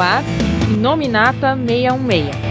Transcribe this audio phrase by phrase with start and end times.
[0.00, 0.22] ar
[0.80, 2.47] Nominata 616.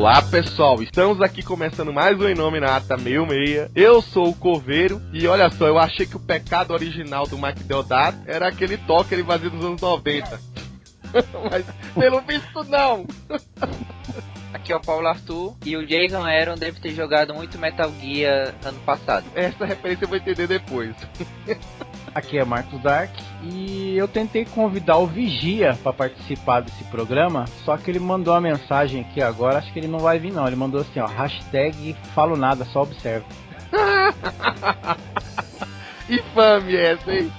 [0.00, 3.70] Olá pessoal, estamos aqui começando mais um Em Nome na Ata 66.
[3.74, 7.64] Eu sou o Coveiro e olha só, eu achei que o pecado original do Mike
[7.64, 10.40] Deodato era aquele toque que ele fazia nos anos 90.
[11.50, 13.06] Mas pelo visto não.
[14.54, 18.54] Aqui é o Paulo Arthur e o Jason Aaron deve ter jogado muito Metal Gear
[18.64, 19.26] ano passado.
[19.34, 20.96] Essa referência eu vou entender depois.
[22.12, 23.10] Aqui é Marcos Dark
[23.42, 28.40] e eu tentei convidar o Vigia para participar desse programa, só que ele mandou uma
[28.40, 30.44] mensagem aqui agora, acho que ele não vai vir não.
[30.46, 33.24] Ele mandou assim, ó, hashtag falo nada, só observa.
[36.10, 37.32] Infame essa, hein?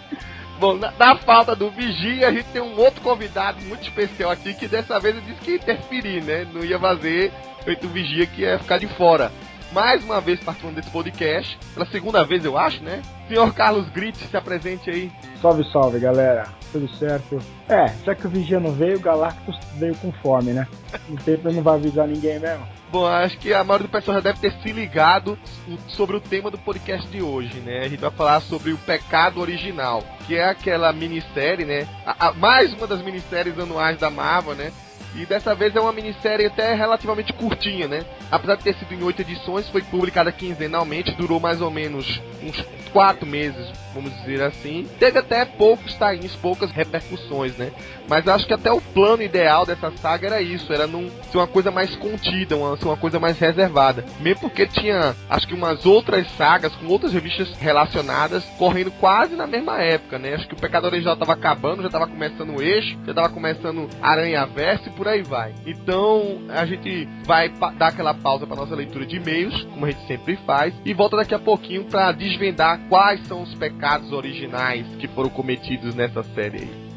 [0.58, 4.53] Bom, na, na, falta do Vigia, a gente tem um outro convidado muito especial aqui
[4.53, 6.47] que dessa vez ele disse que ia interferir, né?
[6.53, 7.33] Não ia fazer
[7.66, 9.31] feito o Vigia que ia ficar de fora
[9.72, 13.02] mais uma vez participando desse podcast, pela segunda vez eu acho, né?
[13.27, 15.11] Senhor Carlos Grit, se apresente aí.
[15.41, 16.47] Salve, salve, galera.
[16.72, 17.39] Tudo certo?
[17.67, 20.67] É, já que o Vigia não veio, o Galactus veio com fome, né?
[21.08, 22.66] No tempo não vai avisar ninguém mesmo.
[22.91, 25.39] Bom, acho que a maioria do pessoal já deve ter se ligado
[25.88, 27.85] sobre o tema do podcast de hoje, né?
[27.85, 31.88] A gente vai falar sobre o pecado original, que é aquela minissérie, né?
[32.06, 34.73] A, a, mais uma das minisséries anuais da Marvel, né?
[35.16, 38.06] E dessa vez é uma minissérie até relativamente curtinha, né?
[38.31, 42.66] Apesar de ter sido em oito edições, foi publicada quinzenalmente, durou mais ou menos uns
[42.94, 44.88] quatro meses, vamos dizer assim.
[45.00, 47.72] Teve até poucos tains, poucas repercussões, né?
[48.07, 51.47] Mas acho que até o plano ideal dessa saga era isso, era não ser uma
[51.47, 54.03] coisa mais contida, uma, ser uma coisa mais reservada.
[54.19, 59.47] Mesmo porque tinha, acho que umas outras sagas com outras revistas relacionadas correndo quase na
[59.47, 60.34] mesma época, né?
[60.34, 63.88] Acho que o Pecado Original estava acabando, já estava começando o Eixo, já estava começando
[64.02, 65.53] Aranha Verso e por aí vai.
[65.66, 70.06] Então, a gente vai dar aquela pausa para nossa leitura de e-mails, como a gente
[70.08, 73.81] sempre faz, e volta daqui a pouquinho para desvendar quais são os pecados
[74.12, 76.92] originais que foram cometidos nessa série aí.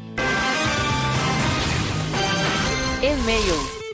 [3.01, 3.84] E-mail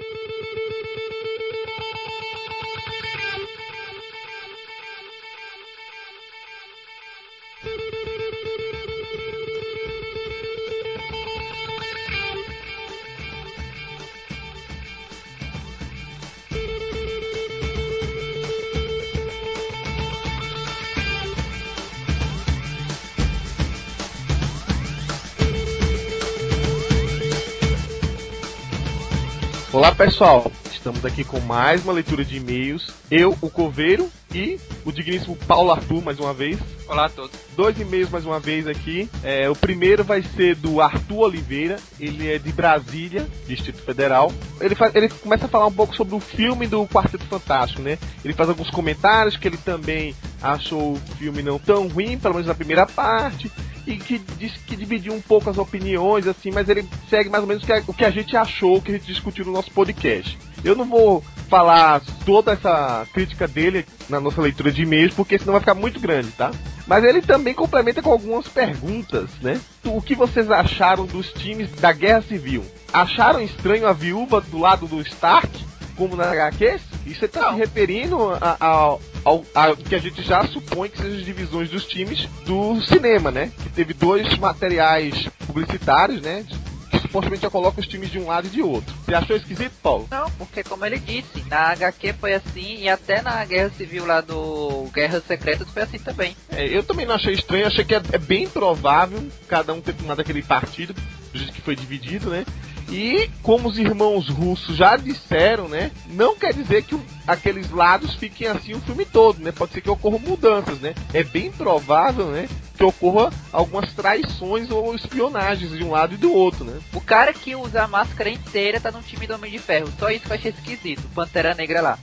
[29.73, 32.93] Olá pessoal, estamos aqui com mais uma leitura de e-mails.
[33.09, 36.59] Eu, o Coveiro e o digníssimo Paulo Arthur, mais uma vez.
[36.89, 37.31] Olá a todos.
[37.55, 39.09] Dois e-mails mais uma vez aqui.
[39.23, 44.33] É, o primeiro vai ser do Arthur Oliveira, ele é de Brasília, Distrito Federal.
[44.59, 47.97] Ele, faz, ele começa a falar um pouco sobre o filme do Quarteto Fantástico, né?
[48.25, 52.47] Ele faz alguns comentários que ele também achou o filme não tão ruim, pelo menos
[52.47, 53.49] na primeira parte
[53.85, 57.47] e que diz que dividiu um pouco as opiniões, assim, mas ele segue mais ou
[57.47, 60.37] menos o que a gente achou, o que a gente discutiu no nosso podcast.
[60.63, 65.53] Eu não vou falar toda essa crítica dele na nossa leitura de e-mails, porque senão
[65.53, 66.51] vai ficar muito grande, tá?
[66.87, 69.59] Mas ele também complementa com algumas perguntas, né?
[69.85, 72.63] O que vocês acharam dos times da Guerra Civil?
[72.93, 75.71] Acharam estranho a viúva do lado do Stark?
[76.01, 78.17] como na HQ, isso você está se referindo
[78.59, 82.81] ao, ao, ao, que a gente já supõe que sejam as divisões dos times do
[82.81, 83.51] cinema, né?
[83.61, 86.45] Que teve dois materiais publicitários, né?
[86.89, 88.93] Que supostamente já colocam os times de um lado e de outro.
[89.05, 90.07] Você achou esquisito, Paulo?
[90.11, 94.21] Não, porque como ele disse, na HQ foi assim e até na Guerra Civil lá
[94.21, 96.35] do Guerra Secreta foi assim também.
[96.49, 99.93] É, eu também não achei estranho, achei que é, é bem provável cada um ter
[99.93, 100.93] tomado aquele partido,
[101.31, 102.45] do jeito que foi dividido, né?
[102.89, 105.91] E como os irmãos russos já disseram, né?
[106.07, 109.51] Não quer dizer que aqueles lados fiquem assim o filme todo, né?
[109.51, 110.93] Pode ser que ocorram mudanças, né?
[111.13, 112.49] É bem provável, né?
[112.77, 116.79] Que ocorra algumas traições ou espionagens de um lado e do outro, né?
[116.93, 119.87] O cara que usa a máscara inteira tá no time do Homem de Ferro.
[119.99, 121.03] Só isso que eu achei esquisito.
[121.13, 121.99] Pantera Negra lá.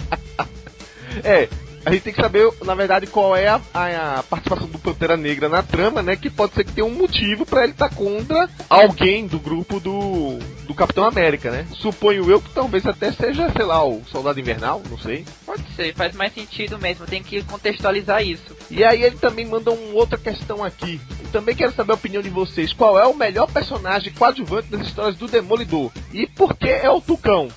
[1.24, 1.48] é,
[1.84, 5.48] a gente tem que saber, na verdade, qual é a, a, participação do Pantera Negra
[5.48, 6.16] na trama, né?
[6.16, 9.80] Que pode ser que tenha um motivo para ele estar tá contra alguém do grupo
[9.80, 11.66] do, do Capitão América, né?
[11.72, 15.24] Suponho eu que talvez até seja, sei lá, o Soldado Invernal, não sei.
[15.44, 18.56] Pode ser, faz mais sentido mesmo, tem que contextualizar isso.
[18.70, 21.00] E aí ele também manda uma outra questão aqui.
[21.32, 22.72] também quero saber a opinião de vocês.
[22.72, 25.90] Qual é o melhor personagem coadjuvante das histórias do Demolidor?
[26.12, 27.48] E por que é o Tucão?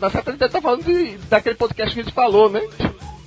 [0.00, 2.60] Na certa a gente tá falando de, daquele podcast que a gente falou, né?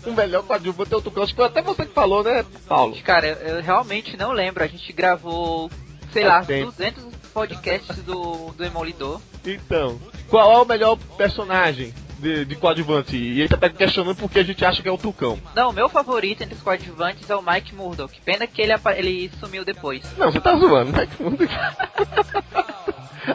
[0.06, 1.24] O melhor coadjuvante é o Tucão.
[1.24, 2.96] Acho que foi até você que falou, né, Paulo?
[3.04, 4.63] Cara, eu, eu realmente não lembro.
[4.63, 5.69] A gente gravou,
[6.13, 6.72] sei Faz lá, tempo.
[6.72, 7.04] 200
[7.34, 9.19] podcasts do, do Demolidor.
[9.46, 10.00] Então,
[10.30, 13.15] qual é o melhor personagem de, de coadjuvante?
[13.15, 15.39] E ele tá questionando porque a gente acha que é o Tucão.
[15.56, 18.19] Não, meu favorito entre os coadjuvantes é o Mike Murdock.
[18.21, 20.01] Pena que ele, ele sumiu depois.
[20.17, 21.07] Não, você tá zoando, né?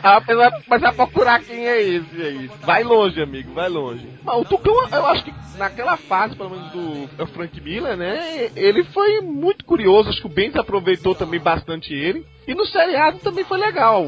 [0.02, 2.50] A pessoa vai começar a procurar quem é esse aí.
[2.62, 4.06] Vai longe, amigo, vai longe.
[4.22, 8.50] Mas o Tucão, eu acho que naquela fase, pelo menos do Frank Miller, né?
[8.54, 10.08] Ele foi muito curioso.
[10.08, 12.24] Acho que o Benz aproveitou também bastante ele.
[12.50, 14.04] E no seriado também foi legal.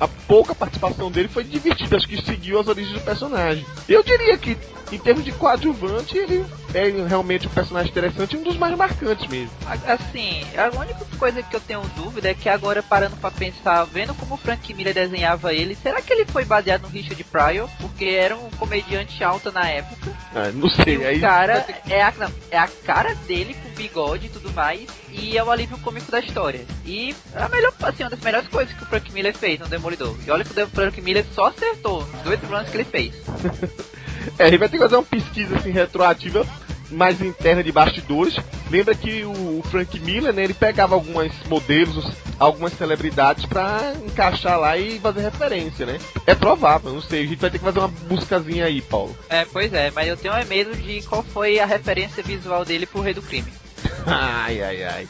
[0.00, 1.96] A, a pouca participação dele foi divertida.
[1.96, 3.64] Acho que seguiu as origens do personagem.
[3.88, 4.58] Eu diria que,
[4.90, 6.44] em termos de coadjuvante, ele
[6.74, 9.52] é realmente um personagem interessante e um dos mais marcantes mesmo.
[9.86, 14.12] Assim, a única coisa que eu tenho dúvida é que agora parando pra pensar, vendo
[14.14, 17.70] como o Frank Miller desenhava ele, será que ele foi baseado no Richard Pryor?
[17.80, 20.10] Porque era um comediante alto na época.
[20.34, 20.96] Ah, não sei.
[20.96, 24.52] E aí o cara é a, não, é a cara dele com bigode e tudo
[24.52, 24.88] mais.
[25.16, 26.64] E é o alívio cômico da história.
[26.84, 29.68] E é a melhor, assim, uma das melhores coisas que o Frank Miller fez no
[29.68, 30.16] Demolidor.
[30.26, 33.14] E olha que o Frank Miller só acertou os dois planos que ele fez.
[34.38, 36.46] É, a gente vai ter que fazer uma pesquisa assim retroativa
[36.90, 38.36] mais interna de bastidores.
[38.70, 44.76] Lembra que o, Frank Miller, né, ele pegava alguns modelos, algumas celebridades pra encaixar lá
[44.76, 45.98] e fazer referência, né?
[46.26, 49.16] É provável, não sei, a gente vai ter que fazer uma buscazinha aí, Paulo.
[49.28, 53.02] É, pois é, mas eu tenho medo de qual foi a referência visual dele pro
[53.02, 53.52] Rei do Crime.
[54.06, 55.08] ai, ai, ai.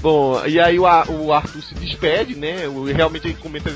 [0.00, 2.56] Bom, e aí o, o Arthur se despede, né?
[2.94, 3.70] Realmente ele comenta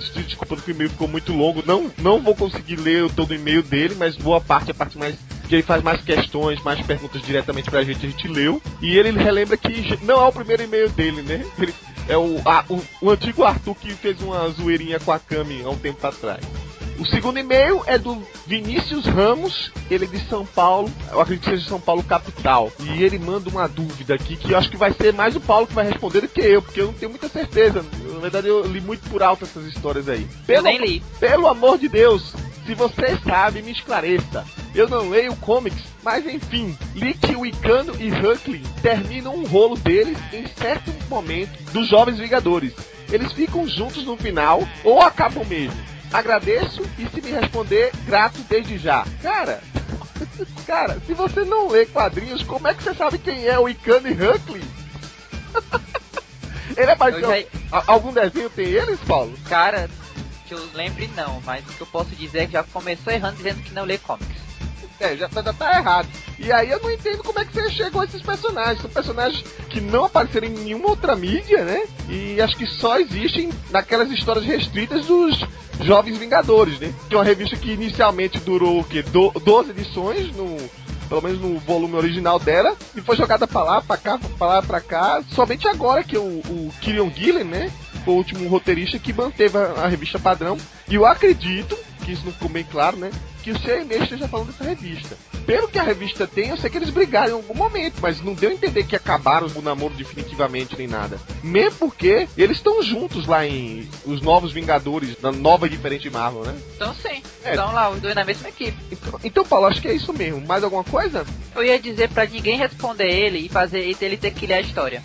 [0.00, 1.62] se desculpando que o e-mail ficou muito longo.
[1.66, 5.14] Não, não vou conseguir ler todo o e-mail dele, mas boa parte, a parte mais
[5.48, 8.60] que ele faz mais questões, mais perguntas diretamente pra gente, a gente leu.
[8.80, 11.44] E ele relembra que não é o primeiro e-mail dele, né?
[11.58, 11.74] Ele,
[12.08, 15.68] é o, a- o, o antigo Arthur que fez uma zoeirinha com a Cami há
[15.70, 16.40] um tempo atrás.
[16.98, 21.50] O segundo e-mail é do Vinícius Ramos, ele é de São Paulo, eu acredito que
[21.50, 22.72] seja de São Paulo capital.
[22.80, 25.66] E ele manda uma dúvida aqui que eu acho que vai ser mais o Paulo
[25.66, 27.84] que vai responder do que eu, porque eu não tenho muita certeza.
[28.14, 30.26] Na verdade, eu li muito por alto essas histórias aí.
[30.48, 31.02] Eu nem li.
[31.20, 32.32] Pelo amor de Deus,
[32.64, 34.44] se você sabe, me esclareça.
[34.74, 39.76] Eu não leio comics, mas enfim, li que o Icano e Huckley terminam um rolo
[39.76, 42.72] deles em certo momento dos Jovens Vingadores.
[43.12, 45.95] Eles ficam juntos no final ou acabam mesmo.
[46.18, 49.04] Agradeço e se me responder, grato desde já.
[49.22, 49.60] Cara,
[50.66, 54.08] cara, se você não lê quadrinhos, como é que você sabe quem é o Icano
[54.08, 54.64] e Huckley?
[56.76, 57.28] Ele é mais já-
[57.72, 59.32] A- Algum desenho tem eles, Paulo?
[59.48, 59.88] Cara,
[60.46, 63.36] que eu lembre não, mas o que eu posso dizer é que já começou errando
[63.36, 64.36] dizendo que não lê comics.
[65.00, 66.08] É, já, já tá errado.
[66.38, 68.80] E aí eu não entendo como é que você chegou a esses personagens.
[68.80, 71.82] São personagens que não apareceram em nenhuma outra mídia, né?
[72.08, 75.38] E acho que só existem naquelas histórias restritas dos
[75.82, 76.94] Jovens Vingadores, né?
[77.08, 79.02] Que é uma revista que inicialmente durou o quê?
[79.02, 80.56] Do, 12 edições, no,
[81.08, 84.62] pelo menos no volume original dela, e foi jogada pra lá, pra cá, pra lá,
[84.62, 85.22] pra cá.
[85.34, 87.70] Somente agora que o, o Kieran Gillen, né?
[88.04, 90.56] Foi o último roteirista que manteve a, a revista padrão.
[90.88, 93.10] E eu acredito, que isso não ficou bem claro, né?
[93.46, 95.16] Que o CME esteja falando dessa revista.
[95.46, 98.34] Pelo que a revista tem, eu sei que eles brigaram em algum momento, mas não
[98.34, 101.16] deu a entender que acabaram o namoro definitivamente nem nada.
[101.44, 106.42] Mesmo porque eles estão juntos lá em Os Novos Vingadores, na nova e diferente Marvel,
[106.42, 106.56] né?
[106.74, 107.50] Então sim, É.
[107.50, 108.76] estão lá os dois na mesma equipe.
[108.90, 110.44] Então, então, Paulo, acho que é isso mesmo.
[110.44, 111.24] Mais alguma coisa?
[111.54, 115.00] Eu ia dizer pra ninguém responder ele e fazer ele ter que ler a história.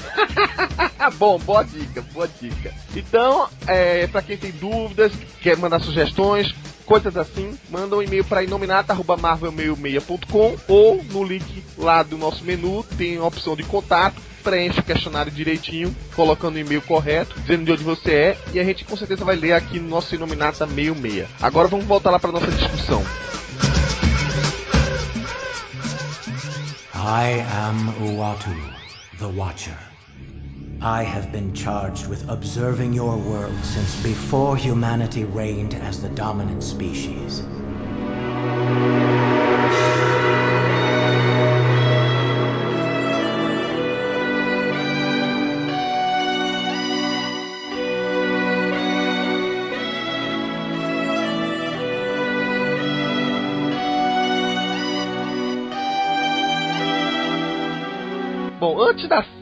[1.19, 2.73] Bom, boa dica, boa dica.
[2.95, 5.11] Então, é, para quem tem dúvidas,
[5.43, 6.51] quer mandar sugestões,
[6.91, 13.15] coisas assim, manda um e-mail para inominata.marvel66.com ou no link lá do nosso menu tem
[13.15, 14.21] a opção de contato.
[14.43, 18.65] Preenche o questionário direitinho, colocando o e-mail correto, dizendo de onde você é, e a
[18.65, 21.29] gente com certeza vai ler aqui no nosso Inominata 66.
[21.41, 23.01] Agora vamos voltar lá para nossa discussão.
[26.93, 28.53] I am Uatu,
[29.17, 29.90] the Watcher.
[30.83, 36.63] I have been charged with observing your world since before humanity reigned as the dominant
[36.63, 37.43] species.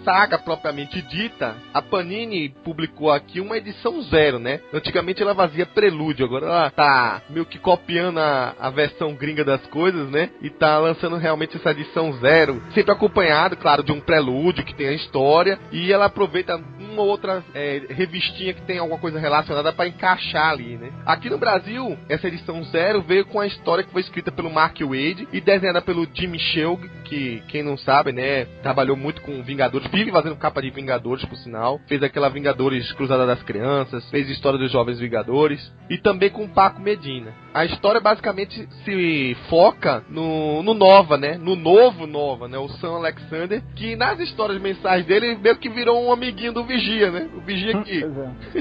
[0.09, 4.59] Saga propriamente dita, a Panini publicou aqui uma edição zero, né?
[4.73, 9.61] Antigamente ela fazia prelúdio, agora ela tá meio que copiando a, a versão gringa das
[9.67, 10.31] coisas, né?
[10.41, 14.87] E tá lançando realmente essa edição zero, sempre acompanhado, claro, de um prelúdio que tem
[14.87, 19.71] a história, e ela aproveita um uma outra é, revistinha que tem alguma coisa relacionada
[19.71, 20.91] para encaixar ali, né?
[21.05, 24.77] Aqui no Brasil, essa edição zero veio com a história que foi escrita pelo Mark
[24.81, 29.87] Wade e desenhada pelo Jimmy Shelg, que quem não sabe, né, trabalhou muito com Vingadores,
[29.99, 31.79] vive fazendo capa de Vingadores, por sinal.
[31.87, 36.81] Fez aquela Vingadores Cruzada das Crianças, fez história dos Jovens Vingadores e também com Paco
[36.81, 37.33] Medina.
[37.53, 41.37] A história basicamente se foca no, no Nova, né?
[41.37, 42.57] No novo Nova, né?
[42.57, 47.11] O Sam Alexander, que nas histórias mensais dele meio que virou um amiguinho do Vigia,
[47.11, 47.29] né?
[47.35, 48.05] O Vigia que,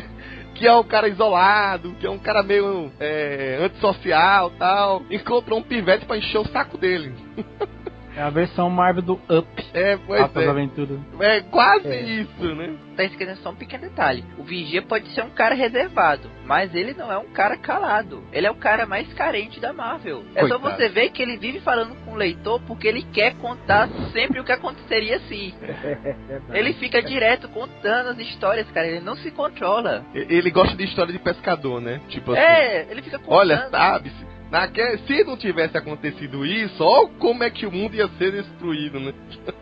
[0.57, 5.63] que é um cara isolado, que é um cara meio é, antissocial tal, encontrou um
[5.63, 7.13] pivete pra encher o saco dele.
[8.19, 9.47] É a versão Marvel do Up.
[9.73, 10.49] É, pois Altas é.
[10.49, 10.99] Aventuras.
[11.21, 12.03] É quase É.
[12.03, 12.75] isso, né?
[12.97, 14.25] Tá esquecendo só um pequeno detalhe.
[14.37, 18.25] O Vigia pode ser um cara reservado, mas ele não é um cara calado.
[18.33, 20.25] Ele é o cara mais carente da Marvel.
[20.35, 20.77] É só Coitado.
[20.83, 24.45] você ver que ele vive falando com o leitor porque ele quer contar sempre o
[24.45, 25.55] que aconteceria se.
[26.53, 28.87] Ele fica direto contando as histórias, cara.
[28.89, 30.05] Ele não se controla.
[30.13, 32.01] Ele gosta de história de pescador, né?
[32.09, 32.41] Tipo assim.
[32.41, 33.37] É, ele fica contando.
[33.39, 34.11] Olha, sabe,
[34.49, 38.33] se, naque- se não tivesse acontecido isso, olha como é que o mundo ia ser
[38.33, 39.13] destruído, né?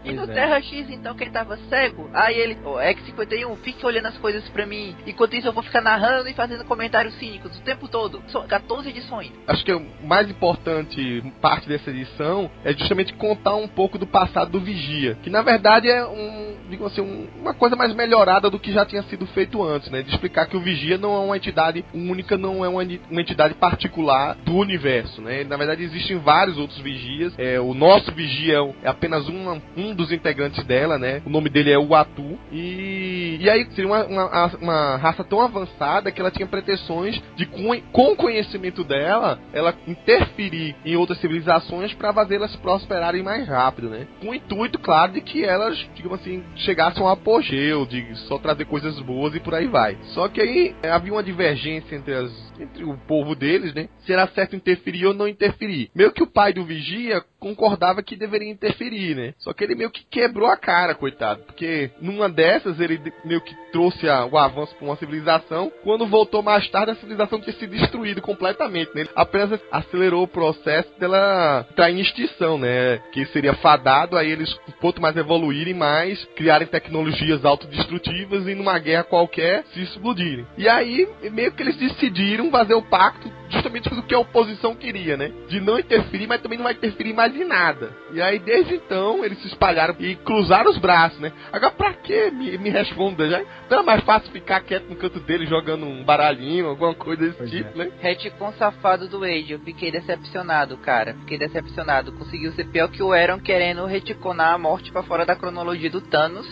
[0.05, 0.27] E no.
[0.27, 4.67] Terra X, então, quem tava cego, aí ele, o X51, fique olhando as coisas pra
[4.67, 4.95] mim.
[5.07, 8.23] Enquanto isso, eu vou ficar narrando e fazendo comentários cínicos o tempo todo.
[8.29, 9.33] São 14 edições.
[9.47, 14.51] Acho que o mais importante parte dessa edição é justamente contar um pouco do passado
[14.51, 18.59] do Vigia, que na verdade é um, digamos assim, um- uma coisa mais melhorada do
[18.59, 20.03] que já tinha sido feito antes, né?
[20.03, 24.37] De explicar que o Vigia não é uma entidade única, não é uma entidade particular
[24.45, 24.76] do universo,
[25.21, 25.45] né?
[25.45, 27.35] Na verdade existem vários outros Vigias.
[27.39, 31.23] É, o nosso Vigia é apenas uma- um dos integrantes dela, né?
[31.25, 32.39] O nome dele é Uatu.
[32.53, 37.47] E, e aí seria uma, uma, uma raça tão avançada que ela tinha pretensões de,
[37.47, 43.89] com, com o conhecimento dela, ela interferir em outras civilizações para fazê-las prosperarem mais rápido,
[43.89, 44.07] né?
[44.21, 48.65] Com o intuito, claro, de que elas, digamos assim, chegassem ao apogeu, de só trazer
[48.67, 49.97] coisas boas e por aí vai.
[50.15, 53.89] Só que aí é, havia uma divergência entre as entre o povo deles, né?
[54.05, 55.91] Se era certo interferir ou não interferir.
[55.95, 59.35] Meio que o pai do vigia concordava que deveria interferir, né?
[59.39, 63.55] Só que ele meio que quebrou a cara, coitado, porque numa dessas ele meio que
[63.71, 65.71] trouxe a- o avanço para uma civilização.
[65.85, 69.03] Quando voltou mais tarde, a civilização tinha sido destruída completamente, né?
[69.03, 72.99] Ele apenas acelerou o processo dela estar em extinção, né?
[73.13, 79.05] Que seria fadado a eles, quanto mais evoluírem, mais criarem tecnologias autodestrutivas e numa guerra
[79.05, 80.47] qualquer se explodirem.
[80.59, 85.17] E aí, meio que eles decidiram fazer o pacto justamente do que a oposição queria,
[85.17, 85.33] né?
[85.49, 87.91] De não interferir, mas também não vai interferir mais em nada.
[88.13, 91.33] E aí, desde então, eles se espalharam e cruzaram os braços, né?
[91.53, 93.29] Agora, pra que me, me responda?
[93.29, 97.23] Já não é mais fácil ficar quieto no canto dele jogando um baralhinho, alguma coisa
[97.23, 97.91] desse Pois tipo, né?
[98.01, 101.15] Retcon safado do Wade, eu fiquei decepcionado, cara.
[101.21, 102.13] Fiquei decepcionado.
[102.13, 106.01] Conseguiu ser pior que o Aaron querendo retconar a morte pra fora da cronologia do
[106.01, 106.47] Thanos,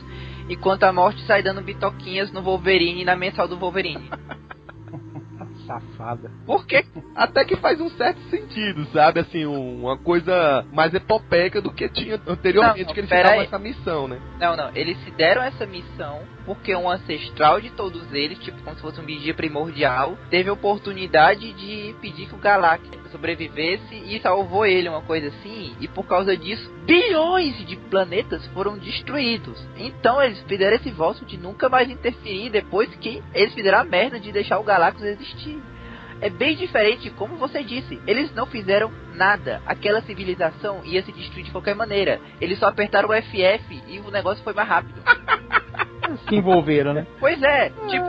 [0.48, 4.10] enquanto a morte sai dando bitoquinhas no Wolverine e na mensal do Wolverine.
[5.66, 6.30] Safada.
[6.46, 6.84] Por quê?
[7.14, 9.20] Até que faz um certo sentido, sabe?
[9.20, 13.44] Assim, um- uma coisa mais epopeica do que tinha anteriormente, Não, que eles aí.
[13.46, 14.20] essa missão, né?
[14.38, 14.70] Não, não.
[14.74, 19.00] Eles se deram essa missão porque um ancestral de todos eles, tipo como se fosse
[19.00, 24.88] um vigia primordial, teve a oportunidade de pedir que o Galactus sobrevivesse e salvou ele,
[24.88, 25.76] uma coisa assim.
[25.80, 29.64] E por causa disso, bilhões de planetas foram destruídos.
[29.76, 34.18] Então eles fizeram esse voto de nunca mais interferir depois que eles fizeram a merda
[34.18, 35.62] de deixar o Galactus existir.
[36.20, 38.00] É bem diferente, como você disse.
[38.06, 39.62] Eles não fizeram nada.
[39.66, 42.20] Aquela civilização ia se destruir de qualquer maneira.
[42.40, 45.02] Eles só apertaram o FF e o negócio foi mais rápido.
[46.28, 47.06] Se envolveram, né?
[47.18, 48.06] Pois é, tipo,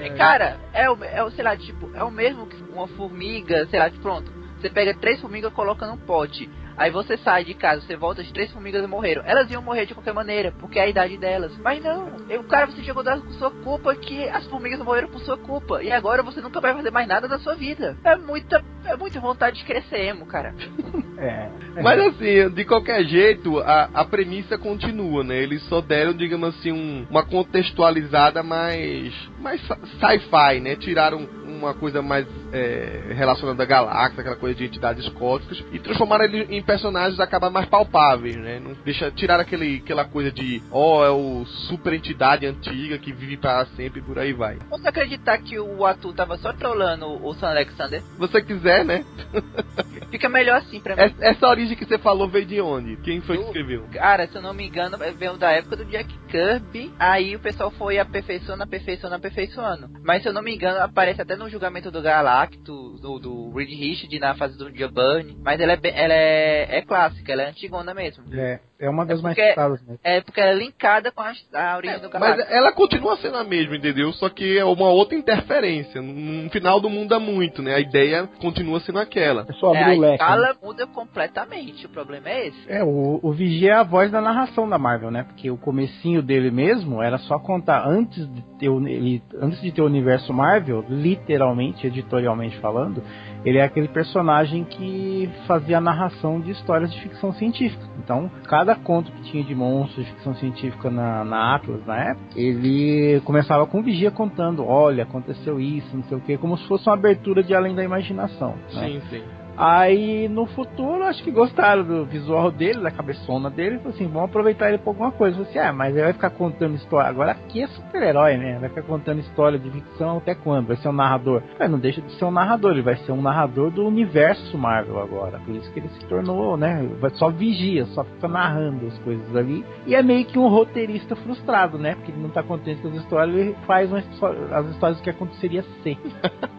[0.00, 3.66] é, cara, é o, é o, sei lá, tipo, é o mesmo que uma formiga,
[3.66, 4.30] sei lá, pronto.
[4.60, 6.50] Você pega três formigas, coloca num pote.
[6.78, 9.22] Aí você sai de casa, você volta, as três formigas morreram.
[9.26, 11.56] Elas iam morrer de qualquer maneira, porque é a idade delas.
[11.58, 12.06] Mas não,
[12.38, 15.82] o cara você chegou dando com sua culpa que as formigas morreram por sua culpa.
[15.82, 17.96] E agora você nunca vai fazer mais nada da sua vida.
[18.04, 20.54] É muita, é muita vontade de crescer emo, cara.
[21.20, 21.48] É.
[21.82, 25.36] Mas assim, de qualquer jeito, a, a premissa continua, né?
[25.42, 29.60] Eles só deram, digamos assim, um- uma contextualizada mais, mais
[29.98, 30.76] sci-fi, né?
[30.76, 36.24] Tiraram uma coisa mais é, relacionada à galáxia, aquela coisa de entidades cósmicas, e transformaram
[36.24, 38.60] ele em personagens acaba mais palpáveis, né?
[38.60, 43.38] Não deixa tirar aquele, aquela coisa de, ó, é o super entidade antiga que vive
[43.38, 44.58] para sempre e por aí vai.
[44.68, 48.02] Você acreditar que o Atu tava só trollando o Sam Alexander?
[48.02, 49.02] Se você quiser, né?
[50.10, 51.00] Fica melhor assim pra mim.
[51.00, 52.96] Essa, essa origem que você falou veio de onde?
[52.96, 53.86] Quem foi que escreveu?
[53.90, 56.92] Cara, se eu não me engano, veio da época do Jack Kirby.
[56.98, 59.88] Aí o pessoal foi aperfeiçoando, aperfeiçoando, aperfeiçoando.
[60.02, 63.70] Mas se eu não me engano, aparece até no julgamento do Galactus, do, do Reed
[63.70, 65.36] Richard na fase do Giovanni.
[65.42, 68.24] Mas ela é, ela é, é clássica, ela é antigona mesmo.
[68.32, 68.60] É.
[68.80, 69.98] É uma das É mais porque- citadas mesmo.
[70.04, 72.46] É porque ela é linkada com a, a origem do Mas Galactus.
[72.50, 74.12] ela continua sendo a mesma, entendeu?
[74.12, 76.00] Só que é uma outra interferência.
[76.00, 77.74] No final não muda muito, né?
[77.74, 79.44] A ideia continua sendo aquela.
[79.48, 80.08] É só É, abrir a o leque.
[80.10, 80.14] né?
[80.14, 81.86] escala muda completamente.
[81.86, 82.64] O problema é esse.
[82.72, 85.24] É, o, o Vigia é a voz da narração da Marvel, né?
[85.24, 89.72] Porque o comecinho dele mesmo era só contar antes de ter o, ele, antes de
[89.72, 93.02] ter o universo Marvel, literalmente, editorialmente falando,
[93.44, 97.82] ele é aquele personagem que fazia a narração de histórias de ficção científica.
[97.98, 102.26] Então, cada conto que tinha de monstros de ficção científica na, na Atlas na época,
[102.36, 106.66] ele começava com o Vigia contando, olha, aconteceu isso, não sei o que, como se
[106.66, 108.54] fosse uma abertura de além da imaginação.
[108.74, 108.88] né?
[108.88, 109.22] Sim, sim.
[109.60, 114.30] Aí no futuro, acho que gostaram do visual dele, da cabeçona dele, falou assim: vamos
[114.30, 115.36] aproveitar ele pra alguma coisa.
[115.36, 117.10] Eu falei assim: ah, mas ele vai ficar contando história.
[117.10, 118.56] Agora aqui é super-herói, né?
[118.60, 120.68] Vai ficar contando história de ficção até quando?
[120.68, 121.42] Vai ser um narrador?
[121.58, 125.00] É, não deixa de ser um narrador, ele vai ser um narrador do universo Marvel
[125.00, 125.40] agora.
[125.40, 126.88] Por isso que ele se tornou, né?
[127.00, 129.64] Vai só vigia, só fica narrando as coisas ali.
[129.88, 131.96] E é meio que um roteirista frustrado, né?
[131.96, 135.98] Porque ele não tá contente com as histórias, ele faz as histórias que aconteceria sem.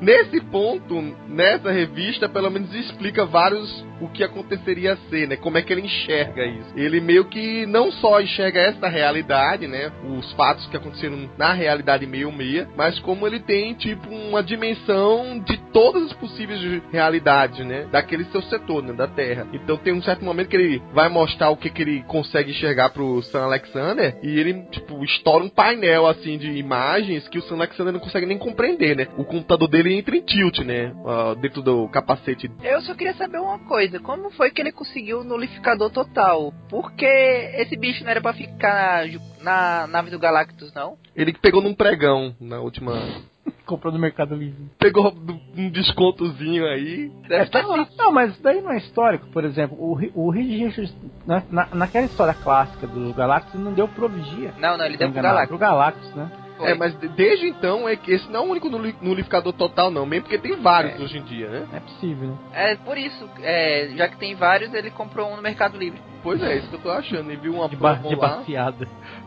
[0.00, 5.36] Nesse ponto, nessa revista, pelo menos explica vários o que aconteceria ser, né?
[5.36, 6.72] Como é que ele enxerga isso.
[6.76, 9.92] Ele meio que não só enxerga essa realidade, né?
[10.04, 15.38] Os fatos que aconteceram na realidade meio meia, mas como ele tem, tipo, uma dimensão
[15.38, 17.86] de todas as possíveis realidades, né?
[17.92, 18.92] Daquele seu setor, né?
[18.92, 19.46] Da Terra.
[19.52, 22.90] Então tem um certo momento que ele vai mostrar o que, que ele consegue enxergar
[22.90, 27.56] pro Sam Alexander e ele, tipo, estoura um painel, assim, de imagens que o Sam
[27.56, 29.06] Alexander não consegue nem compreender, né?
[29.16, 30.92] O computador dele entra em tilt, né?
[31.06, 35.20] Ah, dentro do capacete Eu só queria saber uma coisa: como foi que ele conseguiu
[35.20, 36.52] o nulificador total?
[36.68, 39.04] Porque esse bicho não era pra ficar
[39.40, 40.96] na nave do Galactus, não?
[41.14, 42.92] Ele que pegou num pregão na última.
[43.66, 44.66] Comprou no Mercado Livre.
[44.78, 45.12] Pegou
[45.56, 47.10] um descontozinho aí.
[47.28, 47.62] Deve Tá.
[47.96, 50.94] Não, mas daí não é histórico, por exemplo, o, o Reed Richards,
[51.26, 54.52] na, na- naquela história clássica do Galactus, não deu pro Vigia.
[54.58, 55.48] Não, não, ele deu pro Galactus.
[55.48, 56.30] Pro Galactus, né?
[56.62, 56.70] Foi.
[56.70, 59.90] É, mas de- desde então é que esse não é o único nuli- nulificador total,
[59.90, 60.06] não.
[60.06, 61.02] Mesmo porque tem vários É.
[61.02, 61.66] hoje em dia, né?
[61.74, 62.36] É possível, né?
[62.52, 66.00] É por isso, é, já que tem vários, ele comprou um no Mercado Livre.
[66.22, 67.30] Pois é, isso que eu tô achando.
[67.30, 68.36] Ele viu uma De, promo de lá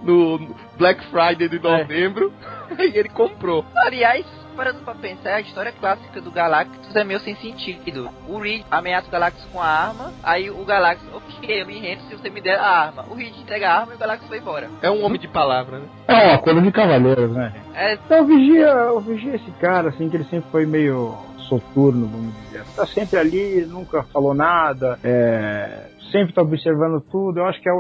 [0.01, 2.31] no no Black Friday de novembro
[2.79, 3.65] e ele comprou.
[3.75, 8.09] Aliás, parando pra pensar, a história clássica do Galactus é meio sem sentido.
[8.27, 12.01] O Reed ameaça o Galactus com a arma, aí o Galactus, ok, eu me rendo
[12.03, 13.05] se você me der a arma.
[13.09, 14.69] O Reed entrega a arma e o Galactus vai embora.
[14.81, 15.85] É um homem de palavra, né?
[16.07, 17.53] É um acordo de cavaleiros, né?
[17.73, 21.15] É, Então o Vigia, o Vigia é esse cara, assim, que ele sempre foi meio
[21.49, 22.63] soturno, vamos dizer.
[22.75, 27.39] Tá sempre ali, nunca falou nada, é, sempre tá observando tudo.
[27.39, 27.73] Eu acho que é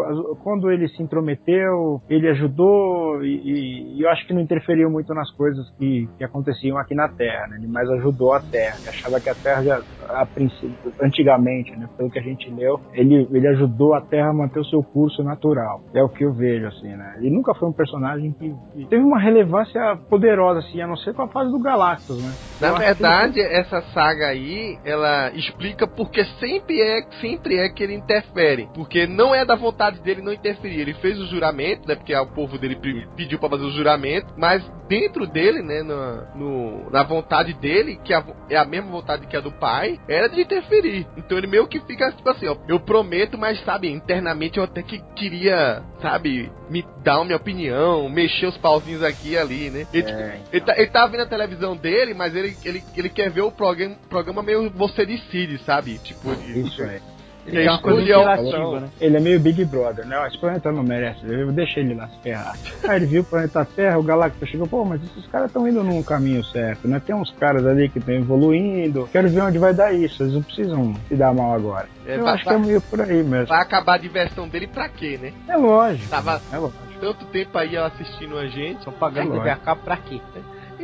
[0.43, 5.31] quando ele se intrometeu, ele ajudou e, e- eu acho que não interferiu muito nas
[5.31, 7.57] coisas que, que aconteciam aqui na Terra, né?
[7.57, 8.77] Ele mais ajudou a Terra.
[8.79, 11.87] Ele achava que a Terra já, a princípio, antigamente, né?
[11.97, 15.23] Pelo que a gente leu, ele, ele ajudou a Terra a manter o seu curso
[15.23, 15.81] natural.
[15.93, 17.15] É o que eu vejo, assim, né?
[17.19, 18.53] Ele nunca foi um personagem que,
[18.89, 22.35] teve uma relevância poderosa, assim, a não ser com a fase do Galactus, né?
[22.59, 27.69] Na Eu acho que verdade, essa saga aí, ela explica porque sempre é, sempre é
[27.69, 28.24] que ele interfere.
[28.73, 30.79] Porque não é da vontade dele não interferir.
[30.81, 31.95] Ele fez o juramento, né?
[31.95, 34.33] Porque o povo dele pe- pediu pra fazer o juramento.
[34.37, 35.81] Mas dentro dele, né?
[35.83, 39.99] Na, no- na vontade dele, que a é a mesma vontade que a do pai,
[40.07, 41.07] era de interferir.
[41.17, 42.55] Então ele meio que fica tipo assim, ó.
[42.67, 48.07] Eu prometo, mas sabe, internamente eu até que queria, sabe, me dar uma minha opinião,
[48.09, 49.87] mexer os pauzinhos aqui e ali, né?
[49.93, 53.29] Ele, É, ele tá, ele tá vendo a televisão dele, mas ele, ele, ele quer
[53.29, 55.97] ver o programa, programa meio você decide, sabe?
[55.99, 56.31] Tipo,
[56.67, 57.01] Isso aí.
[57.45, 58.79] Ele é uma coisa interativa, opção.
[58.81, 58.87] né?
[58.99, 60.27] Ele é meio Big Brother, né?
[60.27, 62.55] Esse planeta não merece, eu deixei ele lá se ferrar.
[62.87, 65.83] Aí ele viu o planeta Terra, o Galactus chegou, pô, mas esses caras estão indo
[65.83, 67.01] num caminho certo, né?
[67.05, 70.41] Tem uns caras ali que estão evoluindo, quero ver onde vai dar isso, eles não
[70.43, 71.87] precisam se dar mal agora.
[72.07, 73.47] É, eu vai, acho que é meio por aí mesmo.
[73.47, 75.33] vai acabar a diversão dele pra quê, né?
[75.47, 76.79] É lógico, Tava é lógico.
[76.99, 78.79] tanto tempo aí assistindo a gente.
[78.79, 80.19] Estão pagando É TV a cabo pra quê?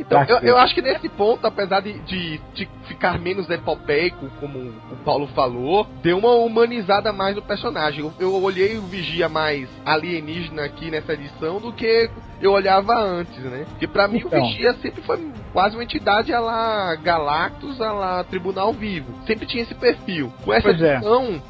[0.02, 4.58] Então, eu, eu acho que nesse ponto, apesar de, de, de ficar menos epopeico, como
[4.58, 8.00] o Paulo falou, deu uma humanizada mais no personagem.
[8.00, 12.10] Eu, eu olhei o Vigia mais alienígena aqui nessa edição do que
[12.40, 13.64] eu olhava antes, né?
[13.70, 14.40] Porque pra mim Então.
[14.40, 15.18] o Vigia sempre foi
[15.52, 19.12] quase uma entidade a lá Galactus, a lá Tribunal Vivo.
[19.26, 20.32] Sempre tinha esse perfil.
[20.44, 21.00] Com essa Pois é.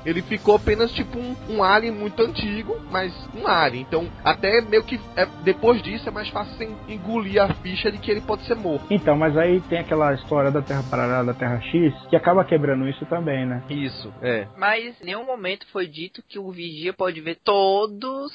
[0.05, 3.83] ele ficou apenas tipo um, um alien muito antigo, mas um alien.
[3.83, 8.11] Então, até meio que é, depois disso é mais fácil engolir a ficha de que
[8.11, 8.87] ele pode ser morto.
[8.91, 12.89] Então, mas aí tem aquela história da Terra Paralela, da Terra X, que acaba quebrando
[12.89, 13.63] isso também, né?
[13.69, 14.47] Isso, é.
[14.57, 18.33] mas em nenhum momento foi dito que o Vigia pode ver todos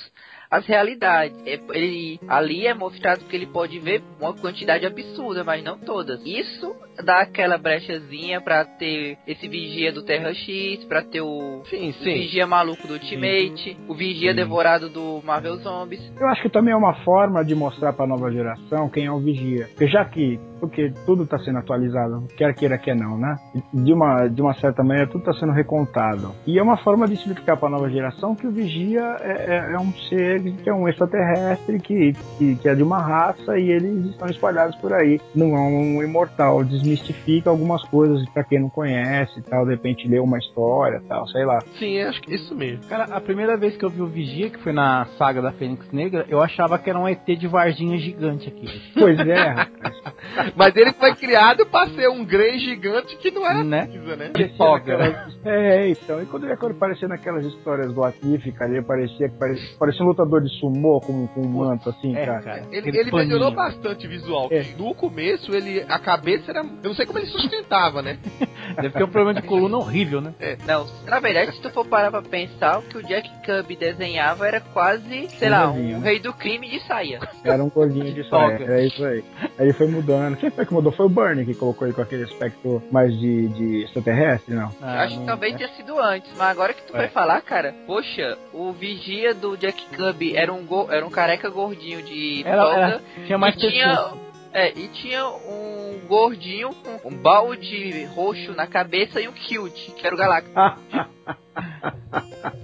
[0.50, 1.38] as realidades.
[1.46, 6.26] É, ele ali é mostrado que ele pode ver uma quantidade absurda, mas não todas.
[6.26, 11.92] Isso dá aquela brechazinha para ter esse vigia do Terra X, para ter o, sim,
[11.94, 12.00] sim.
[12.00, 13.78] o vigia maluco do Ultimate, sim.
[13.88, 16.12] o vigia devorado do Marvel Zombies.
[16.20, 19.20] Eu acho que também é uma forma de mostrar para nova geração quem é o
[19.20, 19.68] vigia.
[19.68, 23.38] Porque já que porque tudo está sendo atualizado, quer queira, quer não, né?
[23.74, 26.32] De uma, de uma certa maneira, tudo está sendo recontado.
[26.46, 29.74] E é uma forma de explicar para a nova geração que o Vigia é, é,
[29.74, 33.70] é, um ser, que é um extraterrestre, que, que, que, é de uma raça e
[33.70, 35.20] eles estão espalhados por aí.
[35.36, 40.20] Não é um imortal, desmistifica algumas coisas para quem não conhece tal, de repente lê
[40.20, 41.60] uma história tal, sei lá.
[41.78, 42.84] Sim, acho que isso mesmo.
[42.88, 45.92] Cara, a primeira vez que eu vi o Vigia, que foi na saga da Fênix
[45.92, 48.68] Negra, eu achava que era um ET de Varginha gigante aqui.
[48.94, 49.98] Pois é, rapaz.
[50.56, 53.88] Mas ele foi criado pra ser um Grey gigante que não era né?
[53.88, 54.32] cinza, né?
[54.60, 55.38] Naquelas...
[55.46, 56.22] É, então.
[56.22, 60.08] E quando ele aparecia naquelas histórias do Atif, cara, ele parecia que parecia, parecia um
[60.08, 62.42] lutador de sumô com, com um manto assim, é, cara.
[62.42, 62.64] cara.
[62.72, 64.48] Ele, ele melhorou bastante o visual.
[64.52, 64.64] É.
[64.78, 66.60] No começo, ele a cabeça era.
[66.62, 68.18] Eu não sei como ele sustentava, né?
[68.76, 70.34] Deve ter um problema de coluna horrível, né?
[70.40, 70.58] É.
[70.66, 74.48] Não, na verdade, se tu for parar pra pensar, o que o Jack Kirby desenhava
[74.48, 77.20] era quase, sei um lá, um rei do crime de saia.
[77.44, 79.24] Era um gordinho de saia, é isso aí.
[79.58, 80.37] Aí ele foi mudando.
[80.40, 80.92] Quem foi que mudou?
[80.92, 84.72] Foi o Bernie que colocou ele com aquele aspecto mais de, de extraterrestre, não?
[84.82, 85.58] Ah, Acho que talvez é.
[85.58, 86.98] tenha sido antes, mas agora que tu é.
[86.98, 91.50] vai falar, cara, poxa, o vigia do Jack Kirby era um, go era um careca
[91.50, 94.14] gordinho de era, era, tinha mais e tinha,
[94.54, 96.70] é, e tinha um gordinho
[97.02, 100.54] com um balde roxo na cabeça e um kilt, que era o Galactus.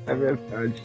[0.07, 0.83] é verdade.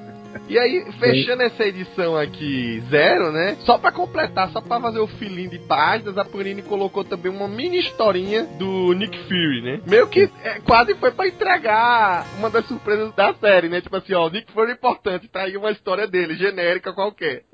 [0.48, 3.56] E aí, fechando essa edição aqui zero, né?
[3.60, 7.48] Só para completar, só para fazer o filinho de páginas, a Panini colocou também uma
[7.48, 9.80] mini historinha do Nick Fury, né?
[9.86, 13.80] Meio que é, quase foi para entregar uma das surpresas da série, né?
[13.80, 17.44] Tipo assim, ó, o Nick Fury é importante, tá aí uma história dele, genérica qualquer.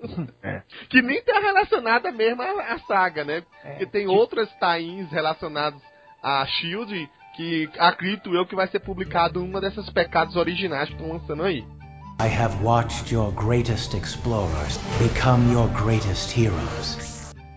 [0.43, 0.63] É.
[0.89, 3.43] Que nem tá relacionada mesmo à, à saga, né?
[3.65, 3.71] É.
[3.71, 5.81] Porque tem outras tains relacionadas
[6.23, 11.13] a Shield que acredito eu que vai ser publicado uma dessas pecados originais que estão
[11.13, 11.63] lançando aí.
[12.19, 16.97] I have watched your greatest explorers become your greatest heroes.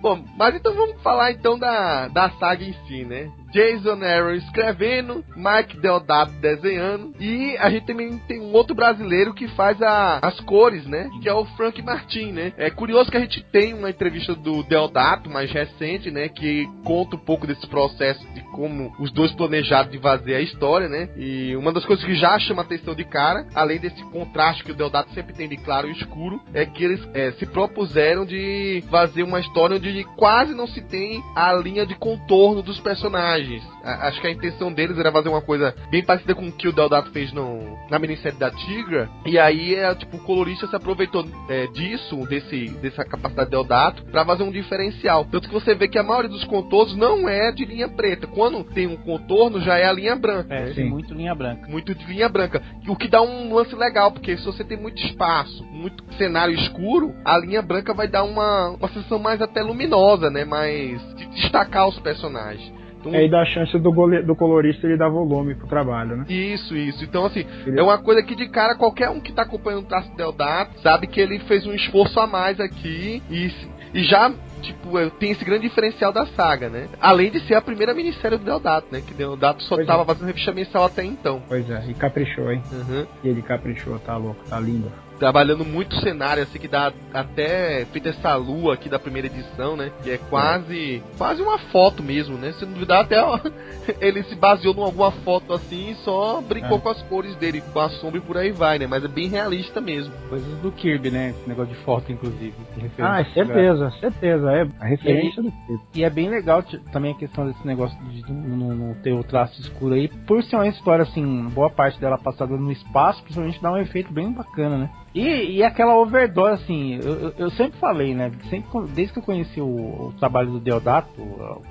[0.02, 3.32] Bom, mas então vamos falar então da, da saga em si, né?
[3.52, 9.48] Jason Aaron escrevendo, Mike Deodato desenhando e a gente também tem um outro brasileiro que
[9.50, 11.10] faz a, as cores, né?
[11.22, 12.54] Que é o Frank Martin, né?
[12.58, 16.30] É curioso que a gente tem uma entrevista do Deodato mais recente, né?
[16.30, 20.88] Que conta um pouco desse processo de como os dois planejaram de fazer a história,
[20.88, 21.10] né?
[21.18, 24.72] E uma das coisas que já chama a atenção de cara, além desse contraste que
[24.72, 28.84] o Deodato sempre tem de claro e escuro, é que eles é, se propuseram de
[28.90, 33.63] fazer uma história onde quase não se tem a linha de contorno dos personagens personagens.
[33.84, 36.73] Acho que a intenção deles era fazer uma coisa bem parecida com o que o
[36.73, 39.10] Deodato fez no, na minissérie da Tigra.
[39.25, 44.04] E aí, é, tipo, o colorista se aproveitou é, disso, desse, dessa capacidade de Deodato,
[44.06, 45.25] pra fazer um diferencial.
[45.25, 48.28] Tanto que você vê que a maioria dos contornos não é de linha preta.
[48.28, 50.54] Quando tem um contorno, já é a linha branca.
[50.54, 50.73] É, né?
[50.73, 51.67] sim, muito linha branca.
[51.67, 52.62] Muito de linha branca.
[52.88, 57.13] O que dá um lance legal, porque se você tem muito espaço, muito cenário escuro,
[57.23, 60.43] a linha branca vai dar uma, uma sensação mais até luminosa, né?
[60.43, 62.79] Mais de destacar os personagens.
[63.00, 64.22] Então, aí dá a chance do, gole...
[64.24, 66.26] do colorista ele dar volume pro trabalho, né?
[66.28, 67.04] Isso, isso.
[67.04, 67.80] Então, assim, ele...
[67.80, 71.08] é uma coisa que de cara qualquer um que tá acompanhando o traço Deodato sabe
[71.08, 73.52] que ele fez um esforço a mais aqui e,
[73.94, 74.32] e já
[74.62, 76.90] tipo, tem esse grande diferencial da saga, né?
[77.00, 79.02] Além de ser a primeira minissérie do Deodato, né?
[79.02, 80.06] Que Deodato só pois tava é.
[80.06, 81.42] fazendo revista mensal até então.
[81.48, 82.62] Pois é, e caprichou, hein?
[82.72, 83.06] Uhum.
[83.24, 88.10] E ele caprichou, tá louco, tá lindo trabalhando muito cenário, assim, que dá até feita
[88.10, 89.92] essa lua aqui da primeira edição, né?
[90.02, 92.54] Que é quase quase uma foto mesmo, né?
[92.54, 93.38] Se não duvidar, até ó,
[94.00, 96.82] ele se baseou em alguma foto assim e só brincou é.
[96.82, 98.88] com as cores dele, com a sombra e por aí vai, né?
[98.88, 100.14] Mas é bem realista mesmo.
[100.30, 101.36] Coisas do Kirby, né?
[101.38, 102.54] Esse negócio de foto, inclusive.
[103.00, 104.52] Ah, certeza, certeza.
[104.52, 105.84] É a referência e, do Kirby.
[105.96, 109.96] E é bem legal também a questão desse negócio de não ter o traço escuro
[109.96, 110.08] aí.
[110.26, 114.14] Por ser uma história, assim, boa parte dela passada no espaço, principalmente dá um efeito
[114.14, 114.90] bem bacana, né?
[115.13, 118.32] E, e aquela overdose, assim, eu, eu, sempre falei, né?
[118.50, 121.10] Sempre, desde que eu conheci o, o trabalho do Deodato,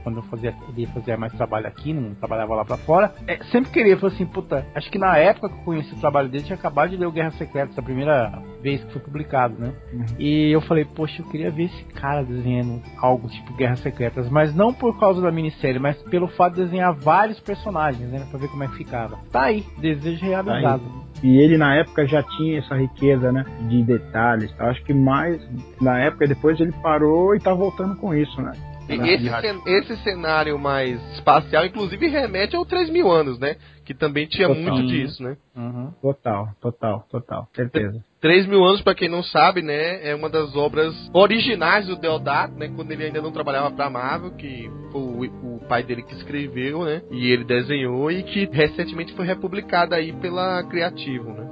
[0.02, 3.70] quando eu fazia, ele fazia mais trabalho aqui, não trabalhava lá pra fora, é, sempre
[3.70, 6.56] queria, falei assim, puta, acho que na época que eu conheci o trabalho dele, tinha
[6.56, 9.72] acabado de ler o Guerra Secreta, essa primeira vez que foi publicado, né?
[9.92, 10.04] Uhum.
[10.18, 14.54] E eu falei, poxa, eu queria ver esse cara desenhando algo tipo Guerra Secretas, mas
[14.54, 18.26] não por causa da minissérie, mas pelo fato de desenhar vários personagens, né?
[18.30, 19.18] Pra ver como é que ficava.
[19.30, 20.82] Tá aí, desejo realizado.
[20.82, 23.44] Tá e ele na época já tinha essa riqueza, né?
[23.68, 24.52] De detalhes.
[24.58, 25.40] Acho que mais
[25.80, 28.52] na época depois ele parou e tá voltando com isso, né?
[28.88, 33.56] Esse, cen esse cenário mais espacial, inclusive, remete ao 3 mil anos, né?
[33.84, 34.62] Que também tinha Total.
[34.62, 35.36] muito disso, né?
[35.56, 35.92] Uhum.
[36.00, 37.48] Total, total, total.
[37.54, 38.04] Certeza.
[38.20, 42.54] 3 mil anos, pra quem não sabe, né, é uma das obras originais do Deodato,
[42.54, 46.14] né, quando ele ainda não trabalhava pra Marvel, que foi o, o pai dele que
[46.14, 51.48] escreveu, né, e ele desenhou e que recentemente foi republicada aí pela Criativo, né.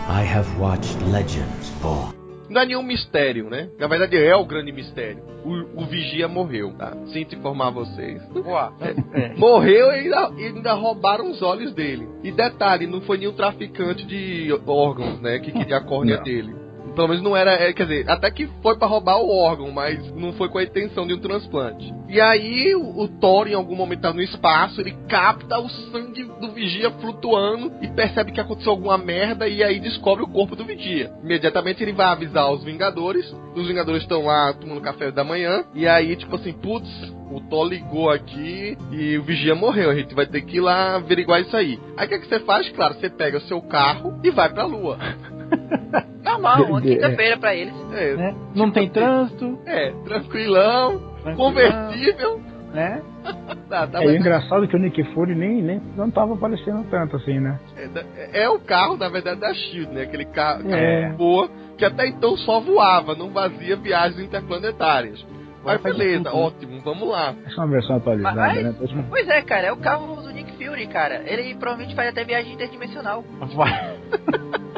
[0.00, 2.17] I have watched legends born.
[2.48, 3.68] Não é nenhum mistério, né?
[3.78, 5.22] Na verdade é o grande mistério.
[5.44, 6.96] O, o Vigia morreu, tá?
[7.12, 8.22] Sinto informar vocês.
[8.28, 8.72] Boa.
[9.36, 12.08] Morreu e ainda, ainda roubaram os olhos dele.
[12.22, 15.38] E detalhe, não foi nenhum traficante de órgãos, né?
[15.38, 16.24] Que queria a córnea Não.
[16.24, 16.67] dele.
[16.94, 20.12] Pelo menos não era, é, quer dizer, até que foi pra roubar o órgão, mas
[20.14, 21.92] não foi com a intenção de um transplante.
[22.08, 26.24] E aí o, o Thor, em algum momento tá no espaço, ele capta o sangue
[26.40, 30.64] do Vigia flutuando e percebe que aconteceu alguma merda e aí descobre o corpo do
[30.64, 31.12] Vigia.
[31.22, 33.32] Imediatamente ele vai avisar os Vingadores.
[33.54, 36.88] Os Vingadores estão lá tomando café da manhã e aí tipo assim, putz,
[37.30, 39.90] o Thor ligou aqui e o Vigia morreu.
[39.90, 41.78] A gente vai ter que ir lá averiguar isso aí.
[41.96, 42.68] Aí o que, é que você faz?
[42.70, 44.98] Claro, você pega o seu carro e vai pra lua.
[46.24, 46.82] Normal, uma É.
[46.82, 47.74] quinta-feira pra eles.
[47.92, 48.34] É, Né?
[48.54, 52.40] Não tem trânsito, é tranquilão, tranquilão, conversível.
[52.72, 53.02] né?
[53.68, 57.38] Tá, tá, É, engraçado que o Nick Fury nem, nem não tava aparecendo tanto assim,
[57.38, 57.58] né?
[58.32, 60.02] é, é o carro, na verdade, da Shield, né?
[60.04, 61.10] Aquele carro É.
[61.12, 65.22] boa que até então só voava, não fazia viagens interplanetárias.
[65.62, 66.42] Mas beleza, tudo, né?
[66.46, 67.34] ótimo, vamos lá.
[67.44, 69.04] Essa é uma versão atualizada, Mas- né?
[69.10, 71.22] Pois é, cara, é o carro do Nick Fury, cara.
[71.26, 73.22] Ele provavelmente faz até viagem interdimensional.
[73.54, 73.98] Vai.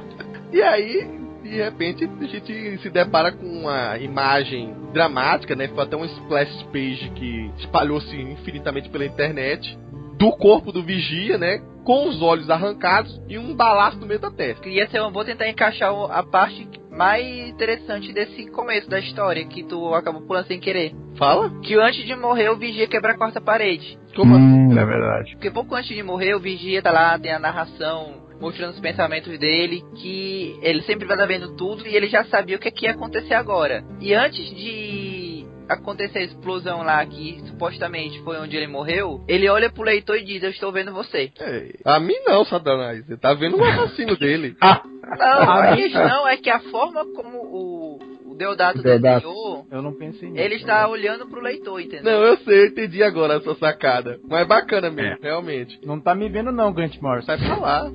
[0.52, 1.08] E aí,
[1.42, 5.68] de repente, a gente se depara com uma imagem dramática, né?
[5.68, 9.78] Foi até um splash page que espalhou-se infinitamente pela internet.
[10.18, 11.60] Do corpo do vigia, né?
[11.84, 14.62] Com os olhos arrancados e um balaço no meio da testa.
[14.62, 19.64] Queria ser, eu vou tentar encaixar a parte mais interessante desse começo da história que
[19.64, 20.92] tu acabou pulando sem querer.
[21.16, 21.50] Fala?
[21.62, 23.98] Que antes de morrer o vigia quebra a quarta parede.
[24.14, 24.44] Como assim?
[24.44, 25.32] Hum, é verdade.
[25.32, 29.38] Porque pouco antes de morrer, o Vigia tá lá, tem a narração mostrando os pensamentos
[29.38, 32.70] dele, que ele sempre vai estar vendo tudo e ele já sabia o que, é
[32.70, 33.84] que ia acontecer agora.
[34.00, 39.70] E antes de acontecer a explosão lá, que supostamente foi onde ele morreu, ele olha
[39.70, 41.30] pro leitor e diz, eu estou vendo você.
[41.38, 43.06] É, a mim não, Satanás.
[43.06, 44.56] Você tá vendo o assassino dele.
[45.02, 49.26] Não, a questão é que a forma como o, o Deodato Deodato.
[49.26, 50.40] desenhou, Eu não pensei nisso.
[50.42, 52.04] ele está olhando pro leitor, entendeu?
[52.12, 54.18] Não, eu sei, eu entendi agora a sua sacada.
[54.28, 55.78] Mas é bacana mesmo, realmente.
[55.84, 57.26] Não tá me vendo não, Grant Morrison.
[57.26, 57.90] Sai pra lá.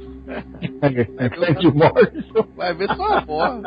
[0.82, 2.48] É de Morrison.
[2.56, 3.62] Vai ver sua avó.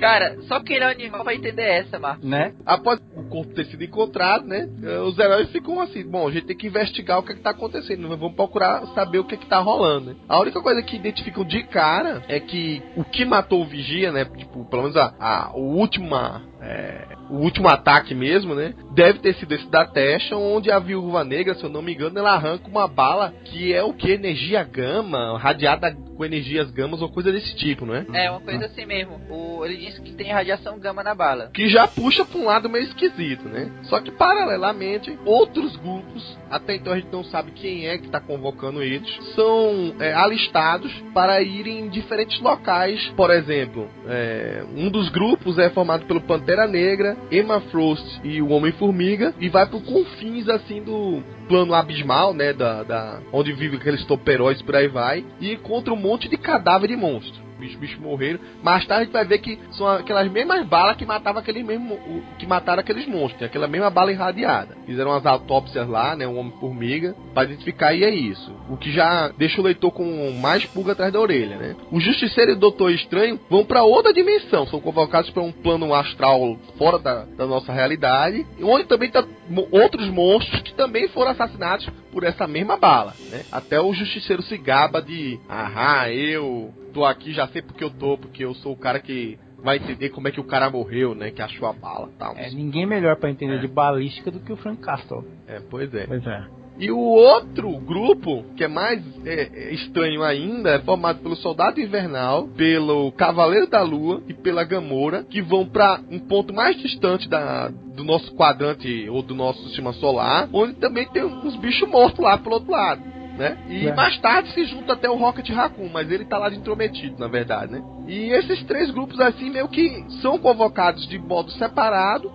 [0.00, 2.24] Cara, só quem é animal vai entender essa, Marcos.
[2.28, 2.54] Né?
[2.66, 4.68] Após o corpo ter sido encontrado, né?
[5.06, 7.50] Os heróis ficam assim, bom, a gente tem que investigar o que, é que tá
[7.50, 10.10] acontecendo, né, vamos procurar saber o que, é que tá rolando.
[10.10, 10.16] Né?
[10.28, 14.24] A única coisa que identificam de cara é que o que matou o Vigia, né?
[14.24, 16.42] Tipo, pelo menos a, a o última.
[16.60, 18.74] é, o último ataque mesmo, né?
[18.94, 22.18] Deve ter sido esse da Tesha, onde a viúva negra, se eu não me engano,
[22.18, 24.10] ela arranca uma bala que é o que?
[24.12, 28.06] Energia gama, radiada com energias gamas ou coisa desse tipo, não é?
[28.12, 29.20] É, uma coisa assim mesmo.
[29.28, 31.50] O, ele disse que tem radiação gama na bala.
[31.52, 33.70] que já puxa pra um lado meio esquisito, né?
[33.84, 38.20] Só que paralelamente, outros grupos, até então a gente não sabe quem é que tá
[38.20, 43.12] convocando eles, são é, alistados para irem em diferentes locais.
[43.16, 48.50] Por exemplo, é, um dos grupos é formado pelo Pantera Negra, Emma Frost e o
[48.50, 52.52] Homem-Formiga, e vai por confins assim do plano abismal, né?
[52.52, 56.88] Da, da onde vive aqueles toperóis por aí vai, e encontra um monte de cadáver
[56.88, 57.42] de monstro.
[57.58, 58.38] Bicho, bicho morreram.
[58.62, 61.98] Mais tarde a gente vai ver que são aquelas mesmas balas que matavam aqueles mesmo,
[62.38, 64.76] que mataram aqueles monstros, aquela mesma bala irradiada.
[64.86, 68.54] Fizeram umas autópsias lá, né, um homem formiga, para identificar e é isso.
[68.68, 71.76] O que já deixa o leitor com mais pulga atrás da orelha, né?
[71.90, 75.94] O Justiceiro e o Doutor Estranho vão para outra dimensão, são convocados para um plano
[75.94, 79.24] astral fora da, da nossa realidade, onde também tá
[79.70, 83.44] outros monstros que também foram assassinados por essa mesma bala, né?
[83.50, 88.16] Até o Justiceiro se gaba de, ah, eu tô aqui, já sei porque eu tô,
[88.16, 91.32] porque eu sou o cara que vai entender como é que o cara morreu, né?
[91.32, 92.34] Que achou a bala e tal.
[92.36, 95.24] É ninguém melhor pra entender de balística do que o Frank Castle.
[95.48, 96.06] É, pois é.
[96.06, 96.63] Pois é.
[96.78, 101.80] E o outro grupo, que é mais é, é, estranho ainda, é formado pelo Soldado
[101.80, 107.28] Invernal, pelo Cavaleiro da Lua e pela Gamora, que vão para um ponto mais distante
[107.28, 112.18] da, do nosso quadrante ou do nosso sistema solar, onde também tem uns bichos mortos
[112.18, 113.14] lá pelo outro lado.
[113.38, 113.58] Né?
[113.68, 113.94] E É.
[113.94, 117.26] mais tarde se junta até o Rocket Raccoon, mas ele tá lá de intrometido, na
[117.26, 117.82] verdade, né?
[118.06, 122.30] E esses três grupos assim meio que são convocados de modo separado,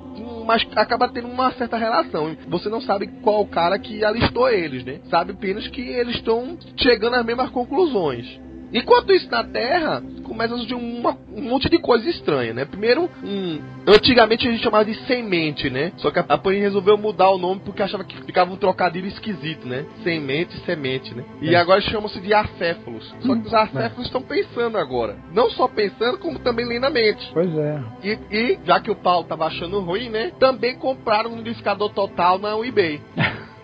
[0.49, 2.35] mas acaba tendo uma certa relação.
[2.47, 4.99] Você não sabe qual cara que alistou eles, né?
[5.07, 8.25] Sabe apenas que eles estão chegando às mesmas conclusões.
[8.73, 12.65] Enquanto isso na Terra, começa a surgir uma, um monte de coisa estranha, né?
[12.65, 15.91] Primeiro, um, antigamente a gente chamava de semente, né?
[15.97, 19.07] Só que a, a Panini resolveu mudar o nome porque achava que ficava um trocadilho
[19.07, 19.85] esquisito, né?
[20.03, 21.23] Semente, semente, né?
[21.41, 21.57] E É.
[21.57, 23.13] agora chamam-se de acéfalos.
[23.21, 25.17] Só que os acéfalos estão pensando agora.
[25.33, 27.27] Não só pensando, como também lendo a mente.
[27.33, 27.83] Pois é.
[28.03, 30.31] E, e, já que o pau tava achando ruim, né?
[30.39, 33.01] Também compraram um liquidificador total na eBay.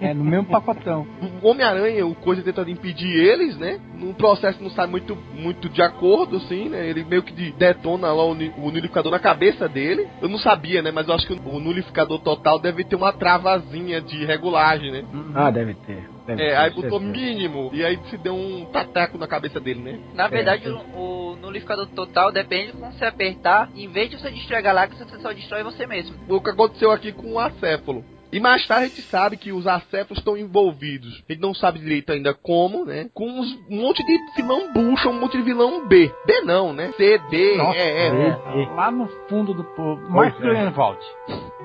[0.00, 1.06] É, no mesmo pacotão.
[1.42, 3.78] O Homem-Aranha, o coisa tentando impedir eles, né?
[3.94, 6.88] No processo não sai muito, muito de acordo, assim, né?
[6.88, 10.08] Ele meio que de- detona lá o, o nulificador na cabeça dele.
[10.20, 10.90] Eu não sabia, né?
[10.90, 15.04] Mas eu acho que o nulificador total deve ter uma travazinha de regulagem, né?
[15.34, 16.08] Ah, deve ter.
[16.26, 17.12] Deve É, ter, aí botou certeza.
[17.12, 19.98] mínimo e aí se deu um tateco na cabeça dele, né?
[20.14, 20.70] Na verdade, É.
[20.70, 23.68] o, o nulificador total depende de como você apertar.
[23.74, 26.14] Em vez de você destruir a galáxia, você só destrói você mesmo.
[26.28, 28.04] o que aconteceu aqui com o acéfalo.
[28.32, 31.22] E mais tarde a gente sabe que os acéfalos estão envolvidos.
[31.28, 33.10] A gente não sabe direito ainda como, né?
[33.12, 36.10] Com uns- um monte de vilão bucha, um monte de vilão B.
[36.26, 36.92] B não, né?
[36.96, 38.16] C, D, Nossa, E, F.
[38.16, 40.08] é, lá no fundo do povo.
[40.10, 40.40] Mark é.
[40.40, 40.98] Greenwald.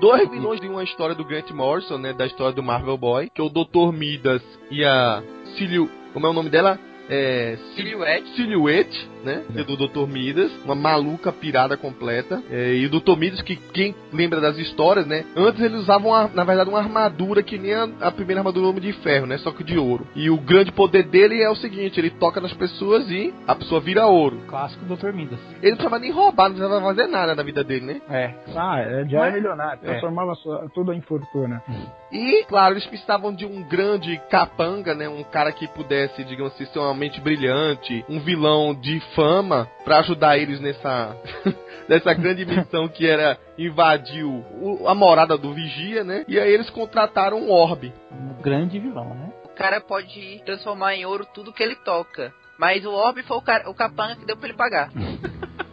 [0.01, 2.11] Dois vilões de uma história do Grant Morrison, né?
[2.13, 3.29] Da história do Marvel Boy.
[3.33, 3.91] Que é o Dr.
[3.93, 5.23] Midas e a
[5.57, 5.89] Silio...
[6.13, 6.77] Como é o nome dela?
[7.09, 7.57] É...
[7.75, 8.27] Silhouette.
[8.35, 9.43] Silhouette, né?
[9.55, 10.07] é Do Dr.
[10.07, 12.41] Midas, uma maluca pirada completa.
[12.49, 13.15] É, e o Dr.
[13.17, 15.25] Midas, que quem lembra das histórias, né?
[15.35, 18.69] Antes eles usavam, uma- na verdade, uma armadura que nem a, a primeira armadura do
[18.69, 19.37] Homem de Ferro, né?
[19.39, 20.07] Só que de ouro.
[20.15, 23.81] E o grande poder dele é o seguinte: ele toca nas pessoas e a pessoa
[23.81, 24.39] vira ouro.
[24.47, 25.11] Clássico Dr.
[25.13, 25.39] Midas.
[25.61, 28.01] Ele não precisava nem roubar, não precisava fazer nada na vida dele, né?
[28.09, 28.33] É.
[28.55, 29.79] Ah, é, já é milionário.
[29.83, 29.87] é.
[29.87, 31.61] Transformava sua- tudo em fortuna.
[32.11, 35.09] E, claro, eles precisavam de um grande capanga, né?
[35.09, 39.99] Um cara que pudesse, digamos assim, ser uma mente brilhante, um vilão de fama, pra
[39.99, 41.15] ajudar eles nessa,
[41.87, 46.23] nessa grande missão que era invadir o- a morada do Vigia, né?
[46.27, 47.93] E aí eles contrataram um Orbe.
[48.11, 49.31] Um grande vilão, né?
[49.45, 52.31] O cara pode transformar em ouro tudo que ele toca.
[52.59, 54.89] Mas o Orb foi o, cara, o capanga que deu pra ele pagar.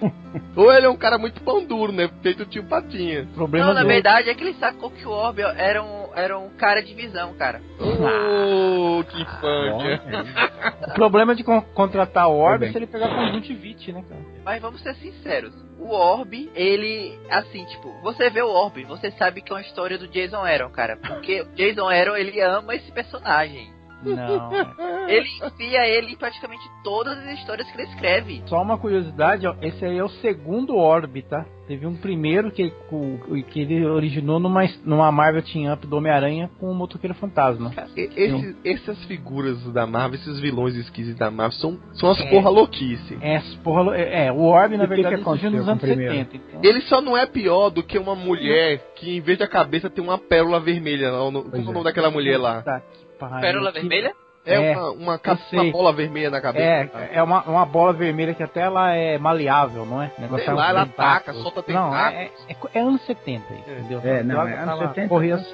[0.56, 2.08] Ou ele é um cara muito pão duro, né?
[2.22, 3.26] Feito o tio Patinha.
[3.34, 6.50] Problema Não, na verdade é que ele sacou que o Orb era um, era um
[6.50, 7.60] cara de visão, cara.
[7.80, 10.90] Oh, que funk.
[10.90, 12.68] O problema de con- contratar o Orb bem.
[12.68, 14.20] é se ele pegar conjuntivite, né, cara?
[14.44, 15.52] Mas vamos ser sinceros.
[15.78, 19.98] O Orb, ele, assim, tipo, você vê o Orb, você sabe que é uma história
[19.98, 20.96] do Jason Aaron, cara.
[20.96, 23.75] Porque o Jason Aaron, ele ama esse personagem.
[24.04, 24.52] Não.
[24.52, 24.66] é.
[25.16, 28.42] Ele enfia ele em praticamente todas as histórias que ele escreve.
[28.46, 31.46] Só uma curiosidade, ó, esse aí é o segundo Orb, tá?
[31.68, 36.50] Teve um primeiro que, o- que ele originou numa, numa Marvel Team Up do Homem-Aranha
[36.60, 37.72] com o Motoqueiro Fantasma.
[37.96, 42.28] E- esse- essas figuras da Marvel, esses vilões esquisitos da Marvel, são, são as É.
[42.30, 43.16] porra louquice.
[43.20, 45.86] É, porra, é, é, o Orb, na E que verdade, que surgiu nos anos com
[45.86, 46.14] o primeiro?
[46.14, 46.36] 70.
[46.36, 49.88] Então, Ele só não é pior do que uma mulher que em vez da cabeça
[49.88, 51.10] tem uma pérola vermelha.
[51.30, 51.64] no- Como é o é.
[51.72, 52.62] nome daquela mulher lá?
[52.62, 54.12] Que pariu, Pérola que- Vermelha?
[54.48, 55.20] É, É, uma, uma,
[55.54, 56.64] uma bola vermelha na cabeça.
[56.64, 60.12] É, é uma, uma bola vermelha que até ela é maleável, não é?
[60.16, 61.10] O negócio Sei é um lá, ela tentáculo.
[61.10, 62.46] ataca, solta Não, é, tentáculos.
[62.72, 64.00] é, é anos 70, entendeu?
[64.04, 65.44] É, não, Ela- é anos ela 70, corria.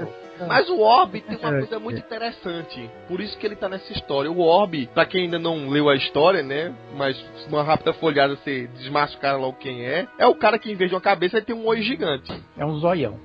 [0.47, 2.01] Mas o Orb tem uma É, coisa muito é.
[2.01, 2.91] interessante.
[3.09, 4.31] Por isso que ele tá nessa história.
[4.31, 6.75] O Orb, pra quem ainda não leu a história, né?
[6.95, 7.17] Mas
[7.49, 10.07] uma rápida folhada você desmascara logo quem é.
[10.19, 12.31] É o cara que em vez de uma cabeça ele tem um olho gigante.
[12.59, 13.19] É um zoião.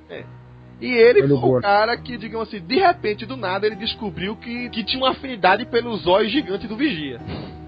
[0.80, 4.36] E ele Olho foi o cara que, digamos assim, de repente, do nada, ele descobriu
[4.36, 7.20] que, que tinha uma afinidade pelos olhos gigantes do Vigia.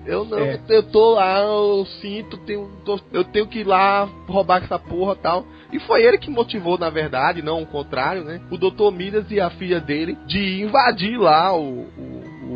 [0.05, 0.59] Eu não, É.
[0.69, 5.13] eu tô lá, eu sinto, tenho, tô- eu tenho que ir lá roubar essa porra
[5.13, 5.45] e tal.
[5.71, 8.41] E foi ele que motivou, na verdade, não o contrário, né?
[8.49, 8.91] O Dr.
[8.91, 12.08] Midas e a filha dele de invadir lá o, o,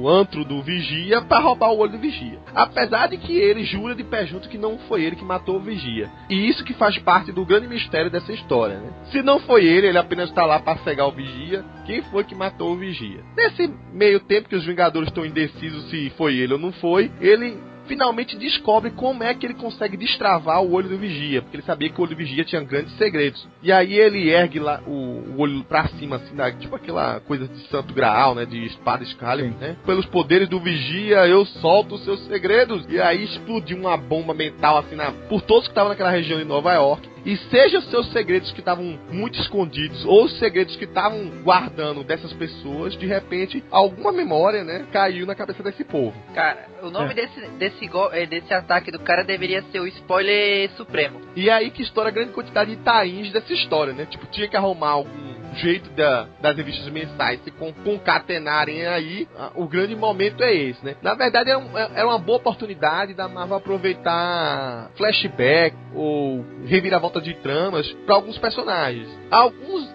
[0.08, 2.40] antro do Vigia pra roubar o olho do Vigia.
[2.54, 5.60] Apesar de que ele jura de pé junto que não foi ele que matou o
[5.60, 6.10] Vigia.
[6.30, 8.94] E isso que faz parte do grande mistério dessa história, né?
[9.12, 11.64] Se não foi ele, ele apenas tá lá pra cegar o Vigia.
[11.86, 13.24] Quem foi que matou o Vigia?
[13.36, 17.58] Nesse meio tempo que os Vingadores estão indecisos se foi ele ou não foi, ele
[17.88, 21.90] finalmente descobre como é que ele consegue destravar o olho do vigia, porque ele sabia
[21.90, 23.48] que o olho do vigia tinha grandes segredos.
[23.62, 27.48] E aí ele ergue lá o, o olho pra cima, assim, da, tipo aquela coisa
[27.48, 29.76] de santo graal, né, de espada Excalibur, né?
[29.86, 32.86] Pelos poderes do vigia, eu solto os seus segredos.
[32.90, 36.46] E aí explodiu uma bomba mental, assim, na, por todos que estavam naquela região de
[36.46, 37.13] Nova York.
[37.26, 42.04] E seja os seus segredos que estavam muito escondidos, ou os segredos que estavam guardando
[42.04, 46.14] dessas pessoas, de repente, alguma memória, né, caiu na cabeça desse povo.
[46.34, 47.14] Cara, o nome É.
[47.14, 51.22] desse, desse, eh, desse ataque do cara deveria ser o spoiler supremo.
[51.36, 54.06] E aí que estoura a grande quantidade de tains dessa história, né?
[54.06, 59.28] Tipo, tinha que arrumar algum jeito da- das revistas mensais se con- concatenarem aí.
[59.56, 60.96] O grande momento é esse, né?
[61.02, 67.34] Na verdade, era, um- era uma boa oportunidade da Marvel aproveitar flashback ou reviravolta de
[67.36, 69.08] tramas para alguns personagens.
[69.32, 69.90] Alguns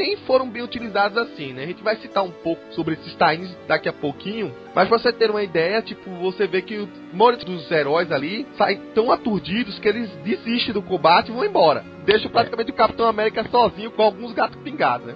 [0.00, 1.64] nem foram bem utilizados assim, né?
[1.64, 5.12] A gente vai citar um pouco sobre esses tains daqui a pouquinho, mas pra você
[5.12, 9.78] ter uma ideia, tipo, você vê que o maioria dos heróis ali saem tão aturdidos
[9.78, 11.84] que eles desistem do combate e vão embora.
[12.06, 15.14] Deixa praticamente o Capitão América sozinho com alguns gatos pingados, né?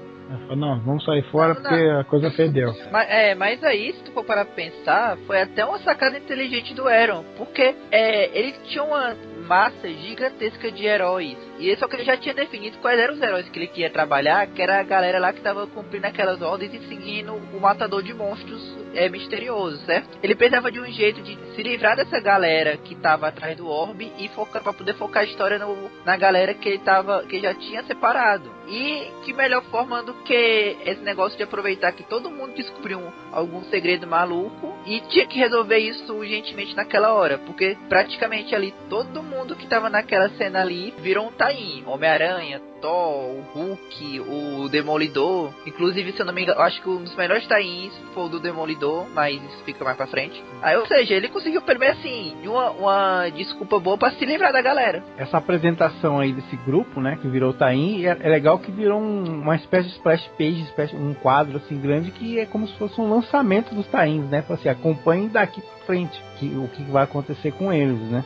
[0.57, 2.75] Não, vamos sair fora Não, porque a coisa perdeu.
[2.91, 6.89] Mas, é, mas aí, se tu for para pensar, foi até uma sacada inteligente do
[6.89, 7.25] Aaron.
[7.37, 9.15] Porque é, ele tinha uma
[9.47, 11.37] massa gigantesca de heróis.
[11.59, 14.47] E só que ele já tinha definido quais eram os heróis que ele queria trabalhar,
[14.47, 18.13] que era a galera lá que tava cumprindo aquelas ordens e seguindo o matador de
[18.13, 20.19] monstros é, misterioso, certo?
[20.23, 24.13] Ele precisava de um jeito de se livrar dessa galera que tava atrás do orbe
[24.19, 27.55] e focar para poder focar a história no, na galera que ele tava que já
[27.55, 28.51] tinha separado.
[28.69, 33.13] E que melhor forma do que esse negócio de aproveitar que todo mundo descobriu um,
[33.33, 39.23] algum segredo maluco e tinha que resolver isso urgentemente naquela hora, porque praticamente ali todo
[39.23, 45.51] mundo que tava naquela cena ali virou um tain, Homem-Aranha, Thor, o Hulk, o Demolidor.
[45.67, 48.39] Inclusive, se eu não me engano, acho que um dos melhores tains foi o do
[48.39, 50.45] Demolidor, mas isso fica mais pra frente.
[50.61, 54.53] Aí, ou seja, ele conseguiu pelo menos assim, uma, uma desculpa boa pra se livrar
[54.53, 55.03] da galera.
[55.17, 59.01] Essa apresentação aí desse grupo, né, que virou o Taim, é, é legal que virou
[59.01, 63.01] um- uma espécie de splash page, um quadro assim grande que é como se fosse
[63.01, 64.43] um lançamento dos Tains, né?
[64.43, 68.25] Fala assim, acompanhe daqui pra frente que, o que vai acontecer com eles, né?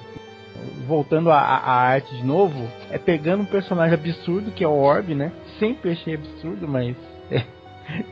[0.87, 5.31] Voltando à arte de novo, é pegando um personagem absurdo que é o Orb, né?
[5.59, 6.97] Sempre achei absurdo, mas
[7.31, 7.43] é,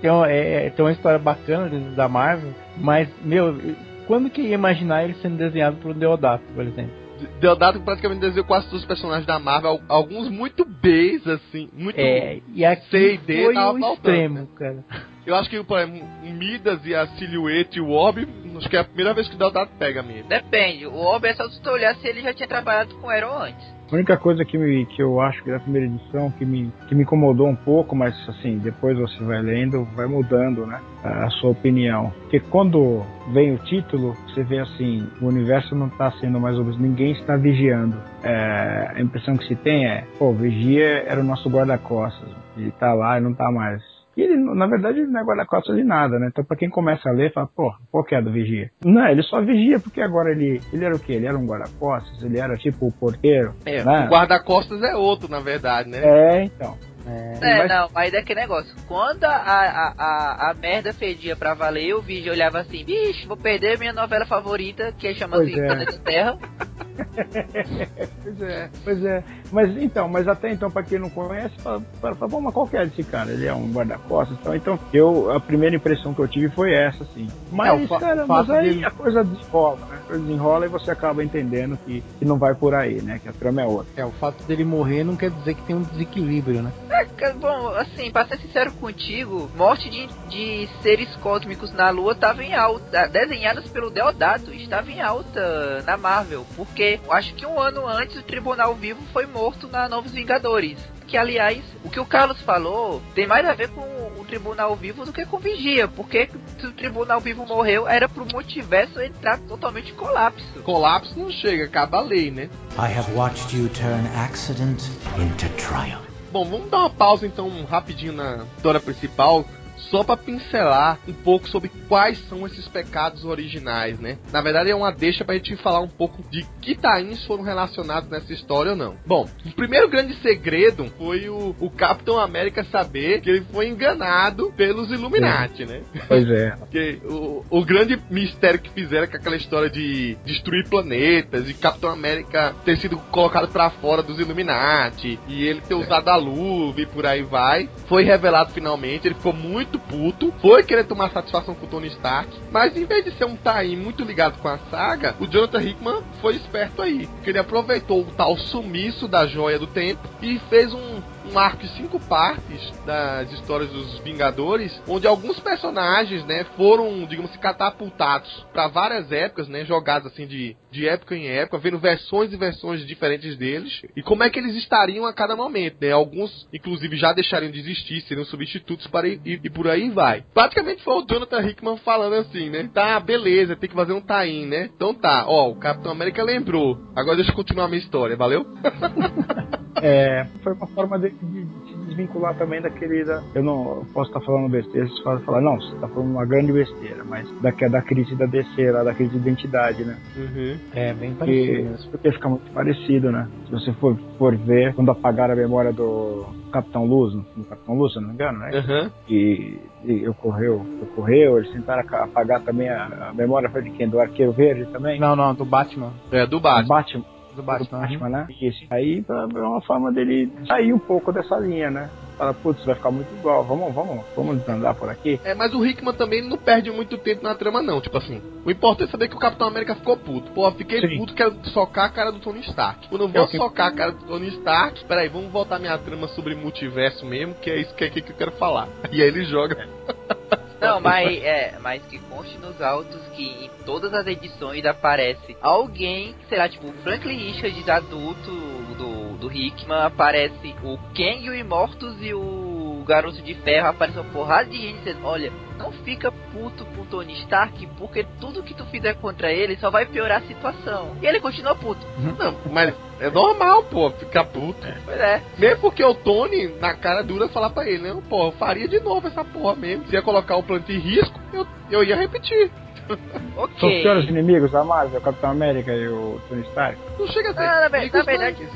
[0.01, 2.53] tem, uma, é- tem uma história bacana da Marvel.
[2.79, 3.59] Mas, meu,
[4.07, 7.06] quando que ia imaginar ele sendo desenhado por um Deodato, por exemplo?
[7.41, 11.99] Deodato praticamente desenhou quase todos os personagens da Marvel, al- alguns muito Bs, assim, muito.
[11.99, 14.47] É, e aqui C e D foi tava o faltando, extremo, né?
[14.57, 14.85] cara.
[15.27, 18.27] Eu acho que, por exemplo, o Midas e a Silhouette e o Orb,
[18.59, 20.29] acho que é a primeira vez que o Deodato pega mesmo.
[20.29, 23.11] Depende, o Orbe é só se tu olhar se ele já tinha trabalhado com o
[23.11, 23.76] Aaron antes.
[23.91, 26.95] A única coisa que, me, que eu acho que da primeira edição que me, que
[26.95, 30.81] me incomodou um pouco, mas assim, depois você vai lendo, vai mudando, né?
[31.03, 32.13] A sua opinião.
[32.23, 36.79] Porque quando vem o título, você vê assim, o universo não está sendo mais menos,
[36.79, 37.97] ninguém está vigiando.
[38.23, 42.29] É, a impressão que se tem é, pô, vigia era o nosso guarda-costas.
[42.57, 43.83] Ele tá lá e não tá mais.
[44.17, 46.29] E ele, na verdade, ele não é guarda-costas de nada, né?
[46.31, 48.71] Então, pra quem começa a ler, fala, pô, qual que é a do vigia?
[48.85, 50.61] Não, ele só vigia porque agora ele.
[50.73, 51.13] Ele era o quê?
[51.13, 52.23] Ele era um guarda-costas?
[52.23, 53.55] Ele era tipo o porteiro?
[53.67, 54.07] É, né?
[54.07, 56.01] o guarda-costas é outro, na verdade, né?
[56.03, 56.77] É, então.
[57.09, 58.75] É, Mas- não, mas é aquele negócio.
[58.89, 63.37] Quando a, a, a, a merda fedia pra valer, o vídeo olhava assim, bicho, vou
[63.37, 65.67] perder minha novela favorita, que chama-se Pois é.
[65.67, 66.39] Planeta Terra.
[68.23, 69.25] Pois é, pois é.
[69.53, 71.81] Mas então, mas até então, pra quem não conhece, fala,
[72.29, 73.31] "Bom, mas qual que é desse cara?
[73.31, 74.55] Ele é um guarda-costas e tal.
[74.57, 77.29] Então, eu, a primeira impressão que eu tive foi essa, assim.
[77.53, 79.97] Mas, É, cara, o mas aí dele- a coisa desenrola, né?
[80.03, 83.21] A coisa desenrola e você acaba entendendo que, que não vai por aí, né?
[83.23, 83.93] Que a trama é outra.
[83.97, 86.73] É, o fato dele morrer não quer dizer que tem um desequilíbrio, né?
[87.19, 92.43] É, bom, assim, pra ser sincero contigo, morte de, de seres cósmicos na Lua tava
[92.43, 97.87] em alta, desenhadas pelo Deodato, estava em alta na Marvel, porque acho que um ano
[97.87, 100.79] antes o Tribunal Vivo foi morto na Novos Vingadores.
[101.07, 105.05] Que, aliás, o que o Carlos falou tem mais a ver com o Tribunal Vivo
[105.05, 106.29] do que com Vigia, porque
[106.59, 110.45] se o Tribunal Vivo morreu, era pro multiverso entrar totalmente em colapso.
[110.65, 112.51] Colapso não chega, acaba a lei, né?
[112.77, 114.83] I have watched you turn accident
[115.17, 116.07] into triumph.
[116.33, 119.45] Bom, vamos dar uma pausa então rapidinho na história principal,
[119.77, 124.19] só para pincelar um pouco sobre quais são esses pecados originais, né?
[124.33, 128.09] Na verdade é uma deixa pra gente falar um pouco de que tains foram relacionados
[128.11, 128.97] nessa história ou não.
[129.07, 134.53] Bom, o primeiro grande segredo foi o, o Capitão América saber que ele foi enganado
[134.57, 135.83] pelos Illuminati, né?
[136.09, 136.57] Pois é.
[136.59, 141.91] Porque o, o grande mistério que fizeram com aquela história de destruir planetas e Capitão
[141.91, 146.87] América ter sido colocado pra fora dos Illuminati e ele ter usado a luva e
[146.87, 149.07] por aí vai, foi revelado finalmente.
[149.07, 153.05] Ele ficou muito puto, foi querer tomar satisfação com o Tony Stark, mas em vez
[153.05, 157.07] de ser um Taim muito ligado com a saga, o Jonathan Hickman foi esperto aí,
[157.07, 161.01] porque ele aproveitou o tal sumiço da joia do tempo e fez um,
[161.33, 167.31] um arco de cinco partes das histórias dos Vingadores, onde alguns personagens, né, foram, digamos
[167.31, 172.33] assim, catapultados para várias épocas, né, jogados assim de, de época em época, vendo versões
[172.33, 175.91] e versões diferentes deles e como é que eles estariam a cada momento, né?
[175.91, 180.25] Alguns, inclusive, já deixariam de existir, seriam substitutos para e, e por aí vai.
[180.35, 182.69] Praticamente foi o Jonathan Hickman falando assim, né?
[182.73, 184.71] Tá, beleza, tem que fazer um tain, né?
[184.75, 186.79] Então tá, ó, o Capitão América lembrou.
[186.95, 188.47] Agora deixa eu continuar a minha história, valeu?
[189.83, 193.05] É, foi uma forma de, se desvincular também daquele.
[193.05, 196.27] Da, eu não posso estar falando besteira, vocês podem falar, não, você está falando uma
[196.27, 199.97] grande besteira, mas da, da crise da DC, lá, da crise de identidade, né?
[200.17, 200.59] Uhum.
[200.75, 201.71] É, bem parecido.
[201.71, 203.29] Porque, porque fica muito parecido, né?
[203.47, 207.93] Se você for, for ver, quando apagaram a memória do Capitão Luz, no Capitão Luz,
[207.93, 208.51] se eu não me engano, né?
[208.55, 208.91] Uhum.
[209.09, 213.89] E, e ocorreu, ocorreu, eles tentaram apagar também a, a memória foi de quem?
[213.89, 214.99] Do Arqueiro Verde também?
[215.01, 215.93] Não, não, do Batman.
[216.11, 217.05] É, do Do Batman.
[217.43, 217.79] Batman.
[217.79, 217.99] Do Batman.
[217.99, 218.27] Batman, né?
[218.41, 218.65] Isso.
[218.71, 221.91] Aí é uma forma dele sair um pouco dessa linha, né?
[222.17, 225.21] Fala, putz, vai ficar muito igual, vamos, vamos, vamos andar por aqui.
[225.23, 227.79] É, mas o Hickman também não perde muito tempo na trama, não.
[227.79, 230.33] Tipo assim, o importante é saber que o Capitão América ficou puto.
[230.33, 230.97] Pô, fiquei Sim.
[230.97, 232.89] puto, quero socar a cara do Tony Stark.
[232.89, 235.59] Quando eu É vou o que- socar a cara do Tony Stark, peraí, vamos voltar
[235.59, 238.67] minha trama sobre multiverso mesmo, que é isso que, é que eu quero falar.
[238.91, 239.69] E aí ele joga.
[240.61, 246.15] Não, mas é, mas que conste nos autos que em todas as edições aparece alguém,
[246.29, 248.31] sei lá, tipo, o Franklin Richards adulto
[248.77, 252.46] do, do Hickman, aparece o Ken e o Imortus e o
[252.87, 256.87] Garoto de Ferro, aparece uma porrada de gente dizendo, olha, não fica puto com o
[256.87, 260.97] Tony Stark, porque tudo que tu fizer contra ele só vai piorar a situação.
[261.03, 261.85] E ele continua puto.
[262.19, 264.67] Não, mas é normal, pô, ficar puto.
[264.85, 265.23] Pois é.
[265.39, 268.81] Mesmo porque o Tony, na cara dura, falar pra ele, não, pô, eu faria de
[268.81, 269.87] novo essa porra mesmo.
[269.87, 272.51] Se ia colocar o plano em risco, eu, eu ia repetir.
[273.59, 276.79] São os piores inimigos da Marvel, o Capitão América e o Tony Stark.
[276.99, 277.41] Não chega a ser.
[277.41, 278.49] Ah, na, na verdade,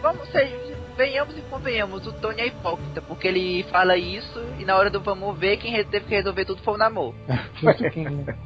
[0.00, 4.76] vamos ser, venhamos e convenhamos, o Tony é hipócrita, porque ele fala isso e na
[4.76, 6.78] hora do vamos ver, quem teve que resolver tudo foi o
[7.92, 8.36] quem, né?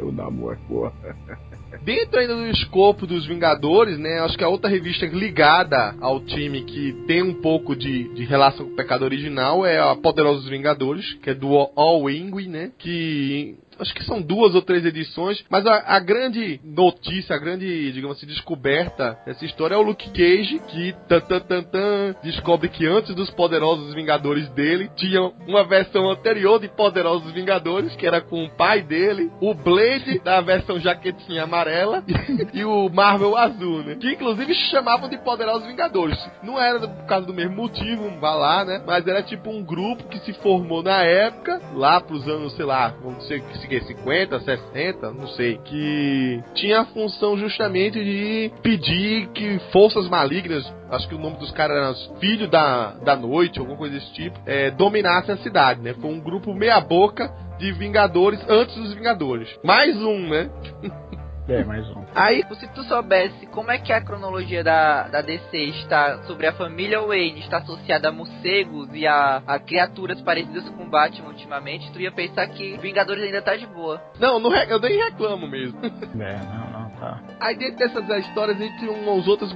[0.00, 0.92] o namoro, porra.
[1.82, 4.20] Dentro ainda do escopo dos Vingadores, né?
[4.20, 8.66] Acho que a outra revista ligada ao time que tem um pouco de, de relação
[8.66, 12.72] com o pecado original é a Poderosos Vingadores, que é do All Ingwe, né?
[12.78, 17.92] Que acho que são duas ou três edições, mas a, a grande notícia, a grande,
[17.92, 22.68] digamos assim, descoberta dessa história é o Luke Cage, que tan, tan, tan, tan, descobre
[22.68, 28.20] que antes dos Poderosos Vingadores dele, tinha uma versão anterior de Poderosos Vingadores, que era
[28.20, 32.02] com o pai dele, o Blade da versão jaquetinha amarela
[32.52, 33.96] e o Marvel azul, né?
[33.96, 36.18] Que inclusive chamavam de Poderosos Vingadores.
[36.42, 38.82] Não era por causa do mesmo motivo, vá lá, né?
[38.86, 42.88] Mas era tipo um grupo que se formou na época, lá pros anos, sei lá,
[43.02, 49.28] vamos dizer que se- 50, 60, não sei, que tinha a função justamente de pedir
[49.28, 53.76] que forças malignas, acho que o nome dos caras era Filho da, da Noite, alguma
[53.76, 55.94] coisa desse tipo, é, dominassem a cidade, né?
[55.94, 59.48] Foi um grupo meia boca de Vingadores antes dos Vingadores.
[59.64, 60.50] Mais um, né?
[61.48, 62.04] É, mais um.
[62.14, 66.52] Aí Se tu soubesse como é que a cronologia da, da DC está sobre a
[66.52, 72.00] família Wayne, está associada a morcegos e a, a criaturas parecidas com Batman ultimamente, tu
[72.00, 74.00] ia pensar que Vingadores ainda tá de boa.
[74.20, 75.78] Não, não re- eu nem reclamo mesmo.
[76.20, 77.20] É, não, não, tá.
[77.40, 79.54] Aí dentro dessas histórias, entre umas outras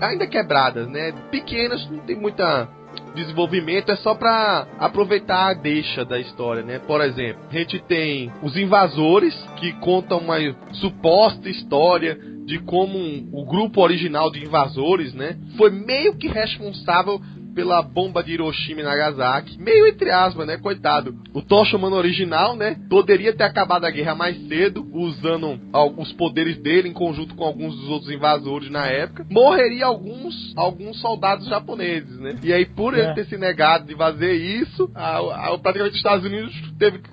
[0.00, 1.12] ainda quebradas, né?
[1.30, 2.68] Pequenas, não tem muita
[3.14, 6.78] desenvolvimento, é só pra aproveitar a deixa da história, né?
[6.78, 10.36] Por exemplo, a gente tem os invasores, que contam uma
[10.72, 15.36] suposta história de como um- o grupo original de invasores, né?
[15.56, 17.20] Foi meio que responsável
[17.54, 19.58] pela bomba de Hiroshima e Nagasaki.
[19.60, 20.56] Meio entre aspas, né?
[20.58, 21.14] Coitado.
[21.34, 22.76] O Toshimano original, né?
[22.88, 25.58] Poderia ter acabado a guerra mais cedo, usando
[25.96, 29.26] os poderes dele em conjunto com alguns dos outros invasores na época.
[29.30, 32.36] Morreria alguns, alguns soldados japoneses, né?
[32.42, 33.00] E aí, por É.
[33.04, 37.08] ele ter se negado de fazer isso, a, a, praticamente os Estados Unidos teve que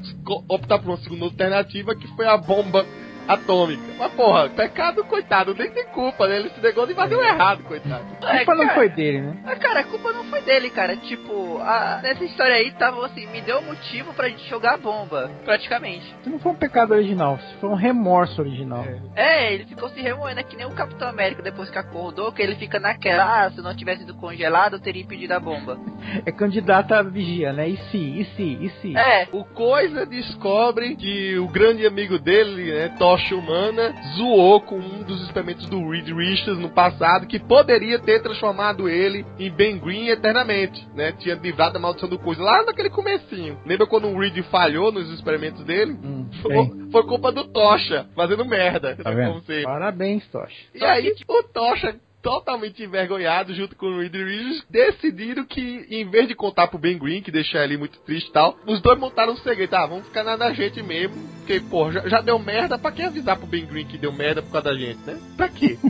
[0.50, 2.86] optar por uma segunda alternativa, que foi a bomba
[3.28, 3.84] atômica.
[3.98, 6.38] Mas porra, pecado, coitado, nem tem culpa, né?
[6.38, 8.04] Ele se negou de fazer o errado, coitado.
[8.22, 9.38] A culpa não cara, foi dele, né?
[9.46, 10.96] Ah, cara, a culpa não foi dele, cara.
[10.98, 15.32] Tipo, a, nessa história aí tava assim, me deu motivo pra gente jogar a bomba,
[15.44, 16.06] praticamente.
[16.22, 18.86] Isso não foi um pecado original, isso foi um remorso original.
[19.16, 22.42] É, ele ficou se remoendo, é que nem o Capitão América depois que acordou, que
[22.42, 25.78] ele fica naquela, ah, se não tivesse sido congelado, eu teria impedido a bomba.
[26.26, 27.68] É candidato a vigia, né?
[27.68, 28.98] E se, e se, e se?
[28.98, 35.02] É, O Coisa descobre que o grande amigo dele, né, Tocha Humana, zoou com um
[35.02, 40.10] dos experimentos do Reed Richards no passado, que poderia ter transformado ele em Ben Green
[40.10, 41.12] eternamente, né?
[41.14, 43.58] Tinha livrado da maldição do Coisa lá naquele comecinho.
[43.66, 45.94] Lembra quando o Reed falhou nos experimentos dele?
[45.94, 46.54] Hum, Foi,
[46.92, 48.96] foi culpa do Tocha, fazendo merda.
[48.96, 49.30] Tá vendo?
[49.30, 49.64] Como sempre.
[49.64, 50.56] parabéns, Tocha.
[50.76, 56.28] E aí, o Tocha, totalmente envergonhado, junto com o Reed Richards, decidiram que, em vez
[56.28, 59.34] de contar pro Ben Green, que deixa ele muito triste e tal, os dois montaram
[59.34, 59.74] um segredo.
[59.76, 63.02] Ah, vamos ficar na da gente mesmo, porque, pô, já, já deu merda, pra que
[63.04, 65.18] avisar pro Ben Green que deu merda por causa da gente, né?
[65.36, 65.78] Pra quê?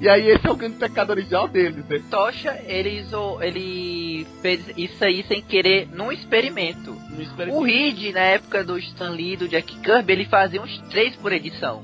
[0.00, 2.00] E aí esse é o grande pecado original deles, né?
[2.08, 6.92] Tocha, ele, iso- ele fez isso aí sem querer num experimento.
[7.10, 7.58] No experimento.
[7.58, 11.32] O Reed, na época do Stan Lee, do Jack Kirby, ele fazia uns três por
[11.32, 11.82] edição.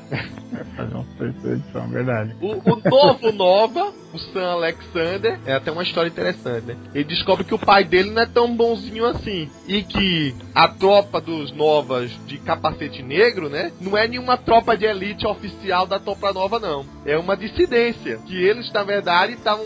[0.60, 1.06] Edição,
[1.52, 2.36] edição, verdade.
[2.40, 6.76] O, o novo Nova, o Sam Alexander, é até uma história interessante, né?
[6.94, 9.48] Ele descobre que o pai dele não é tão bonzinho assim.
[9.66, 13.72] E que a tropa dos Novas de capacete negro, né?
[13.80, 16.84] Não é nenhuma tropa de elite oficial da tropa nova, não.
[17.06, 18.18] É uma dissidência.
[18.26, 19.64] Que eles, na verdade, estavam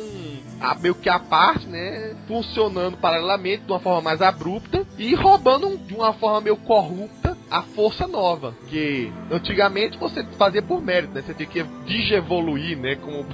[0.81, 2.15] meio que a parte, né?
[2.29, 7.63] Funcionando paralelamente de uma forma mais abrupta e roubando de uma forma meio corrupta a
[7.63, 8.53] força nova.
[8.67, 11.23] Que antigamente você fazia por mérito, né?
[11.23, 12.97] Você tinha que digievoluir, né?
[12.97, 13.25] Como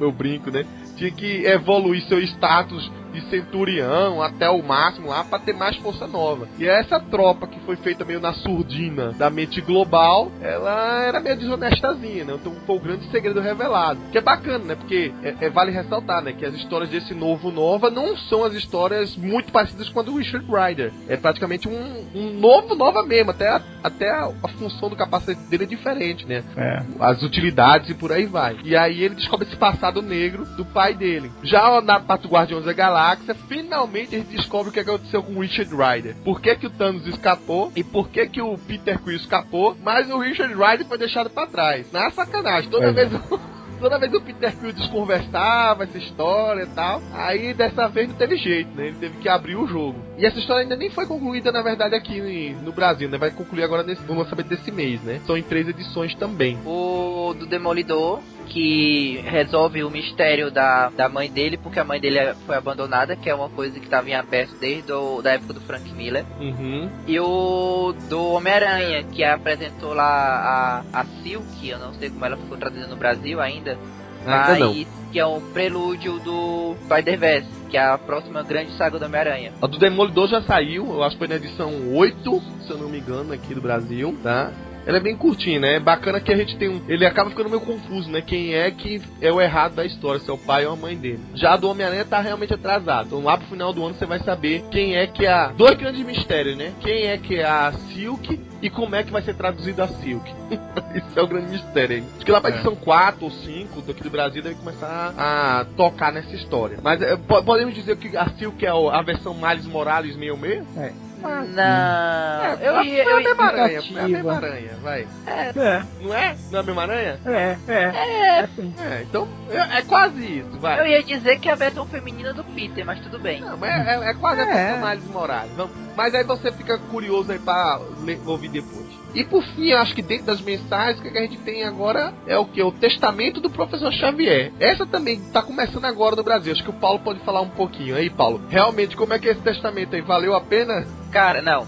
[0.00, 0.64] eu brinco, né?
[0.96, 6.06] Tinha que evoluir seu status de centurião até o máximo lá para ter mais força
[6.06, 6.48] nova.
[6.58, 11.36] E essa tropa que foi feita meio na surdina da mente global, ela era meio
[11.36, 12.34] desonestazinha, né?
[12.34, 14.00] Então foi o grande segredo revelado.
[14.12, 14.74] Que é bacana, né?
[14.74, 16.32] Porque é, é, vale ressaltar, né?
[16.32, 20.16] Que as histórias desse novo Nova não são as histórias muito parecidas com a do
[20.16, 20.92] Richard Rider.
[21.08, 23.30] É praticamente um, um novo Nova mesmo.
[23.30, 26.44] Até, a, até a, a, função do capacete dele é diferente, né?
[26.56, 26.82] É.
[27.00, 28.58] As utilidades e por aí vai.
[28.64, 31.30] E aí ele descobre esse passado negro do pai dele.
[31.42, 35.40] Já na Pato Guardiões da Galáxia, finalmente a gente descobre o que aconteceu com o
[35.40, 36.16] Richard Rider.
[36.24, 40.10] Por que, que o Thanos escapou e por que, que o Peter Quill escapou, mas
[40.10, 41.90] o Richard Rider foi deixado para trás.
[41.92, 42.92] Na sacanagem, toda é.
[42.92, 43.10] vez
[43.80, 47.00] toda vez o Peter Quill desconversava essa história e tal.
[47.12, 48.88] Aí dessa vez não teve jeito, né?
[48.88, 49.98] Ele teve que abrir o jogo.
[50.18, 52.20] E essa história ainda nem foi concluída, na verdade, aqui
[52.62, 53.16] no Brasil, né?
[53.16, 55.20] Vai concluir agora nesse, no lançamento desse mês, né?
[55.26, 56.58] São em três edições também.
[56.66, 62.34] O do Demolidor, que resolve o mistério da, da mãe dele, porque a mãe dele
[62.46, 65.60] foi abandonada, que é uma coisa que estava em aberto desde a da época do
[65.60, 66.24] Frank Miller.
[66.38, 66.90] Uhum.
[67.06, 72.36] E o do Homem-Aranha, que apresentou lá a, a Silk, eu não sei como ela
[72.36, 73.78] ficou traduzida no Brasil ainda,
[74.26, 74.74] mas não.
[75.12, 79.52] que é um prelúdio do Spider-Verse, que é a próxima grande saga do Homem-Aranha.
[79.62, 82.88] A do Demolidor já saiu, eu acho que foi na edição 8, se eu não
[82.88, 84.50] me engano, aqui do Brasil, tá?
[84.86, 85.76] Ela é bem curtinha, né?
[85.76, 86.82] É bacana que a gente tem um.
[86.88, 88.20] Ele acaba ficando meio confuso, né?
[88.20, 90.96] Quem é que é o errado da história, se é o pai ou a mãe
[90.96, 91.20] dele.
[91.34, 93.06] Já a do Homem-Aranha tá realmente atrasado.
[93.06, 95.48] Então lá pro final do ano você vai saber quem é que é a.
[95.48, 96.72] Dois grandes mistérios, né?
[96.80, 100.30] Quem é que é a Silk e como é que vai ser traduzido a Silk.
[100.94, 102.04] Isso é o grande mistério, hein?
[102.16, 102.54] Acho que lá pra é.
[102.54, 106.78] edição 4 ou 5 daqui do Brasil deve começar a tocar nessa história.
[106.82, 110.66] Mas é, podemos dizer que a Silk é a versão Miles Morales meio meio?
[110.76, 110.92] É.
[111.28, 111.62] Não.
[111.62, 113.02] É, eu ia.
[113.02, 113.80] É a mesma aranha.
[113.94, 115.06] É a mesma aranha, vai.
[115.26, 115.52] É.
[115.56, 115.82] é.
[116.00, 116.36] Não é?
[116.50, 117.20] Não é a mesma aranha?
[117.26, 117.72] É, é.
[117.72, 118.48] É, é,
[118.80, 120.80] é então é, é, quase isso, vai.
[120.80, 123.40] Eu ia dizer que é a versão feminina do Peter, mas tudo bem.
[123.40, 125.52] Não, mas é, é, é quase a Miles Morales.
[125.96, 129.00] Mas aí você fica curioso aí pra ler, ouvir depois.
[129.14, 132.38] E por fim, acho que dentro das mensagens, o que a gente tem agora é
[132.38, 132.62] o que?
[132.62, 134.52] O testamento do professor Xavier.
[134.60, 136.52] Essa também está começando agora no Brasil.
[136.52, 137.96] Acho que o Paulo pode falar um pouquinho.
[137.96, 140.00] Aí, Paulo, realmente, como é que é esse testamento aí?
[140.00, 140.86] Valeu a pena?
[141.10, 141.62] Cara, não.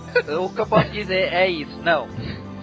[0.44, 1.76] o que eu posso dizer é isso.
[1.82, 2.08] Não.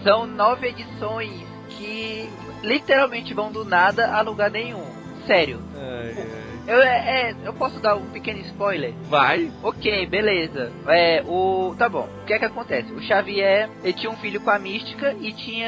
[0.03, 1.31] São nove edições
[1.69, 2.29] que
[2.63, 4.83] literalmente vão do nada a lugar nenhum.
[5.27, 5.61] Sério.
[5.75, 6.49] Ai, ai.
[6.67, 6.97] Eu, é,
[7.31, 8.93] é, eu posso dar um pequeno spoiler?
[9.09, 9.51] Vai.
[9.63, 10.71] Ok, beleza.
[10.87, 11.73] É, o.
[11.77, 12.07] Tá bom.
[12.21, 12.93] O que é que acontece?
[12.93, 15.67] O Xavier ele tinha um filho com a mística e tinha.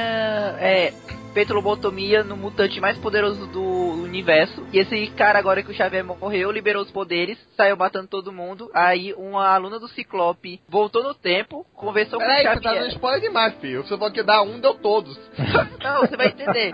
[0.59, 0.93] É,
[1.33, 4.65] feito lobotomia no mutante mais poderoso do universo.
[4.71, 8.69] E esse cara, agora que o Xavier morreu, liberou os poderes, saiu matando todo mundo.
[8.73, 12.53] Aí uma aluna do Ciclope voltou no tempo, conversou com o Xavier.
[12.53, 13.83] Você tá dando spoiler demais, filho.
[13.83, 15.17] Você falou que dá um, deu todos.
[15.83, 16.71] Não, você vai entender.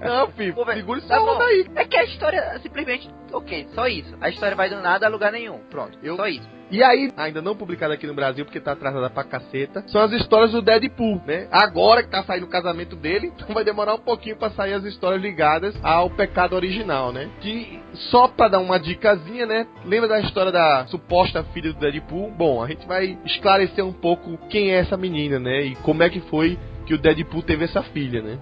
[0.00, 0.76] Não, filho, Conver...
[0.76, 1.66] segura isso tá aí.
[1.76, 3.08] É que a história simplesmente.
[3.32, 4.16] Ok, só isso.
[4.20, 5.58] A história vai do nada a lugar nenhum.
[5.70, 6.16] Pronto, eu...
[6.16, 6.56] só isso.
[6.70, 10.12] E aí, ainda não publicado aqui no Brasil, porque tá atrasada pra caceta, são as
[10.12, 11.46] histórias do Deadpool, né?
[11.50, 14.84] Agora que tá saindo o casamento dele, então vai demorar um pouquinho pra sair as
[14.84, 17.30] histórias ligadas ao pecado original, né?
[17.40, 19.66] Que, só pra dar uma dicasinha, né?
[19.84, 22.32] Lembra da história da suposta filha do Deadpool?
[22.32, 25.62] Bom, a gente vai esclarecer um pouco quem é essa menina, né?
[25.62, 28.38] E como é que foi que o Deadpool teve essa filha, né?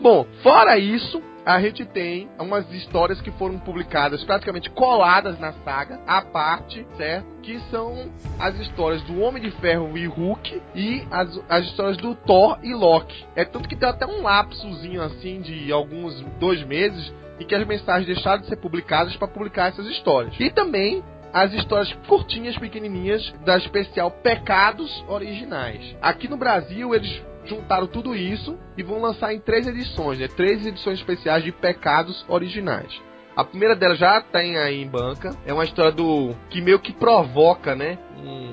[0.00, 6.00] Bom, fora isso, a gente tem umas histórias que foram publicadas praticamente coladas na saga,
[6.06, 7.26] à parte, certo?
[7.42, 12.14] Que são as histórias do Homem de Ferro e Hulk e as, as histórias do
[12.14, 13.24] Thor e Loki.
[13.34, 17.66] É tanto que tem até um lapsozinho assim de alguns dois meses e que as
[17.66, 20.34] mensagens deixaram de ser publicadas para publicar essas histórias.
[20.38, 25.96] E também as histórias curtinhas, pequenininhas da especial Pecados Originais.
[26.00, 30.28] Aqui no Brasil eles juntaram tudo isso e vão lançar em três edições, né?
[30.28, 33.00] Três edições especiais de Pecados originais.
[33.36, 35.30] A primeira dela já tem aí em banca.
[35.46, 37.96] É uma história do que meio que provoca, né?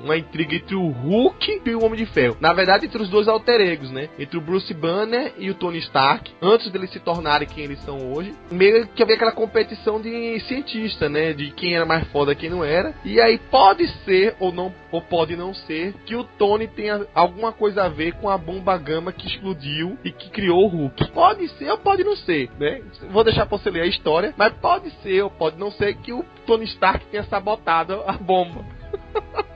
[0.06, 2.36] Uma intriga entre o Hulk e o Homem de Ferro.
[2.40, 4.08] Na verdade, entre os dois alter egos, né?
[4.18, 8.12] Entre o Bruce Banner e o Tony Stark, antes deles se tornarem quem eles são
[8.12, 8.32] hoje.
[8.50, 11.32] Meio que havia aquela competição de cientista, né?
[11.32, 12.94] De quem era mais foda quem não era.
[13.04, 17.52] E aí pode ser ou não ou pode não ser que o Tony tenha alguma
[17.52, 21.10] coisa a ver com a bomba gama que explodiu e que criou o Hulk.
[21.10, 22.80] Pode ser ou pode não ser, né?
[23.10, 26.12] Vou deixar pra você ler a história, mas pode ser ou pode não ser que
[26.12, 28.64] o Tony Stark tenha sabotado a bomba.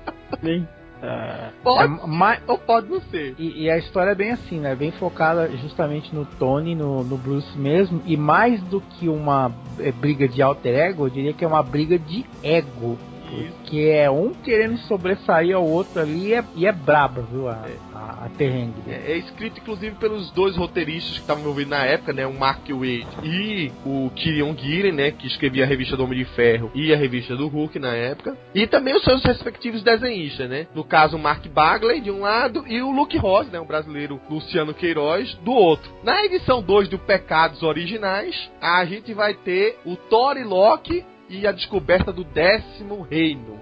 [1.03, 3.35] É, pode é, mas, ou pode não ser.
[3.39, 4.75] E, e, a história é bem assim, né?
[4.75, 8.03] Bem focada justamente no Tony, no, no Bruce mesmo.
[8.05, 11.63] E mais do que uma é, briga de alter ego, eu diria que é uma
[11.63, 12.99] briga de ego.
[13.31, 17.49] Porque é um querendo sobressair ao outro ali e é, e é braba, viu?
[17.49, 17.90] A, é.
[18.01, 18.31] A, a.
[18.41, 22.27] É, é, escrito inclusive pelos dois roteiristas que estavam envolvidos na época, né?
[22.27, 25.11] O Mark Waid e o Kirion Gillen, né?
[25.11, 28.37] Que escrevia a revista do Homem de Ferro e a revista do Hulk na época.
[28.55, 30.67] E também os seus respectivos desenhistas, né?
[30.75, 33.61] No caso, o Mark Bagley de um lado e o Luke Ross, né?
[33.61, 35.91] O brasileiro Luciano Queiroz do outro.
[36.03, 41.47] Na edição 2 do Pecados Originais, a gente vai ter o Thor e Loki e
[41.47, 43.59] a descoberta do décimo reino.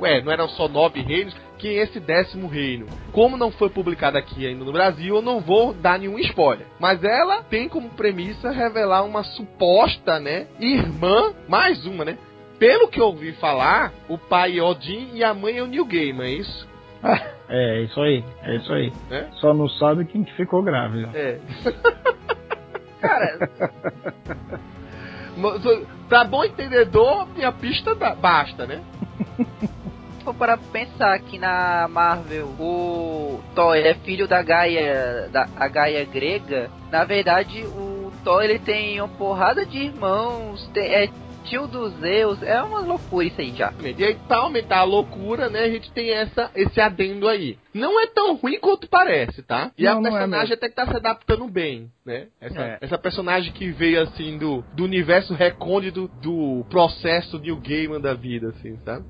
[0.00, 1.36] Ué, não eram só nove reinos?
[1.58, 2.86] Que é esse décimo reino?
[3.12, 6.66] Como não foi publicado aqui ainda no Brasil, eu não vou dar nenhum spoiler.
[6.78, 12.16] Mas ela tem como premissa revelar uma suposta, né, irmã, mais uma, né?
[12.58, 15.84] Pelo que eu ouvi falar, o pai é Odin e a mãe é o New
[15.84, 16.68] Game, é isso?
[17.52, 18.92] É, isso aí, é isso aí.
[19.10, 19.24] É?
[19.40, 21.10] Só não sabe quem que ficou grávida.
[21.12, 21.40] É.
[23.02, 23.50] Cara.
[26.08, 28.82] Pra bom entendedor, minha pista basta, né?
[30.24, 36.04] For para pensar que na Marvel o Thor é filho da Gaia, da a Gaia
[36.04, 41.08] grega, na verdade o Thor ele tem uma porrada de irmãos, tem, é
[41.44, 43.72] tio dos Zeus, é uma loucura isso aí já.
[43.96, 47.58] E aí, pra aumentar a loucura, né, a gente tem essa, esse adendo aí.
[47.74, 49.70] Não é tão ruim quanto parece, tá?
[49.76, 52.28] E não, a é personagem é até que tá se adaptando bem, né?
[52.40, 52.78] Essa, é.
[52.80, 58.48] essa personagem que veio, assim, do, do universo recôndito do processo New Gaiman da vida,
[58.48, 59.04] assim, sabe?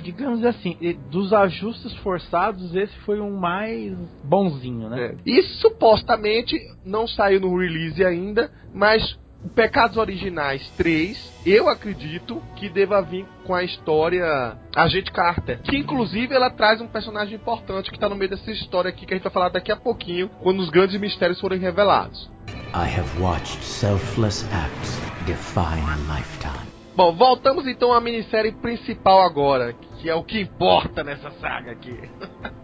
[0.00, 0.76] digamos assim,
[1.10, 3.92] dos ajustes forçados, esse foi um mais
[4.24, 5.06] bonzinho, né?
[5.06, 5.14] É.
[5.26, 9.18] E supostamente não saiu no release ainda, mas
[9.54, 15.60] Pecados Originais 3, eu acredito que deva vir com a história Agente Carter.
[15.62, 19.12] Que inclusive ela traz um personagem importante que está no meio dessa história aqui que
[19.12, 22.30] a gente vai falar daqui a pouquinho, quando os grandes mistérios forem revelados.
[22.74, 26.72] I have watched selfless acts define a lifetime.
[26.94, 31.98] Bom, voltamos então à minissérie principal agora, que é o que importa nessa saga aqui.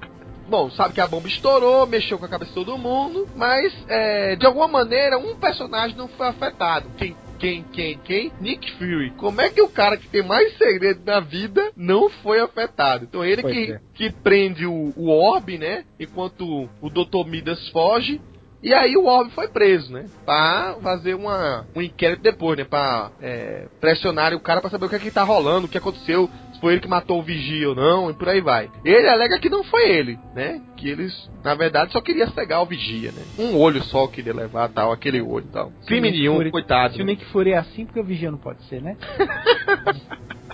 [0.48, 4.34] Bom, sabe que a bomba estourou, mexeu com a cabeça de todo mundo, mas é,
[4.34, 6.88] de alguma maneira um personagem não foi afetado.
[6.96, 8.32] Quem quem, quem, quem?
[8.40, 9.12] Nick Fury.
[9.12, 13.04] Como é que o cara que tem mais segredo na vida não foi afetado?
[13.04, 13.80] Então ele que, é.
[13.94, 15.84] que prende o, o Orb, né?
[16.00, 17.28] Enquanto o Dr.
[17.28, 18.20] Midas foge.
[18.60, 20.06] E aí o Orb foi preso, né?
[20.24, 22.64] Pra fazer uma, um inquérito depois, né?
[22.64, 25.78] Pra é, pressionar o cara pra saber o que é que tá rolando, o que
[25.78, 26.28] aconteceu,
[26.58, 28.68] se foi ele que matou o vigia ou não, e por aí vai.
[28.84, 30.60] Ele alega que não foi ele, né?
[30.76, 33.22] Que eles, na verdade, só queria cegar o vigia, né?
[33.38, 35.72] Um olho só queria levar, tal, aquele olho e tal.
[35.86, 36.94] Crime nenhum, coitado.
[36.94, 38.96] Se o Nick Fury é assim, porque o vigia não pode ser, né?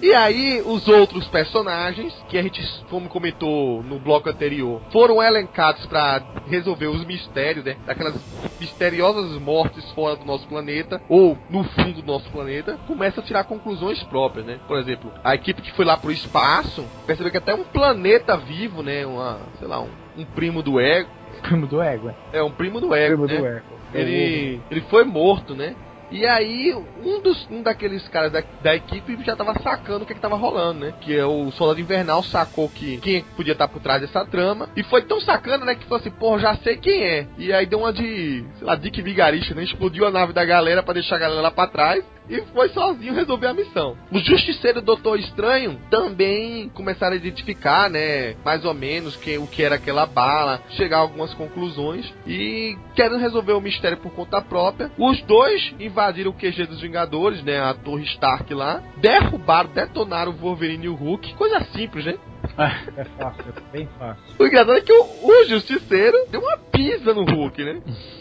[0.00, 5.84] E aí, os outros personagens, que a gente, como comentou no bloco anterior, foram elencados
[5.86, 7.76] para resolver os mistérios, né?
[7.84, 8.14] Daquelas
[8.60, 13.44] misteriosas mortes fora do nosso planeta, ou no fundo do nosso planeta, começa a tirar
[13.44, 14.60] conclusões próprias, né?
[14.68, 18.82] Por exemplo, a equipe que foi lá pro espaço, percebeu que até um planeta vivo,
[18.82, 19.04] né?
[19.04, 21.10] Uma, sei lá, um, um primo do ego.
[21.42, 22.38] Primo do ego, é.
[22.38, 23.26] É, um primo do ego.
[23.26, 23.36] Primo né?
[23.36, 23.78] do ego.
[23.94, 25.74] Ele, ele foi morto, né?
[26.10, 30.14] E aí, um dos um daqueles caras da, da equipe já tava sacando o que,
[30.14, 30.94] que tava rolando, né?
[31.00, 34.68] Que é o Soldado Invernal sacou que quem podia estar por trás dessa trama.
[34.74, 35.74] E foi tão sacana, né?
[35.74, 37.26] Que falou assim, pô, já sei quem é.
[37.36, 39.62] E aí deu uma de, sei lá, Dick Vigarista, né?
[39.62, 43.14] Explodiu a nave da galera para deixar a galera lá pra trás e foi sozinho
[43.14, 43.96] resolver a missão.
[44.10, 49.38] O Justiceiro e o Doutor Estranho também começaram a identificar, né, mais ou menos que,
[49.38, 54.12] o que era aquela bala, chegar a algumas conclusões e querendo resolver o mistério por
[54.12, 54.90] conta própria.
[54.98, 60.36] Os dois invadiram o QG dos Vingadores, né, a Torre Stark lá, derrubaram, detonaram o
[60.36, 62.14] Wolverine e o Hulk, coisa simples, né?
[62.96, 64.22] é fácil, é bem fácil.
[64.38, 67.82] O engraçado é que o, o Justiceiro deu uma pisa no Hulk, né?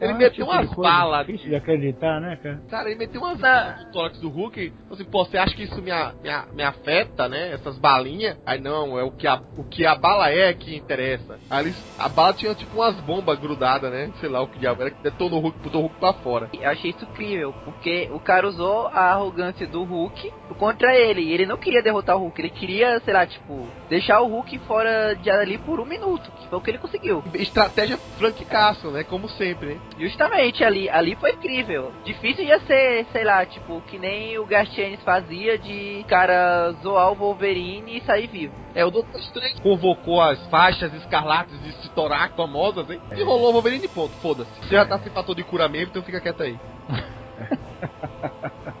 [0.00, 1.26] Ele meteu tipo umas balas.
[1.26, 2.62] Difícil de acreditar, né, cara?
[2.68, 4.70] Cara, ele meteu umas balas no tórax do Hulk.
[4.70, 7.52] Falou assim, pô, você acha que isso me, a- me, a- me afeta, né?
[7.52, 8.36] Essas balinhas?
[8.46, 11.38] Aí não, é o que a, o que a bala é que interessa.
[11.50, 14.10] Aí eles, a bala tinha tipo umas bombas grudadas, né?
[14.20, 16.48] Sei lá o que diabo era que detonou o Hulk, botou o Hulk pra fora.
[16.52, 21.20] Eu achei isso incrível, porque o cara usou a arrogância do Hulk contra ele.
[21.22, 24.58] E ele não queria derrotar o Hulk, ele queria, sei lá, tipo, deixar o Hulk
[24.60, 27.22] fora de ali por um minuto, que foi o que ele conseguiu.
[27.34, 29.04] Estratégia Frank Castle, né?
[29.04, 29.78] Como sempre, né?
[29.98, 31.92] Justamente, ali, ali foi incrível.
[32.04, 37.14] Difícil ia ser, sei lá, tipo, que nem o Gartienes fazia de cara zoar o
[37.14, 38.54] Wolverine e sair vivo.
[38.74, 43.00] É, o Doutor Estranho convocou as faixas escarlates de Citorak famosas, hein?
[43.16, 44.50] E rolou o Wolverine de ponto, foda-se.
[44.60, 46.58] Você já tá sem fator de cura mesmo, então fica quieto aí.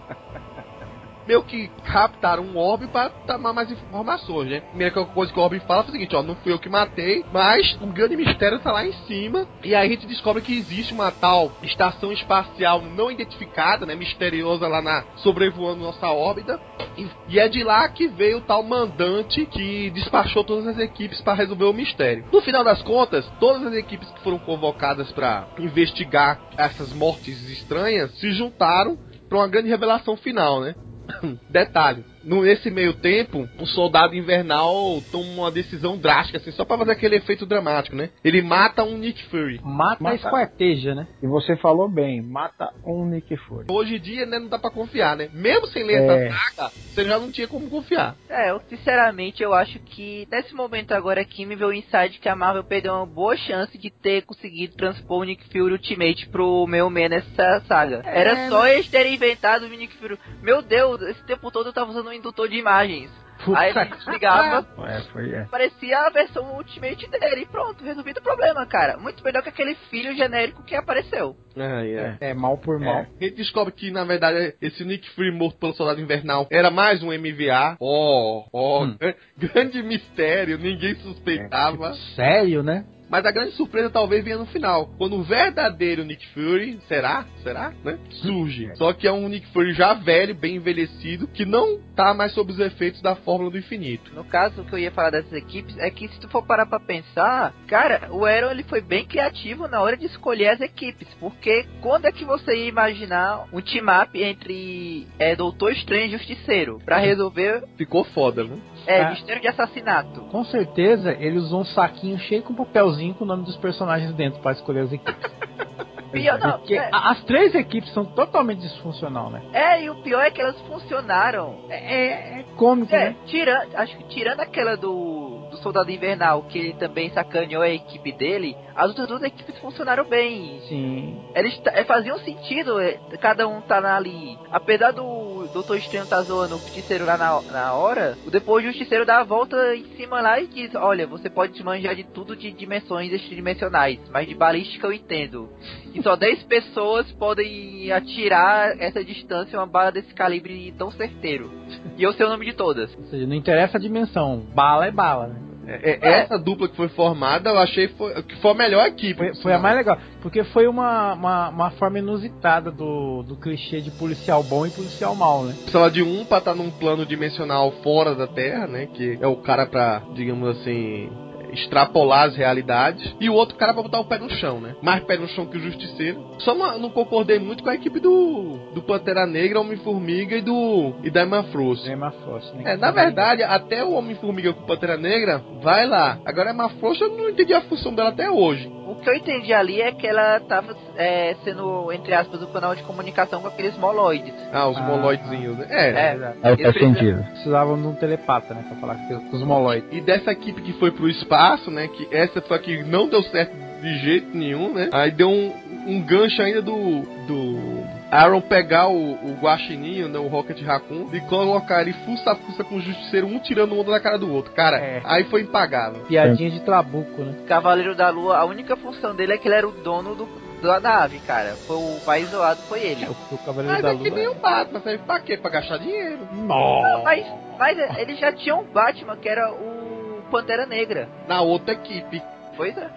[1.26, 4.60] Meio que captaram um orbe pra tomar mais informações, né?
[4.60, 7.24] Primeira coisa que o orbe fala é o seguinte, ó, não fui eu que matei,
[7.32, 9.46] mas um grande mistério tá lá em cima.
[9.64, 13.94] E aí a gente descobre que existe uma tal estação espacial não identificada, né?
[13.94, 16.60] Misteriosa lá na sobrevoando nossa órbita.
[16.96, 21.20] E, e é de lá que veio o tal mandante que despachou todas as equipes
[21.20, 22.24] para resolver o mistério.
[22.32, 28.12] No final das contas, todas as equipes que foram convocadas para investigar essas mortes estranhas
[28.18, 28.98] se juntaram
[29.28, 30.74] para uma grande revelação final, né?
[31.50, 36.92] Detalhe, nesse meio tempo, o soldado invernal toma uma decisão drástica, assim, só pra fazer
[36.92, 38.10] aquele efeito dramático, né?
[38.24, 39.60] Ele mata um Nick Fury.
[39.62, 40.16] Mata, Mata.
[40.16, 41.06] esquarteja, né?
[41.22, 43.66] E você falou bem, mata um Nick Fury.
[43.70, 45.28] Hoje em dia, né, não dá pra confiar, né?
[45.32, 46.26] Mesmo sem ler É.
[46.28, 48.16] essa saga, você já não tinha como confiar.
[48.28, 52.28] É, eu sinceramente eu acho que nesse momento agora aqui me veio o insight que
[52.28, 56.66] a Marvel perdeu uma boa chance de ter conseguido transpor o Nick Fury Ultimate pro
[56.66, 58.02] meu man nessa saga.
[58.04, 60.18] Era só eles terem inventado o Nick Fury.
[60.42, 63.10] Meu Deus, esse tempo todo eu tava usando um indutor de imagens.
[63.54, 65.44] Aí ele desligava, É, foi, é.
[65.44, 68.96] parecia a versão Ultimate dele e pronto, resolvido o problema, cara.
[68.96, 71.36] Muito melhor que aquele filho genérico que apareceu.
[71.54, 73.00] É, É, mal por mal.
[73.00, 77.02] A gente descobre que, na verdade, esse Nick Fury morto pelo Soldado Invernal era mais
[77.02, 77.76] um MVA.
[77.78, 78.96] Ó, ó, Hum.
[78.98, 81.92] gran- grande mistério, ninguém suspeitava.
[82.14, 82.86] Sério, né?
[83.08, 87.24] Mas a grande surpresa talvez venha no final, quando o verdadeiro Nick Fury, será?
[87.42, 87.72] Será?
[87.84, 87.98] Né?
[88.10, 88.70] Surge.
[88.76, 92.52] Só que é um Nick Fury já velho, bem envelhecido, que não tá mais sob
[92.52, 94.14] os efeitos da Fórmula do Infinito.
[94.14, 96.66] No caso, o que eu ia falar dessas equipes é que se tu for parar
[96.66, 101.08] pra pensar, cara, o Aaron ele foi bem criativo na hora de escolher as equipes,
[101.20, 106.80] porque quando é que você ia imaginar um team-up entre é, Doutor Estranho e Justiceiro
[106.84, 108.58] pra resolver Ficou foda, né?
[108.86, 109.10] É, Ah.
[109.10, 110.20] mistério de assassinato?
[110.30, 114.40] Com certeza ele usou um saquinho cheio com papelzinho com o nome dos personagens dentro
[114.40, 115.14] pra escolher as equipes.
[116.12, 119.42] Pior, não, Porque é, as três equipes são totalmente disfuncional, né?
[119.52, 121.56] é, e o pior é que elas funcionaram.
[121.68, 123.16] É, é- é cômico, É, né?
[123.26, 128.56] tirando, acho que tirando aquela do Soldado Invernal, que ele também sacaneou a equipe dele,
[128.76, 130.60] as outras duas equipes funcionaram bem.
[130.68, 131.20] Sim.
[131.34, 134.38] Eles é, faziam sentido, é, cada um tá ali.
[134.52, 138.68] Apesar do Doutor Estranho tá zoando o Justiceiro lá na, na hora, o depois o
[138.68, 142.36] Justiceiro dá a volta em cima lá e diz: Olha, você pode manjar de tudo
[142.36, 145.48] de dimensões extradimensionais, mas de balística eu entendo.
[145.92, 151.50] E só 10 pessoas podem atirar essa distância uma bala desse calibre tão certeiro.
[151.96, 152.94] E eu sei o nome de todas.
[152.96, 154.46] Ou seja, não interessa a dimensão.
[154.54, 155.55] Bala é bala, né?
[155.66, 159.14] É, é, Essa dupla que foi formada, eu achei foi- que foi a melhor equipe.
[159.18, 159.98] Foi, foi a mais legal.
[160.22, 165.14] Porque foi uma, uma, uma forma inusitada do, do clichê de policial bom e policial
[165.14, 165.54] mal, né?
[165.62, 168.86] Precisava de um pra estar num plano dimensional fora da Terra, né?
[168.86, 171.10] Que é o cara pra, digamos assim,
[171.52, 173.14] extrapolar as realidades.
[173.20, 174.74] E o outro cara pra botar o pé no chão, né?
[174.82, 176.36] Mais pé no chão que o Justiceiro.
[176.38, 180.94] Só não, não concordei muito com a equipe do, do Pantera Negra, Homem-Formiga e do
[181.02, 181.86] e da Emma Frost.
[181.86, 182.72] Emma Frost, né?
[182.72, 186.18] É, na verdade, até o Homem-Formiga com o Pantera Negra vai lá.
[186.24, 188.75] Agora a Emma Frost eu não entendi a função dela até hoje.
[188.96, 192.74] O que eu entendi ali é que ela tava é, sendo, entre aspas, o canal
[192.74, 194.34] de comunicação com aqueles moloides.
[194.52, 195.66] Ah, os Ah, moloidezinhos, né?
[195.70, 195.90] É.
[195.90, 196.10] É.
[196.42, 197.24] Aí Eles faz precisam- sentido.
[197.32, 198.64] Precisavam de um telepata, né?
[198.68, 199.88] Pra falar com com os moloides.
[199.92, 201.88] E dessa equipe que foi pro espaço, né?
[201.88, 204.88] Que essa foi a que não deu certo de jeito nenhum, né?
[204.92, 205.52] Aí deu um,
[205.86, 207.02] um gancho ainda do.
[207.26, 207.95] do.
[208.10, 212.80] Aaron pegar o, o Guaxininho, né, o Rocket Raccoon, e colocar ele fuça-fuça com o
[212.80, 214.52] Justiceiro, um tirando o outro da cara do outro.
[214.52, 215.02] Cara, É.
[215.04, 216.02] aí foi impagável.
[216.04, 217.34] Piadinha de trabuco, né?
[217.48, 220.28] Cavaleiro da Lua, a única função dele é que ele era o dono do,
[220.62, 221.54] da nave, cara.
[221.66, 223.04] Foi o mais zoado foi ele.
[223.04, 224.02] É, o, o Cavaleiro Mas da é Lua.
[224.04, 225.36] que nem o Batman, serve pra quê?
[225.36, 226.20] Pra gastar dinheiro.
[226.32, 227.02] Nossa!
[227.04, 227.26] Mas,
[227.58, 231.08] mas ele já tinha um Batman que era o Pantera Negra.
[231.26, 232.22] Na outra equipe.
[232.56, 232.88] Pois é.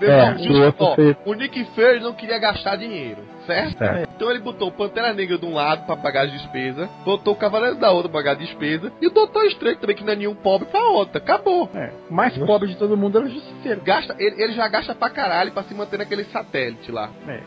[0.00, 3.22] Meu É, irmão, o justo- outro ó, foi- o Nick Fury não queria gastar dinheiro.
[3.48, 3.78] Certo?
[3.78, 4.10] Certo.
[4.14, 7.36] Então ele botou o Pantera Negra de um lado pra pagar as despesas, botou o
[7.36, 10.16] Cavaleiro da outra pra pagar a despesa, e o Doutor Estranho também, que não é
[10.16, 11.18] nenhum pobre, pra outra.
[11.18, 11.68] Acabou.
[11.74, 13.80] É, o mais pobre de todo mundo era o Justiceiro.
[13.82, 17.10] Gasta, ele, ele já gasta pra caralho pra se manter naquele satélite lá.
[17.26, 17.40] É.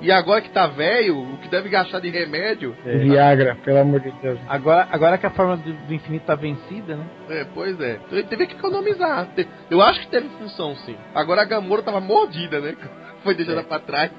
[0.00, 2.76] E agora que tá velho, o que deve gastar de remédio.
[2.84, 4.38] Viagra, pelo amor de Deus.
[4.46, 7.06] Agora, agora que a forma do, do infinito tá vencida, né?
[7.30, 7.98] É, pois é.
[8.04, 9.26] Então ele teve que economizar.
[9.70, 10.96] Eu acho que teve função, sim.
[11.14, 12.76] Agora a Gamora tava mordida, né?
[13.24, 14.10] Foi deixada pra trás.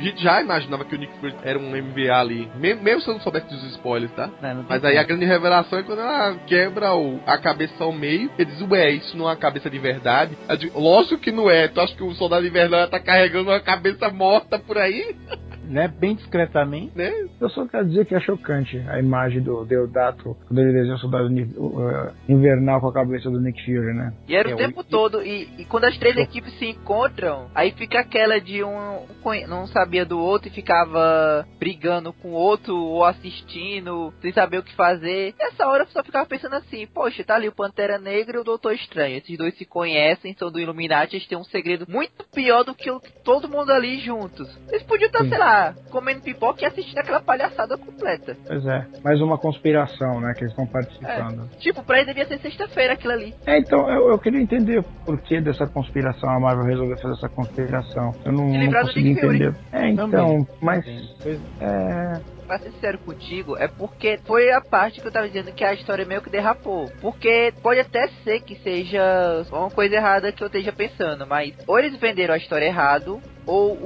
[0.00, 2.50] A gente já imaginava que o Nick Fury era um MVA ali.
[2.56, 4.30] Mesmo, mesmo se eu não soubesse dos spoilers, tá?
[4.40, 7.84] Não, não tem Mas aí a grande revelação é quando ela quebra o, a cabeça
[7.84, 8.30] ao meio.
[8.38, 10.38] Ele diz, ué, isso não é uma cabeça de verdade?
[10.58, 11.68] Digo, Lógico que não é.
[11.68, 15.14] Tu acha que o soldado invernal tá carregando uma cabeça morta por aí?
[15.70, 15.86] Né?
[15.88, 16.90] Bem discretamente.
[16.96, 17.28] Né?
[17.40, 20.98] Eu só quero dizer que é chocante a imagem do Deodato quando ele desenha o
[20.98, 24.12] soldado uh, invernal com a cabeça do Nick Fury, né?
[24.28, 25.22] E era É, o o- tempo todo.
[25.22, 29.66] E, e quando as três equipes se encontram, aí fica aquela de um conhe- não
[29.68, 34.74] sabia do outro e ficava brigando com o outro ou assistindo, sem saber o que
[34.74, 35.34] fazer.
[35.38, 38.44] Nessa hora eu só ficava pensando assim: poxa, tá ali o Pantera Negra e o
[38.44, 39.18] Doutor Estranho.
[39.18, 42.90] Esses dois se conhecem, são do Illuminati, eles têm um segredo muito pior do que
[42.90, 44.48] o, todo mundo ali juntos.
[44.68, 45.28] Eles podiam estar, Sim.
[45.30, 45.59] sei lá,
[45.90, 48.36] comendo pipoca e assistindo aquela palhaçada completa.
[48.46, 48.86] Pois é.
[49.04, 50.32] Mais uma conspiração, né?
[50.34, 51.48] Que eles estão participando.
[51.58, 53.34] Tipo, pra ele devia ser sexta-feira aquilo ali.
[53.46, 56.28] É, então, eu, eu queria entender o porquê dessa conspiração.
[56.30, 58.14] A Marvel resolveu fazer essa conspiração.
[58.24, 59.54] Eu não, Se não consegui entender.
[59.72, 60.46] É, então, Também.
[60.60, 60.84] mas.
[61.22, 62.39] Pois- É.
[62.50, 65.72] pra ser sincero contigo, é porque foi a parte que eu tava dizendo que a
[65.72, 66.90] história meio que derrapou.
[67.00, 71.78] Porque pode até ser que seja uma coisa errada que eu esteja pensando, mas ou
[71.78, 73.78] eles venderam a história errado, ou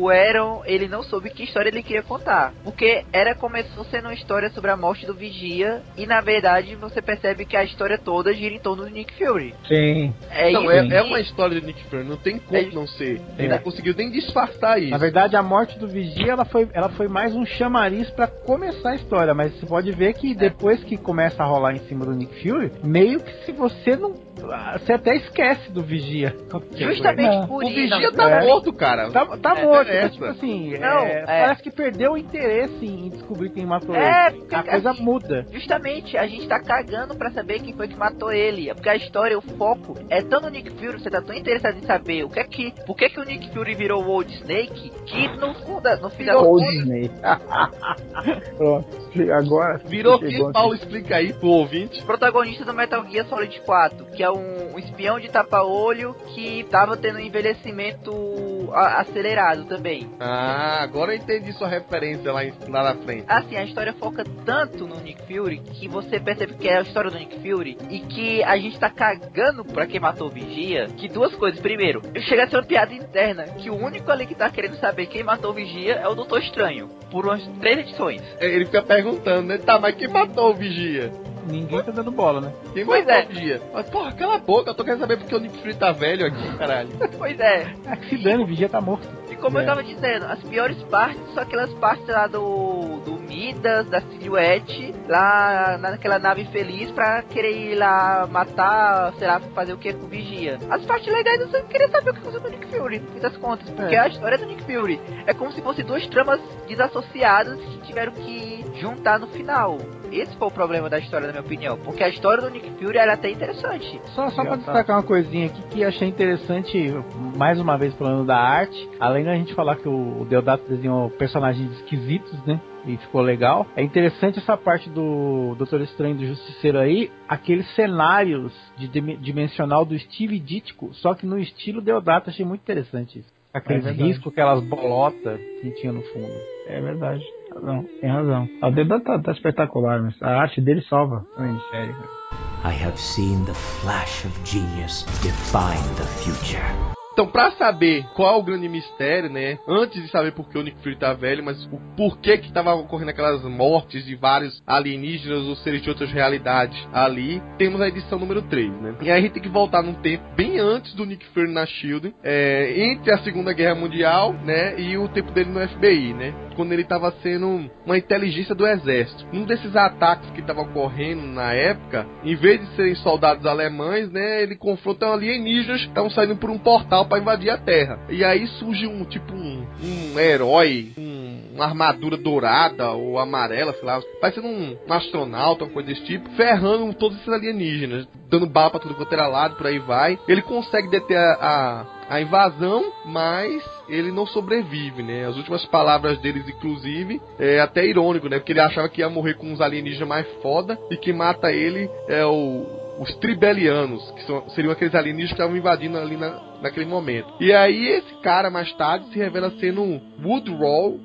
[0.00, 2.52] o Aaron, ele não soube que história ele queria contar.
[2.64, 7.00] Porque era começou sendo uma história sobre a morte do Vigia, e na verdade você
[7.00, 9.54] percebe que a história toda gira em torno do Nick Fury.
[9.68, 10.12] Sim.
[10.30, 12.86] É não, isso é, é uma história do Nick Fury, não tem como É- não
[12.86, 13.20] ser.
[13.38, 13.50] Ele É.
[13.50, 14.90] não conseguiu nem disfarçar isso.
[14.90, 17.44] Na verdade, a morte do Vigia ela foi, ela foi mais um
[17.82, 21.72] chamariz pra começar a história, mas você pode ver que depois que começa a rolar
[21.74, 24.14] em cima do Nick Fury, meio que se você não.
[24.50, 26.34] ah, Você até esquece do Vigia.
[26.76, 27.46] Justamente É.
[27.46, 27.74] por o isso.
[27.74, 28.46] Vigia não, tá é.
[28.46, 29.10] morto, cara.
[29.10, 30.10] Tá, tá É, morto, é mas, essa.
[30.10, 31.26] tipo assim, Não, é, é.
[31.26, 34.38] parece que perdeu o interesse em descobrir quem matou É, ele.
[34.38, 35.46] porque A coisa assim, muda.
[35.52, 38.70] Justamente, a gente tá cagando pra saber quem foi que matou ele.
[38.70, 41.76] É Porque a história, o foco é tão no Nick Fury, você tá tão interessado
[41.78, 42.72] em saber o que é que.
[42.86, 46.24] Por que, que o Nick Fury virou o Old Snake, que no fundo, no fim
[46.24, 47.10] das Old Disney.
[48.56, 48.86] Pronto.
[49.32, 49.78] Agora.
[49.84, 50.38] Virou aqui.
[50.52, 50.74] Paulo?
[50.74, 52.02] Explica aí pro ouvinte.
[52.02, 56.96] protagonista do Metal Gear Solid 4, que é um, um espião de tapa-olho que tava
[56.96, 60.08] tendo um envelhecimento a- acelerado também.
[60.20, 63.24] Ah, agora eu entendi sua referência lá, em- lá na frente.
[63.28, 67.10] Assim, a história foca tanto no Nick Fury que você percebe que é a história
[67.10, 70.88] do Nick Fury e que a gente tá cagando pra quem matou o Vigia.
[70.96, 71.60] Que duas coisas.
[71.60, 75.06] Primeiro, chega a ser uma piada interna que o único ali que tá querendo saber
[75.06, 76.88] quem matou o Vigia é o Doutor Estranho.
[77.10, 78.20] Por umas três edições.
[78.40, 79.58] É, Ele fica perguntando, né?
[79.58, 81.12] Tá, mas quem matou o Vigia?
[81.48, 82.52] Ninguém tá dando bola, né?
[82.74, 83.24] Quem Pois matou é.
[83.24, 83.62] o Vigia?
[83.72, 86.26] Mas, porra, cala a boca, eu tô querendo saber porque o Nick Fury tá velho
[86.26, 86.90] aqui, caralho.
[87.16, 87.66] Pois é.
[87.86, 89.08] É que se dane, o Vigia tá morto.
[89.42, 89.62] Como É.
[89.62, 94.94] eu tava dizendo, as piores partes são aquelas partes lá do, do Midas, da Silhouette,
[95.08, 100.06] lá naquela nave feliz pra querer ir lá matar, sei lá, fazer o que com
[100.06, 100.58] o Vigia.
[100.70, 103.08] As partes legais eu só queria saber o que aconteceu com o Nick Fury, no
[103.08, 103.98] fim das contas, porque É.
[103.98, 108.64] a história do Nick Fury é como se fossem duas tramas desassociadas que tiveram que
[108.80, 109.76] juntar no final.
[110.10, 112.98] Esse foi o problema da história, na minha opinião, porque a história do Nick Fury
[112.98, 113.98] era até interessante.
[114.14, 114.56] Só, só pra tá.
[114.56, 116.92] destacar uma coisinha aqui que achei interessante,
[117.34, 121.70] mais uma vez falando da arte, além da gente falar que o Deodato desenhou personagens
[121.80, 122.60] esquisitos, né?
[122.86, 123.66] E ficou legal.
[123.76, 129.16] É interessante essa parte do Doutor Estranho e do Justiceiro aí, aqueles cenários de dim-
[129.18, 133.32] dimensional do Steve Ditko, só que no estilo Deodato, achei muito interessante isso.
[133.54, 136.32] Aqueles É riscos, aquelas bolotas que tinha no fundo.
[136.66, 137.22] É verdade.
[137.62, 138.48] Não, tem razão.
[138.62, 141.92] O dedo tá, tá espetacular, mas a arte dele salva a minissérie.
[141.92, 142.22] cara.
[142.64, 147.01] I have seen the flash of genius define the future.
[147.12, 149.58] Então, pra saber qual o grande mistério, né?
[149.68, 152.74] Antes de saber por que o Nick Fury tá velho, mas o porquê que tava
[152.74, 158.18] ocorrendo aquelas mortes de vários alienígenas ou seres de outras realidades ali, temos a edição
[158.18, 158.94] número 3, né?
[159.02, 161.66] E aí a gente tem que voltar num tempo bem antes do Nick Fury na
[161.66, 164.80] SHIELD, é, entre a Segunda Guerra Mundial, né?
[164.80, 166.34] E o tempo dele no FBI, né?
[166.56, 169.26] Quando ele tava sendo uma inteligência do exército.
[169.32, 174.42] Um desses ataques que tava ocorrendo na época, em vez de serem soldados alemães, né?
[174.42, 177.98] Ele confronta alienígenas que estavam saindo por um portal para invadir a Terra.
[178.08, 181.22] E aí surge um tipo um, um herói, um-
[181.54, 186.28] uma armadura dourada ou amarela, sei lá, parecendo um, um astronauta, uma coisa desse tipo,
[186.30, 190.18] ferrando todos esses alienígenas, dando bala pra tudo quanto era lado, por aí vai.
[190.26, 191.86] Ele consegue deter a, a-
[192.16, 195.26] a invasão, mas ele não sobrevive, né?
[195.26, 198.38] As últimas palavras deles, inclusive, é até irônico, né?
[198.38, 201.88] Porque ele achava que ia morrer com uns alienígenas mais foda e que mata ele
[202.08, 206.86] é o os tribelianos, que são, seriam aqueles alienígenas que estavam invadindo ali na, naquele
[206.86, 207.34] momento.
[207.40, 211.00] E aí esse cara mais tarde se revela sendo um Woodrow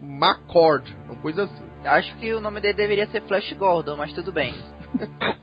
[0.00, 1.64] McCord, uma coisa assim.
[1.84, 4.54] Acho que o nome dele deveria ser Flash Gordon, mas tudo bem.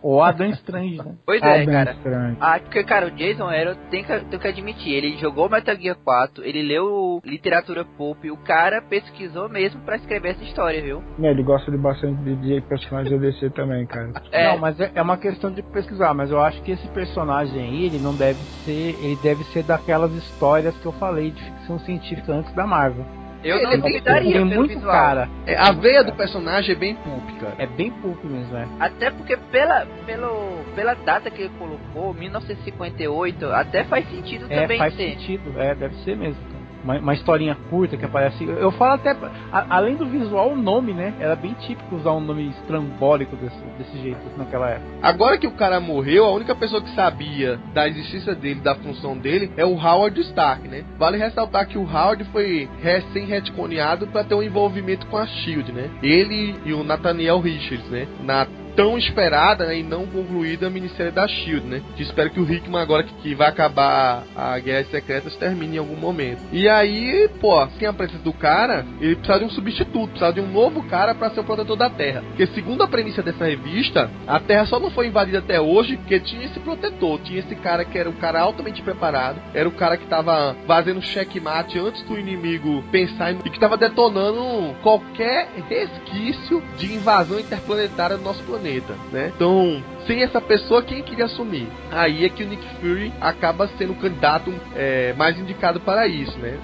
[0.01, 1.15] Ou Adam Strange, né?
[1.25, 1.91] Pois é, Adam cara.
[1.91, 2.37] Strange.
[2.39, 5.97] Ah, porque, cara, o Jason Aaron tem que, tem que admitir, ele jogou Metal Gear
[6.03, 11.03] 4, ele leu literatura pulp, o cara pesquisou mesmo pra escrever essa história, viu?
[11.21, 14.11] É, ele gosta de bastante de, de personagens da DC também, cara.
[14.31, 17.61] É, Não, mas é, é uma questão de pesquisar, mas eu acho que esse personagem
[17.61, 18.95] aí, ele não deve ser.
[19.01, 23.05] Ele deve ser daquelas histórias que eu falei de ficção científica antes da Marvel.
[23.49, 24.91] Eu não duvidaria pelo muito visual.
[24.91, 25.29] cara.
[25.45, 27.55] É, a veia do personagem é bem pulp, cara.
[27.57, 28.67] É bem pulp mesmo, é.
[28.79, 34.77] Até porque pela, pelo, pela data que ele colocou, 1958, até faz sentido É, também
[34.77, 35.11] faz ser.
[35.11, 35.53] sentido.
[35.59, 36.56] É, deve ser mesmo, cara.
[36.87, 38.45] Uma, uma historinha curta que aparece.
[38.45, 39.11] Eu falo até.
[39.51, 41.13] a- além do visual, o nome, né?
[41.19, 44.87] Era bem típico usar um nome estrambólico desse, desse jeito naquela época.
[45.01, 49.17] Agora que o cara morreu, a única pessoa que sabia da existência dele, da função
[49.17, 50.85] dele, é o Howard Stark, né?
[50.97, 55.89] Vale ressaltar que o Howard foi recém-retconeado para ter um envolvimento com a SHIELD, né?
[56.01, 58.07] Ele e o Nathaniel Richards, né?
[58.23, 58.47] Na
[58.77, 61.81] tão esperada né, e não concluída minissérie da SHIELD, né?
[61.95, 65.79] Que espero que o Hickman agora que, que vai acabar a Guerra Secretas termine em
[65.79, 66.43] algum momento.
[66.51, 70.41] E aí, pô, sem a presença do cara, ele precisa de um substituto, precisa de
[70.41, 72.21] um novo cara para ser o protetor da Terra.
[72.27, 76.19] Porque segundo a premissa dessa revista, a Terra só não foi invadida até hoje porque
[76.19, 79.97] tinha esse protetor, tinha esse cara que era um cara altamente preparado, era o cara
[79.97, 86.93] que tava fazendo checkmate antes do inimigo pensar e que tava detonando qualquer resquício de
[86.93, 88.66] invasão interplanetária do nosso planeta,
[89.11, 89.31] né?
[89.35, 91.67] Então, sem essa pessoa, quem queria assumir?
[91.91, 96.37] Aí é que o Nick Fury acaba sendo o candidato é, mais indicado para isso,
[96.39, 96.57] né?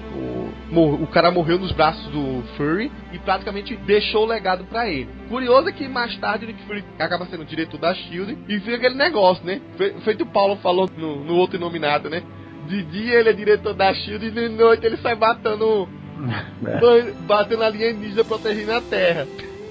[0.72, 5.08] O, o cara morreu nos braços do Fury e praticamente deixou o legado para ele.
[5.28, 8.76] Curioso é que mais tarde o Nick Fury acaba sendo diretor da Shield e fica
[8.76, 9.60] aquele negócio, né?
[9.76, 12.22] Fe- Feito o Paulo falou no, no outro nominado, né?
[12.66, 15.86] De dia ele é diretor da Shield e de noite ele sai batendo,
[17.26, 19.26] batendo alienígena protegendo a Terra.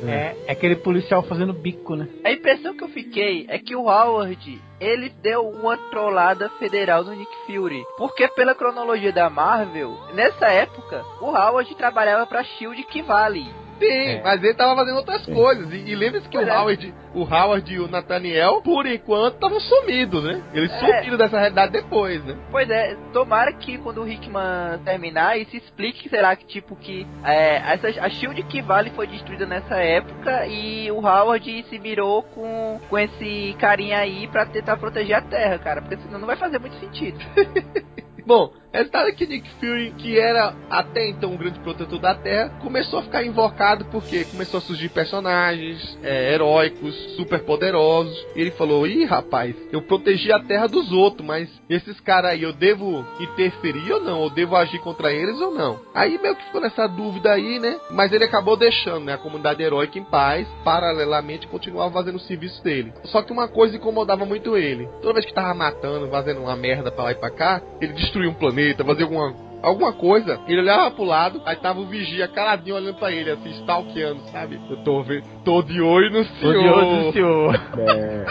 [0.10, 2.08] É, é aquele policial fazendo bico, né?
[2.24, 7.14] A impressão que eu fiquei é que o Howard, ele deu uma trollada federal no
[7.14, 7.84] Nick Fury.
[7.98, 13.63] Porque pela cronologia da Marvel, nessa época, o Howard trabalhava pra SHIELD que vale.
[13.80, 14.22] Sim, É.
[14.24, 15.72] mas ele tava fazendo outras coisas.
[15.72, 16.58] E, e lembre-se que o é.
[16.58, 20.42] Howard, o Howard e o Nathaniel, por enquanto, estavam sumidos, né?
[20.54, 20.78] Eles É.
[20.80, 22.36] sumiram dessa realidade depois, né?
[22.52, 27.58] Pois é, tomara que quando o Hickman terminar, isso explique, será que tipo que é,
[27.74, 32.80] essa, a SHIELD que vale foi destruída nessa época e o Howard se virou com,
[32.90, 36.60] com esse carinha aí pra tentar proteger a Terra, cara, porque senão não vai fazer
[36.60, 37.18] muito sentido.
[38.26, 42.50] Bom, resultado é que Nick Fury, que era até então um grande protetor da Terra,
[42.62, 48.18] começou a ficar invocado porque começou a surgir personagens é, heróicos, super poderosos.
[48.36, 52.44] E ele falou: Ih, rapaz, eu protegi a Terra dos outros, mas esses caras aí
[52.44, 54.24] eu devo interferir ou não?
[54.24, 55.80] Eu devo agir contra eles ou não?
[55.94, 57.78] Aí meio que ficou nessa dúvida aí, né?
[57.92, 62.64] Mas ele acabou deixando né, a comunidade heróica em paz, paralelamente continuava fazendo o serviço
[62.64, 62.94] dele.
[63.06, 66.92] Só que uma coisa incomodava muito ele: toda vez que tava matando, fazendo uma merda
[66.92, 67.94] pra lá e pra cá, ele
[68.28, 72.76] um planeta, fazia alguma alguma coisa, ele olhava pro lado, aí tava o vigia caladinho
[72.76, 74.60] olhando pra ele, assim, stalkeando, sabe?
[74.70, 76.58] Eu tô, ve- tô de olho no senhor.
[76.58, 77.56] Odioso senhor.
[77.80, 78.26] É,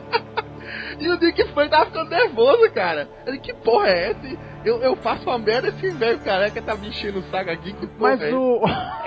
[1.00, 3.08] E o Nick Fury tava ficando nervoso, cara.
[3.26, 4.38] Ele, que porra é essa?
[4.66, 7.86] Eu, eu faço uma merda, esse velho careca tá me enchendo o saco aqui, que
[7.86, 8.60] porra Mas é o.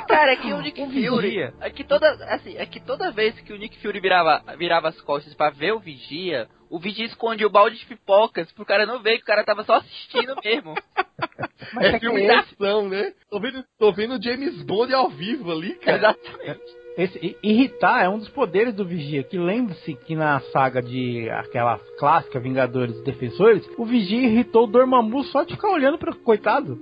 [0.08, 1.28] Cara, é que o Nick O Fury.
[1.28, 1.54] Vigia.
[1.62, 2.08] É que toda.
[2.34, 5.74] Assim, é que toda vez que o Nick Fury virava, virava as costas pra ver
[5.74, 9.28] o Vigia, o Vigia escondia o balde de pipocas pro cara não ver que o
[9.28, 10.74] cara tava só assistindo mesmo.
[11.72, 13.14] Mas É é filme de ação, né?
[13.30, 15.98] Tô vendo, tô vendo o James Bond ao vivo ali, cara.
[15.98, 16.62] Exatamente.
[16.98, 19.24] Esse, irritar é um dos poderes do Vigia.
[19.24, 24.68] Que lembre-se que na saga de aquela clássica Vingadores e Defensores, o Vigia irritou o
[24.68, 26.80] Dormammu só de ficar olhando pro coitado.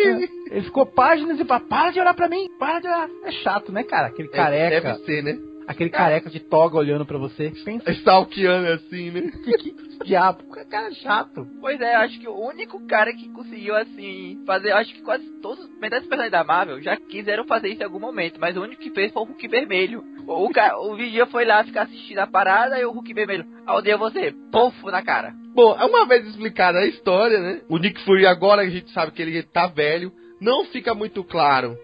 [0.00, 0.42] É.
[0.56, 3.08] Ele ficou páginas e para de olhar pra mim, para de olhar.
[3.24, 4.08] É chato, né, cara?
[4.08, 5.51] Aquele É, careca, Deve ser, né?
[5.66, 7.52] Aquele careca de toga olhando pra você.
[7.64, 9.30] Pensa Stalkeando assim, né?
[9.44, 11.46] que, que diabo, que cara chato.
[11.60, 14.70] Pois é, eu acho que o único cara que conseguiu, assim, fazer.
[14.70, 18.00] eu Acho que quase todos, dos personagens da Marvel já quiseram fazer isso em algum
[18.00, 20.02] momento, mas o único que fez foi o Hulk Vermelho.
[20.26, 23.76] O, o, o Vigia foi lá ficar assistindo a parada e o Hulk Vermelho, ah,
[23.76, 25.34] odeio você, pofo na cara.
[25.54, 27.60] Bom, é uma vez explicada a história, né?
[27.68, 31.76] O Nick Fury agora a gente sabe que ele tá velho, Não fica muito claro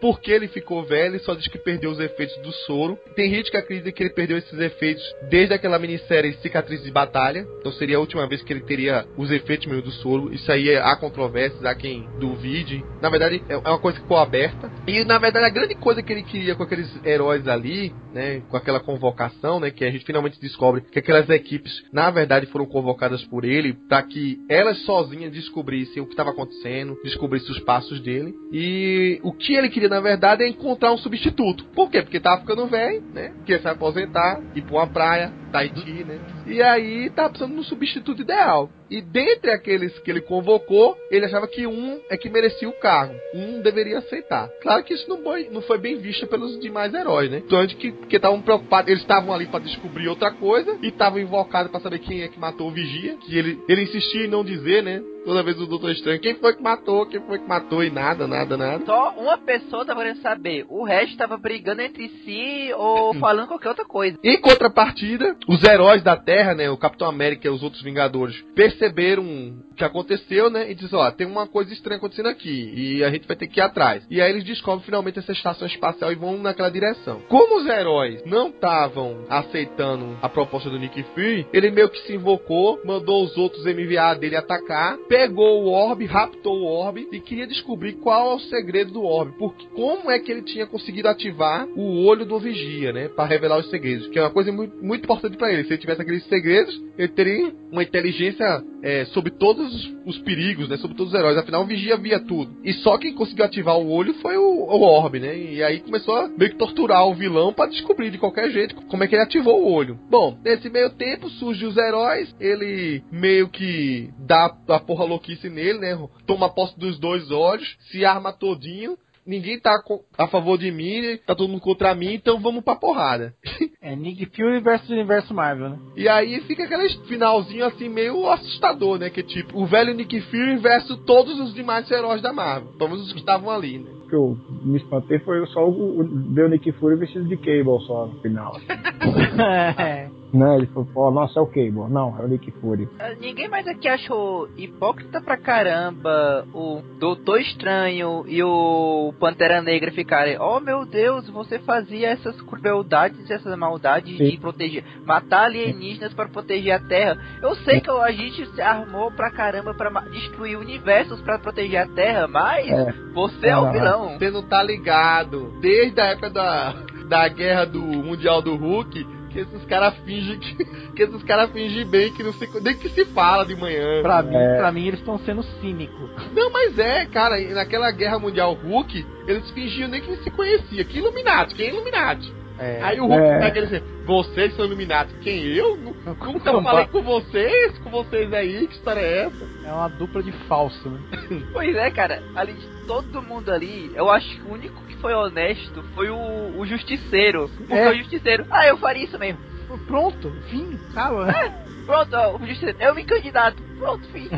[0.00, 2.98] por que ele ficou velho, só diz que perdeu os efeitos do soro.
[3.14, 7.46] Tem gente que acredita que ele perdeu esses efeitos desde aquela minissérie Cicatriz de Batalha.
[7.58, 10.32] Então seria a última vez que ele teria os efeitos meio do soro.
[10.32, 12.84] Isso aí há controvérsias, há quem duvide.
[13.00, 14.70] Na verdade, é uma coisa que ficou aberta.
[14.86, 18.56] E na verdade, a grande coisa que ele queria com aqueles heróis ali, né, com
[18.56, 23.24] aquela convocação, né, que a gente finalmente descobre que aquelas equipes, na verdade, foram convocadas
[23.24, 28.34] por ele para que elas sozinhas descobrissem o que estava acontecendo, descobrissem os passos dele.
[28.52, 31.64] E o que ele queria, na verdade, é encontrar um substituto.
[31.74, 32.02] Por quê?
[32.02, 33.32] Porque tava ficando velho, né?
[33.44, 36.18] Queria se aposentar, ir pra uma praia, Tahiti, né?
[36.48, 38.70] E aí tá precisando de um substituto ideal.
[38.90, 43.14] E dentre aqueles que ele convocou, ele achava que um é que merecia o cargo.
[43.34, 44.48] Um deveria aceitar.
[44.62, 47.42] Claro que isso não foi, não foi bem visto pelos demais heróis, né?
[47.44, 51.80] Então, que estavam preocupados, eles estavam ali para descobrir outra coisa e estavam invocados para
[51.80, 53.16] saber quem é que matou o vigia.
[53.16, 55.02] Que ele, ele insistia em não dizer, né?
[55.24, 58.26] Toda vez o Doutor Estranho, quem foi que matou, quem foi que matou e nada,
[58.26, 58.86] nada, nada.
[58.86, 60.64] Só uma pessoa tava querendo saber.
[60.70, 64.16] O resto tava brigando entre si ou falando qualquer outra coisa.
[64.24, 66.70] Em contrapartida, os heróis da Terra, né?
[66.70, 70.70] O Capitão América e os outros Vingadores perceberam que aconteceu, né?
[70.70, 73.60] E disseram, ó, tem uma coisa estranha acontecendo aqui e a gente vai ter que
[73.60, 74.04] ir atrás.
[74.10, 77.22] E aí eles descobrem finalmente essa estação espacial e vão naquela direção.
[77.28, 82.14] Como os heróis não estavam aceitando a proposta do Nick Fury, ele meio que se
[82.14, 87.46] invocou, mandou os outros MVA dele atacar, pegou o orbe, raptou o orbe e queria
[87.46, 89.38] descobrir qual é o segredo do orbe.
[89.38, 93.08] Porque como é que ele tinha conseguido ativar o olho do vigia, né?
[93.08, 94.08] Para revelar os segredos.
[94.08, 95.64] Que é uma coisa muito, muito importante para ele.
[95.64, 100.68] Se ele tivesse aqueles segredos, ele teria uma inteligência é, sobre todos os, os, perigos,
[100.68, 100.76] né?
[100.76, 101.36] Sobre todos os heróis.
[101.36, 102.56] Afinal, o vigia via tudo.
[102.64, 105.36] E só quem conseguiu ativar o olho foi o, o orbe, né?
[105.36, 109.04] E aí começou a meio que torturar o vilão para descobrir de qualquer jeito como
[109.04, 109.98] é que ele ativou o olho.
[110.10, 112.34] Bom, nesse meio tempo surgem os heróis.
[112.40, 116.08] Ele meio que dá a porra louquice nele, né?
[116.26, 118.96] Toma posse dos dois olhos, se arma todinho
[119.28, 119.78] ninguém tá
[120.16, 123.34] a favor de mim, tá todo mundo contra mim, então vamos pra porrada.
[123.80, 125.78] É Nick Fury versus Universo Marvel, né?
[125.96, 129.08] E aí fica aquele finalzinho assim meio assustador, né?
[129.08, 132.72] Que tipo, o velho Nick Fury versus todos os demais heróis da Marvel.
[132.78, 133.90] Menos os que estavam ali, né?
[134.08, 137.86] que eu me espantei foi só o, o ver o Nick Fury vestido de Cable
[137.86, 138.56] só no final.
[138.56, 138.66] Assim.
[140.32, 140.56] né?
[140.56, 141.90] Ele falou, nossa, é o Cable.
[141.90, 142.88] Não, é o Nick Fury.
[142.98, 149.90] Ah, ninguém mais aqui achou hipócrita pra caramba o Doutor Estranho e o Pantera Negra
[149.92, 154.30] ficarem, oh meu Deus, você fazia essas crueldades, essas maldades Sim.
[154.30, 157.18] de proteger, matar alienígenas para proteger a Terra.
[157.42, 161.86] Eu sei que a gente se armou pra caramba pra destruir universos para proteger a
[161.86, 162.92] Terra, mas é.
[163.14, 164.18] você é, é o vilão.
[164.18, 165.52] Você não tá ligado.
[165.60, 166.74] Desde a época da,
[167.08, 170.54] da guerra do Mundial do Hulk, que esses caras fingem que,
[170.94, 174.02] que esses caras fingem bem que não se, nem que se fala de manhã.
[174.02, 174.56] Pra mim, é.
[174.56, 176.10] pra mim eles estão sendo cínicos.
[176.34, 180.84] Não, mas é, cara, naquela guerra mundial Hulk, eles fingiam nem que se conhecia.
[180.84, 182.32] Que Illuminati, quem é Illuminati?
[182.58, 182.80] É.
[182.82, 183.38] Aí o Hulk é.
[183.38, 185.14] pega ele assim, vocês são iluminados.
[185.20, 185.76] Quem eu?
[185.76, 189.48] Nunca eu falei com vocês, com vocês aí, que história é essa?
[189.64, 191.00] É uma dupla de falso, né?
[191.52, 192.56] pois é, cara, ali
[192.88, 197.50] todo mundo ali, eu acho que o único que foi honesto foi o, o Justiceiro.
[197.58, 197.90] Porque é.
[197.90, 199.38] o Justiceiro, ah, eu faria isso mesmo.
[199.86, 201.30] Pronto, fim, calma.
[201.30, 201.50] É,
[201.84, 203.62] pronto, ó, o Justiceiro, eu me candidato.
[203.78, 204.30] Pronto, fim.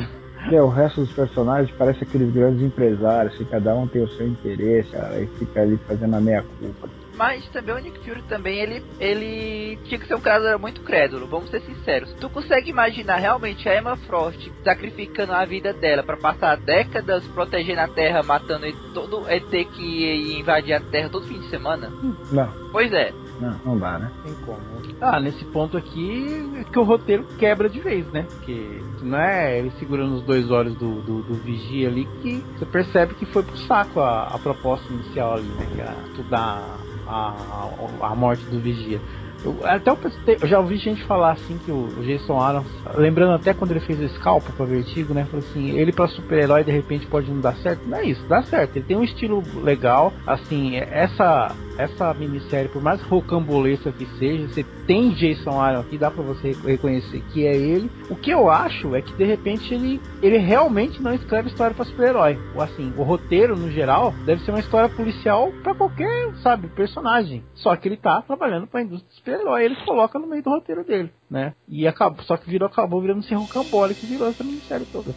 [0.51, 4.27] É, o resto dos personagens parece aqueles grandes empresários, que cada um tem o seu
[4.27, 6.89] interesse, cara, e fica ali fazendo a meia culpa.
[7.21, 11.27] Mas também o Nick Fury também, ele, ele tinha que ser um cara muito crédulo,
[11.27, 12.15] vamos ser sinceros.
[12.15, 17.83] Tu consegue imaginar realmente a Emma Frost sacrificando a vida dela para passar décadas protegendo
[17.83, 18.65] a Terra, matando
[18.95, 21.93] todo ET que ia invadir a Terra todo fim de semana?
[22.33, 22.51] Não.
[22.73, 23.13] Pois é.
[23.39, 24.11] Não, não dá, né?
[24.25, 24.61] Tem como.
[24.99, 28.27] Ah, nesse ponto aqui é que o roteiro quebra de vez, né?
[28.31, 32.65] Porque não é ele segurando os dois olhos do, do, do vigia ali que você
[32.65, 35.67] percebe que foi pro saco a, a proposta inicial ali, né?
[35.75, 39.03] Que era estudar a, a, morte do Vigia.
[39.45, 39.99] Eu, até eu,
[40.41, 42.65] eu, já ouvi gente falar assim que o, Jason Aaron,
[42.97, 45.25] lembrando até quando ele fez o Scalpo pra Vertigo, né?
[45.25, 47.87] Falou assim, ele pra super-herói de repente pode não dar certo.
[47.87, 48.77] Não é isso, dá certo.
[48.77, 50.13] Ele tem um estilo legal.
[50.27, 56.11] Assim, essa essa minissérie, por mais rocambolesca que seja, você tem Jason Aaron aqui, dá
[56.11, 57.91] pra você reconhecer que é ele.
[58.11, 61.87] O que eu acho é que de repente ele, ele realmente não escreve história para
[61.87, 62.39] super-herói.
[62.59, 67.43] Assim, o roteiro no geral deve ser uma história policial para qualquer, sabe, personagem.
[67.55, 70.85] Só que ele tá trabalhando para a indústria super-herói, ele coloca no meio do roteiro
[70.85, 71.55] dele, né?
[71.69, 75.15] E acabou, só que virou acabou virando ser rocambólico e virou essa minissérie toda.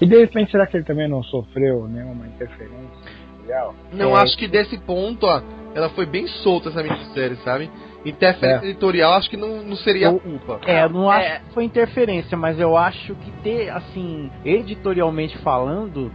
[0.00, 3.28] E de repente será que ele também não sofreu nenhuma interferência?
[3.94, 5.40] Não, é, acho que desse ponto, ó,
[5.74, 7.70] ela foi bem solta essa minissérie, sabe?
[8.04, 8.68] Interferência É.
[8.70, 10.60] editorial acho que não, não seria Eu- culpa.
[10.66, 11.38] É, eu não acho É.
[11.40, 16.12] que foi interferência, mas eu acho que ter, assim, editorialmente falando,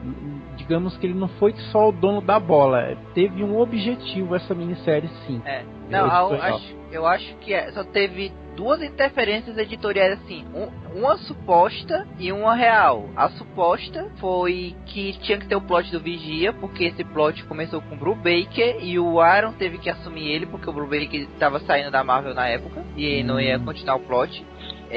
[0.55, 2.95] digamos que ele não foi só o dono da bola.
[3.15, 5.41] Teve um objetivo essa minissérie, sim.
[5.43, 5.63] É.
[5.89, 6.55] Não, Editorial.
[6.55, 12.31] acho, eu acho que é, só teve duas interferências editoriais assim, um- uma suposta e
[12.31, 13.09] uma real.
[13.15, 17.81] A suposta foi que tinha que ter o plot do Vigia, porque esse plot começou
[17.81, 21.21] com o Bruce Baker e o Aaron teve que assumir ele porque o Bruce Baker
[21.21, 24.45] estava saindo da Marvel na época e não ia continuar o plot.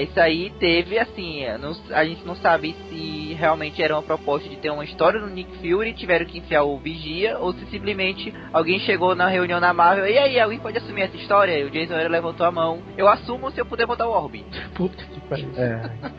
[0.03, 4.57] Isso aí teve, assim, não- a gente não sabe se realmente era uma proposta de
[4.57, 8.79] ter uma história do Nick Fury, tiveram que enfiar o Vigia, ou se simplesmente alguém
[8.81, 11.59] chegou na reunião na Marvel, e aí, alguém pode assumir essa história?
[11.59, 12.83] E o Jason Aaron levantou a mão.
[12.97, 14.45] Eu assumo se eu puder botar o Orb.
[14.75, 15.16] Puta.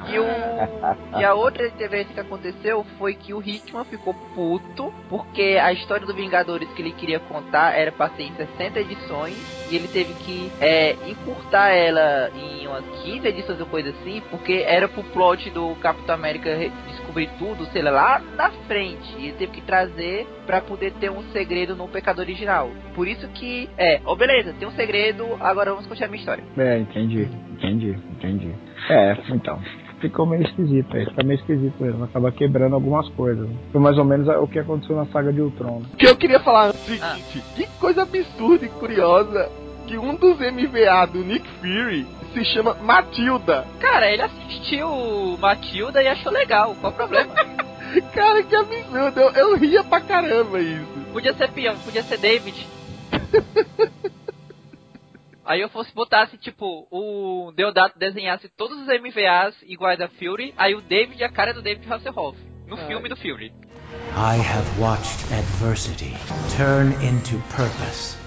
[0.09, 5.59] E, o, e a outra interferência que aconteceu foi que o Hickman ficou puto, porque
[5.61, 9.35] a história do Vingadores que ele queria contar era pra ser em 60 edições,
[9.69, 14.63] e ele teve que é, encurtar ela em umas 15 edições ou coisa assim, porque
[14.65, 16.57] era pro plot do Capitão América
[16.87, 19.15] descobrir tudo, sei lá, lá na frente.
[19.17, 22.69] E ele teve que trazer pra poder ter um segredo no Pecado Original.
[22.95, 26.43] Por isso que, é, ó, beleza, tem um segredo, agora vamos continuar a minha história.
[26.57, 28.55] É, entendi, entendi, entendi.
[28.89, 29.59] É, então.
[29.99, 33.49] Ficou meio esquisito aí, fica meio esquisito mesmo, acaba quebrando algumas coisas.
[33.71, 35.79] Foi mais ou menos o que aconteceu na saga de Ultron.
[35.79, 35.87] né?
[35.93, 39.49] O que eu queria falar é o seguinte: que coisa absurda e curiosa
[39.87, 43.65] que um dos MVA do Nick Fury se chama Matilda.
[43.79, 44.87] Cara, ele assistiu
[45.39, 47.33] Matilda e achou legal, qual o problema?
[48.13, 49.19] Cara, que absurdo.
[49.19, 50.85] Eu, eu ria pra caramba isso.
[51.11, 52.67] Podia ser peão, podia ser David.
[55.47, 60.75] Aí eu fosse botasse, tipo, o Deodato desenhasse todos os MVAs iguais a Fury, aí
[60.75, 62.37] o David, a cara do David Hasselhoff.
[62.67, 63.53] No filme do Fury.
[64.13, 66.13] I have watched adversity
[66.57, 68.17] turn into purpose.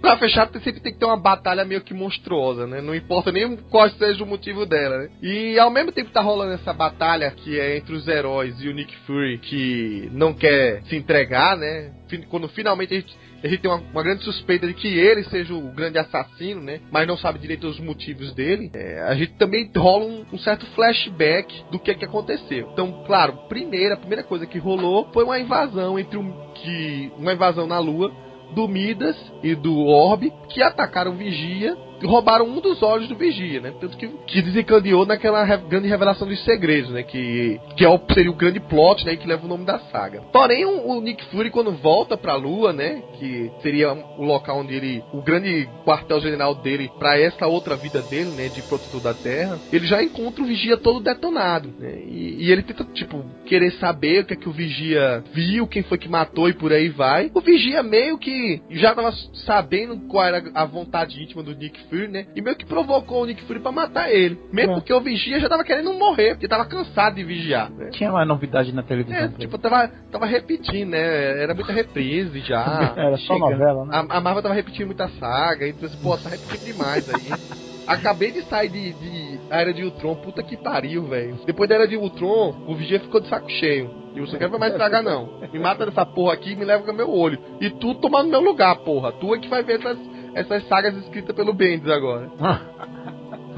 [0.00, 2.80] Pra fechar, sempre tem que ter uma batalha meio que monstruosa, né?
[2.80, 5.10] Não importa nem qual seja o motivo dela, né?
[5.20, 8.68] E ao mesmo tempo que tá rolando essa batalha que é entre os heróis e
[8.68, 11.92] o Nick Fury que não quer se entregar, né?
[12.30, 15.54] Quando finalmente a gente, a gente tem uma, uma grande suspeita de que ele seja
[15.54, 16.80] o grande assassino, né?
[16.90, 18.70] Mas não sabe direito os motivos dele.
[18.74, 22.70] é, a gente também rola um, um certo flashback do que é que aconteceu.
[22.72, 27.32] Então, claro, primeira, a primeira coisa que rolou foi uma invasão entre um que uma
[27.32, 28.12] invasão na Lua
[28.54, 33.60] do Midas e do Orb que atacaram o Vigia roubaram um dos olhos do Vigia,
[33.60, 33.72] né?
[33.80, 37.02] Tanto que, que desencadeou naquela re- grande revelação dos segredos, né?
[37.02, 39.16] Que, que é o, seria o grande plot, né?
[39.16, 40.22] Que leva o nome da saga.
[40.32, 43.02] Porém, o, o Nick Fury, quando volta pra Lua, né?
[43.18, 45.02] Que seria o local onde ele.
[45.12, 48.48] O grande quartel-general dele pra essa outra vida dele, né?
[48.48, 49.58] De protetor da Terra.
[49.72, 51.98] Ele já encontra o Vigia todo detonado, né?
[52.06, 55.82] E, e ele tenta, tipo, querer saber o que é que o Vigia viu, quem
[55.82, 57.30] foi que matou e por aí vai.
[57.34, 59.12] O Vigia meio que já tava
[59.46, 62.26] sabendo qual era a vontade íntima do Nick Fury, né?
[62.36, 64.38] E meio que provocou o Nick Fury pra matar ele.
[64.52, 64.74] Mesmo É.
[64.76, 67.90] porque o Vigia já tava querendo morrer, porque tava cansado de vigiar, né?
[67.92, 69.16] Tinha mais novidade na televisão.
[69.18, 71.42] É, tipo, tava, tava repetindo, né?
[71.42, 72.92] Era muita reprise já.
[72.96, 73.38] Era só chega.
[73.50, 73.90] novela, né?
[74.10, 77.68] A, a Marvel tava repetindo muita saga, então assim, pô, tá repetindo demais aí.
[77.86, 81.38] Acabei de sair de, de Era de Ultron, puta que pariu, velho.
[81.46, 83.90] Depois da Era de Ultron, o Vigia ficou de saco cheio.
[84.14, 85.40] E você quer mais estragar, não.
[85.52, 87.38] Me mata dessa porra aqui e me leva com meu olho.
[87.60, 89.12] E tu toma no meu lugar, porra.
[89.12, 89.96] Tu é que vai ver essas,
[90.34, 92.30] essas sagas escritas pelo Bendis agora.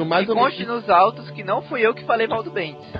[0.06, 2.80] Mais e menos conste nos autos que não fui eu que falei mal do Bendis.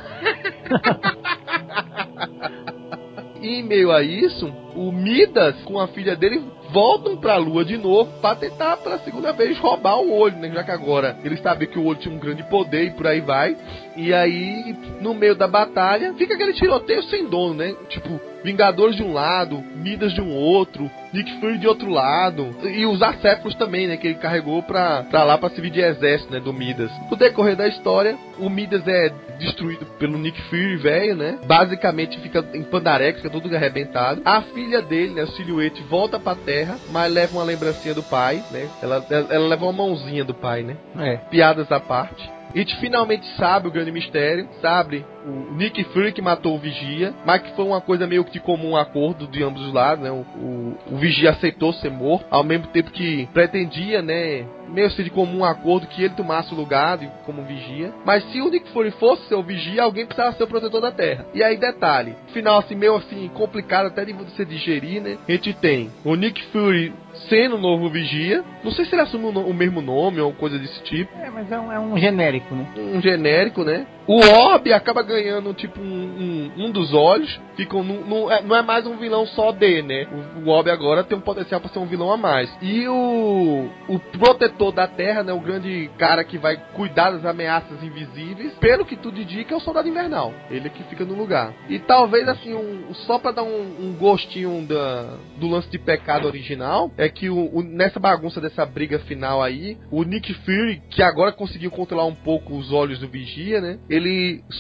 [3.41, 7.79] E em meio a isso, o Midas com a filha dele voltam pra lua de
[7.79, 10.51] novo pra tentar pela segunda vez roubar o olho, né?
[10.51, 13.21] Já que agora eles sabem que o olho tinha um grande poder e por aí
[13.21, 13.57] vai.
[13.97, 17.75] E aí, no meio da batalha, fica aquele tiroteio sem dono, né?
[17.89, 22.55] Tipo, Vingadores de um lado, Midas de um outro, Nick Fury de outro lado.
[22.65, 23.97] E os acéfalos também, né?
[23.97, 26.41] Que ele carregou pra, pra lá pra servir de exército, né?
[26.41, 26.91] Do Midas.
[27.11, 31.39] No decorrer da história, o Midas é destruído pelo Nick Fury, velho, né?
[31.47, 34.23] Basicamente fica em Pandarex, fica tudo arrebentado.
[34.25, 35.23] A filha dele, né?
[35.23, 38.69] A Silhouette, volta pra Terra, mas leva uma lembrancinha do pai, né?
[38.83, 40.77] Ela, ela leva uma mãozinha do pai, né?
[40.99, 41.17] É.
[41.31, 42.31] piadas à parte.
[42.53, 47.13] A gente finalmente sabe o grande mistério, sabe o Nick Fury que matou o Vigia,
[47.25, 50.11] mas que foi uma coisa meio que de comum acordo de ambos os lados, né?
[50.11, 54.45] O, o, o Vigia aceitou ser morto, ao mesmo tempo que pretendia, né?
[54.69, 57.93] Meio ser de comum acordo que ele tomasse o lugar de, como Vigia.
[58.05, 60.93] Mas se o Nick Fury fosse ser o Vigia, alguém precisava ser o protetor da
[60.93, 61.27] Terra.
[61.35, 65.19] E aí, detalhe, final assim, meio assim, complicado até de você digerir, né?
[65.29, 66.93] A gente tem o Nick Fury
[67.29, 68.45] sendo o novo Vigia.
[68.63, 71.11] Não sei se ele assume o, no- o mesmo nome ou coisa desse tipo.
[71.19, 72.21] É, mas é um, é um genérico.
[72.51, 72.67] genérico, né?
[72.97, 73.87] um genérico, né?
[74.11, 77.41] O Orb acaba ganhando, tipo, um, um, um dos olhos.
[77.55, 77.81] Ficam
[78.29, 80.09] é- não é mais um vilão só D, né?
[80.37, 82.51] O, o Orb agora tem um potencial para ser um vilão a mais.
[82.61, 85.33] E o, o protetor da Terra, né?
[85.33, 88.53] O grande cara que vai cuidar das ameaças invisíveis.
[88.55, 90.35] Pelo que tudo indica, é o Soldado Invernal.
[90.51, 91.55] Ele é que fica no lugar.
[91.69, 96.91] E talvez, assim, um, só pra dar um, gostinho da, do lance de pecado original,
[96.99, 101.71] é que o- nessa bagunça dessa briga final aí, o Nick Fury, que agora conseguiu
[101.71, 103.79] controlar um pouco os olhos do Vigia, né?
[103.89, 104.00] Ele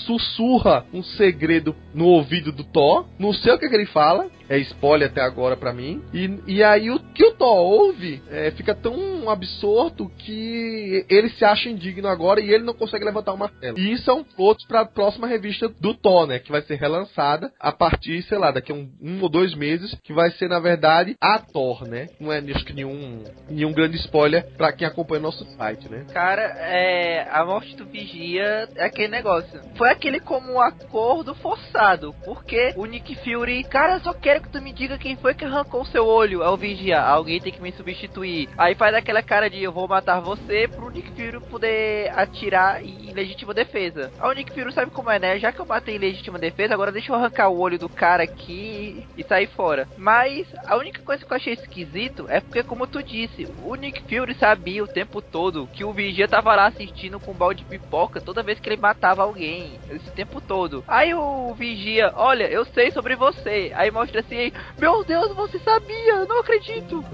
[0.06, 3.06] sussurra um segredo no ouvido do Thor.
[3.18, 4.28] Não sei o que, que ele fala.
[4.48, 6.02] É spoiler até agora pra mim.
[6.12, 11.44] E, e aí o que o Thor ouve é, fica tão absorto que ele se
[11.44, 13.78] acha indigno agora e ele não consegue levantar o martelo.
[13.78, 16.38] E isso é um plot pra próxima revista do Thor, né?
[16.38, 19.96] Que vai ser relançada a partir, sei lá, daqui a um, um ou dois meses.
[20.02, 22.08] Que vai ser, na verdade, a Thor, né?
[22.18, 26.06] Não é acho que nenhum, nenhum grande spoiler pra quem acompanha nosso site, né?
[26.12, 27.28] Cara, é.
[27.30, 29.29] A morte do Vigia é aquele negócio.
[29.76, 32.14] Foi aquele como um acordo forçado.
[32.24, 35.82] Porque o Nick Fury, cara, só quero que tu me diga quem foi que arrancou
[35.82, 36.42] o seu olho.
[36.42, 37.00] É o Vigia.
[37.00, 38.48] Alguém tem que me substituir.
[38.58, 43.12] Aí faz aquela cara de eu vou matar você pro Nick Fury poder atirar em
[43.12, 44.10] legítima defesa.
[44.18, 45.38] Aí o Nick Fury sabe como é, né?
[45.38, 48.22] Já que eu matei em legítima defesa, agora deixa eu arrancar o olho do cara
[48.22, 49.88] aqui e sair fora.
[49.96, 54.02] Mas a única coisa que eu achei esquisito é porque, como tu disse, o Nick
[54.02, 57.68] Fury sabia o tempo todo que o Vigia tava lá assistindo com um balde de
[57.68, 59.78] pipoca toda vez que ele matava alguém.
[59.90, 60.84] Esse tempo todo.
[60.86, 63.72] Aí o Vigia, olha, eu sei sobre você.
[63.74, 67.04] Aí mostra assim, meu Deus, você sabia, eu não acredito.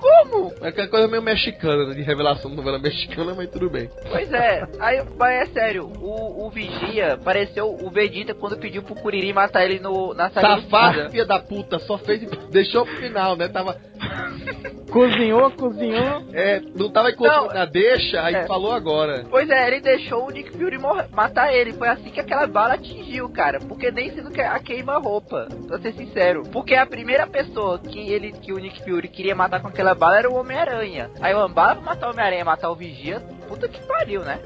[0.00, 0.52] Como?
[0.62, 1.94] É aquela coisa meio mexicana, né?
[1.94, 3.90] De revelação de novela mexicana, mas tudo bem.
[4.10, 8.94] Pois é, aí, mas é sério, o, o Vigia pareceu o Vegeta quando pediu pro
[8.94, 12.22] Kuririn matar ele no, na saga Safado, filha da puta, só fez.
[12.50, 13.48] Deixou pro final, né?
[13.48, 13.76] Tava.
[14.90, 16.22] Cozinhou, cozinhou.
[16.32, 18.46] É, não tava encontrando Não, na deixa, aí é.
[18.46, 19.24] falou agora.
[19.30, 20.78] Pois é, ele deixou o Nick Fury
[21.12, 21.72] matar ele.
[21.72, 23.60] Foi assim que aquela bala atingiu, cara.
[23.60, 26.42] Porque nem sendo que a queima-roupa, pra ser sincero.
[26.52, 30.18] Porque a primeira pessoa que ele, que o Nick Fury queria matar com aquela bala
[30.18, 31.10] era o Homem-Aranha.
[31.20, 34.38] Aí o bala pra matar o Homem-Aranha matar o Vigia, puta que pariu, né?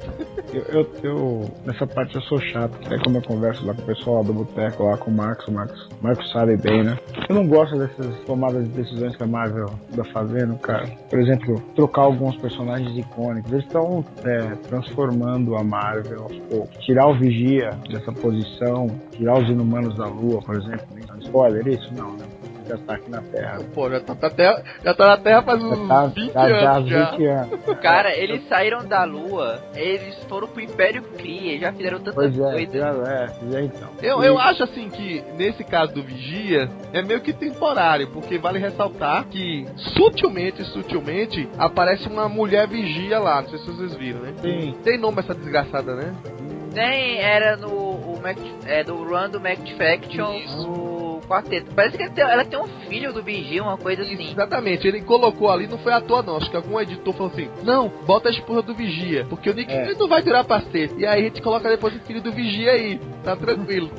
[0.52, 3.82] Eu, eu, eu- nessa parte eu sou chato, que é quando eu converso lá com
[3.82, 6.98] o pessoal do boteco, lá com o Marcos, o Marcos, sabe bem, né?
[7.28, 10.86] Eu não gosto dessas tomadas de decisões que a Marvel tá fazendo, cara.
[11.10, 13.52] Por exemplo, trocar alguns personagens icônicos.
[13.52, 16.76] Eles estão é, transformando a Marvel aos poucos.
[16.84, 20.86] Tirar o Vigia dessa posição, tirar os Inumanos da Lua, por exemplo.
[21.20, 21.92] Spoiler isso?
[21.94, 22.24] Não, né?
[22.66, 23.58] Já tá aqui na Terra.
[23.74, 26.72] Pô, já tá, na terra, já tá na Terra faz Já uns tá 20 já,
[26.72, 27.10] anos já.
[27.10, 27.60] 20 anos.
[27.80, 32.42] Cara, eles saíram da Lua, eles foram pro Império Kree, já fizeram tanta Pois é,
[32.42, 32.78] coisa.
[32.78, 33.88] já, é, já então.
[34.02, 38.58] Eu, eu acho assim que nesse caso do Vigia é meio que temporário, porque vale
[38.58, 44.34] ressaltar que sutilmente, sutilmente aparece uma mulher vigia lá, não sei se vocês viram, né?
[44.40, 44.74] Sim.
[44.82, 46.14] Tem nome essa desgraçada, né?
[46.72, 48.36] Nem era no o Mac,
[48.66, 50.93] é, do Run do Mac Faction, o
[51.26, 51.74] quarteto.
[51.74, 54.30] Parece que ela tem, ela tem um filho do Vigia, uma coisa assim.
[54.30, 57.48] Exatamente, ele colocou ali, não foi à toa não, acho que algum editor falou assim,
[57.62, 59.84] não, bota a esposa do Vigia, porque o Nick É.
[59.86, 60.90] Fury não vai durar pra ser.
[60.98, 63.90] E aí a gente coloca depois o filho do Vigia aí, tá tranquilo.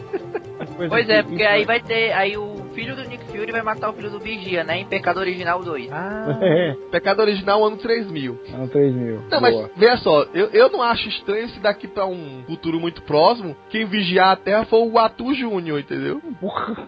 [0.90, 2.12] Pois é, porque aí vai ter.
[2.14, 4.80] Aí o filho do Nick Fury vai matar o filho do Vigia, né?
[4.80, 5.90] Em Pecado Original 2.
[5.92, 8.40] Ah, É, Pecado Original ano 3000.
[8.54, 9.16] ano 3000.
[9.22, 9.42] Não, Boa.
[9.42, 13.56] mas veja só, eu, eu não acho estranho se daqui pra um futuro muito próximo,
[13.70, 16.22] quem vigiar a Terra for o Atu Júnior, entendeu?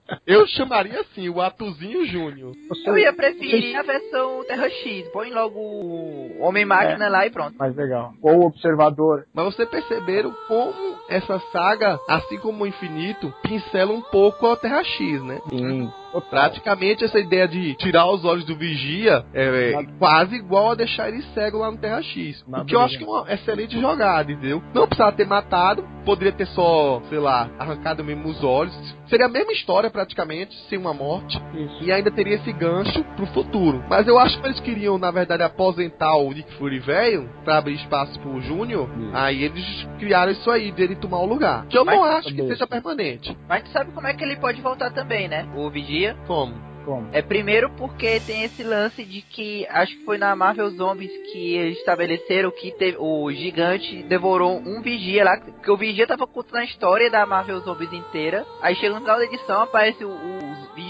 [0.25, 2.53] Eu chamaria assim, o Atuzinho Júnior.
[2.85, 5.07] Eu ia preferir a versão Terra X.
[5.13, 7.57] Põe logo o Homem-Máquina lá e pronto.
[7.57, 8.13] mais legal.
[8.21, 9.25] Ou o observador.
[9.33, 14.83] Mas vocês perceberam como essa saga, assim como o Infinito, pincela um pouco a Terra
[14.83, 15.39] X, né?
[15.49, 15.91] Sim.
[16.29, 21.07] Praticamente essa ideia de tirar os olhos do vigia é, Nada- quase igual a deixar
[21.07, 22.43] ele cego lá no Terra X.
[22.47, 24.61] O que eu acho que é uma excelente jogada, entendeu?
[24.73, 28.73] Não precisava ter matado, poderia ter só, sei lá, arrancado mesmo os olhos.
[29.07, 31.39] Seria a mesma história praticamente, sem uma morte.
[31.53, 31.83] Isso.
[31.83, 33.83] E ainda teria esse gancho pro futuro.
[33.89, 37.75] Mas eu acho que eles queriam, na verdade, aposentar o Nick Fury velho pra abrir
[37.75, 38.89] espaço pro Júnior.
[39.13, 41.65] Aí eles criaram isso aí, dele tomar o lugar.
[41.67, 43.37] Que eu Mas não acho que seja permanente.
[43.47, 45.47] Mas tu sabe como é que ele pode voltar também, né?
[45.55, 46.15] O Vigia.
[46.25, 46.70] Como?
[46.85, 47.09] Como?
[47.11, 51.55] É primeiro porque tem esse lance de que acho que foi na Marvel Zombies que
[51.55, 56.61] eles estabeleceram que teve, o gigante devorou um vigia lá, que o vigia tava contando
[56.61, 58.45] a história da Marvel Zombies inteira.
[58.61, 60.41] Aí chega no final da edição, aparece o, o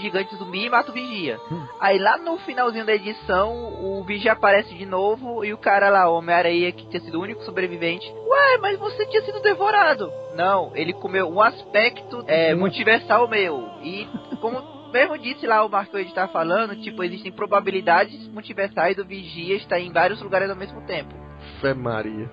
[0.02, 1.38] gigante zumbi e mata o vigia.
[1.80, 3.52] Aí lá no finalzinho da edição,
[3.82, 7.22] o vigia aparece de novo e o cara lá, o Homem-Aranha, que tinha sido o
[7.22, 8.06] único sobrevivente.
[8.26, 10.12] Ué, mas você tinha sido devorado.
[10.34, 13.68] Não, ele comeu um aspecto é, multiversal meu.
[13.82, 14.08] E
[14.40, 19.56] como mesmo disse lá o Marco Wade tá falando, tipo, existem probabilidades multiversais do Vigia
[19.56, 21.22] estar em vários lugares ao mesmo tempo.
[21.60, 22.30] Fé Maria.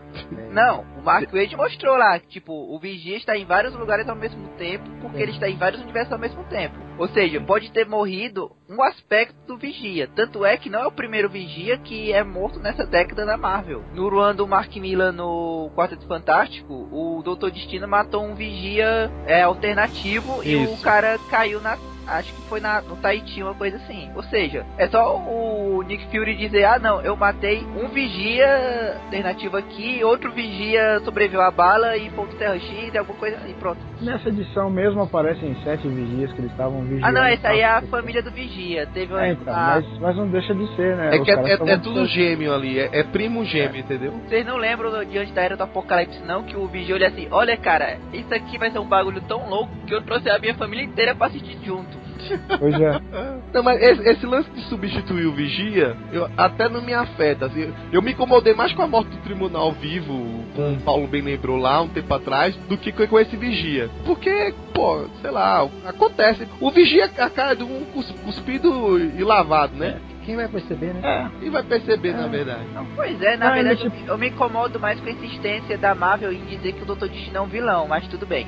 [0.51, 4.15] Não, o Mark Wade mostrou lá que, tipo, o Vigia está em vários lugares ao
[4.15, 6.75] mesmo tempo, porque ele está em vários universos ao mesmo tempo.
[6.97, 10.07] Ou seja, pode ter morrido um aspecto do Vigia.
[10.15, 13.83] Tanto é que não é o primeiro Vigia que é morto nessa década da Marvel.
[13.93, 19.43] No Ruan do Mark Miller no Quarteto Fantástico, o Doutor Destino matou um Vigia é,
[19.43, 20.73] alternativo e Isso.
[20.73, 21.77] o cara caiu na
[22.17, 24.11] acho que foi na, no Tahiti, uma coisa assim.
[24.15, 29.57] Ou seja, é só o Nick Fury dizer, ah não, eu matei um vigia alternativo
[29.57, 33.88] aqui, outro vigia sobreviveu à bala e foi pro Terra X, alguma coisa assim, pronto.
[34.01, 37.05] Nessa edição mesmo aparecem sete vigias que eles estavam vigiando.
[37.05, 38.87] Ah não, essa aí é a família do vigia.
[38.87, 41.15] Teve uma, É, então, mas, mas não deixa de ser, né?
[41.15, 44.11] É que é, é- é tudo gêmeo ali, é, é primo gêmeo, entendeu?
[44.27, 46.43] Vocês não lembram do- diante da era do apocalipse, não?
[46.43, 49.71] Que o Vigia olha assim: Olha, cara, isso aqui vai ser um bagulho tão louco
[49.85, 51.97] que eu trouxe a minha família inteira pra assistir junto.
[52.59, 53.01] Pois é.
[53.53, 57.45] Não, mas esse, esse lance de substituir o Vigia, eu, até não me afeta.
[57.47, 61.21] assim, eu me incomodei mais com a morte do tribunal vivo, como o Paulo bem
[61.21, 63.89] lembrou lá um tempo atrás, do que com esse Vigia.
[64.05, 66.47] Porque, pô, sei lá, acontece.
[66.59, 69.97] O Vigia é a cara de um cus- cuspido e lavado, né?
[70.29, 71.01] Quem vai perceber, né?
[71.41, 71.45] É.
[71.45, 72.61] E vai perceber, na verdade.
[72.95, 75.95] Pois é, na Ah, verdade eu, me- eu me incomodo mais com a insistência da
[75.95, 77.07] Marvel em dizer que o Dr.
[77.07, 78.45] Destino é um vilão, mas tudo bem.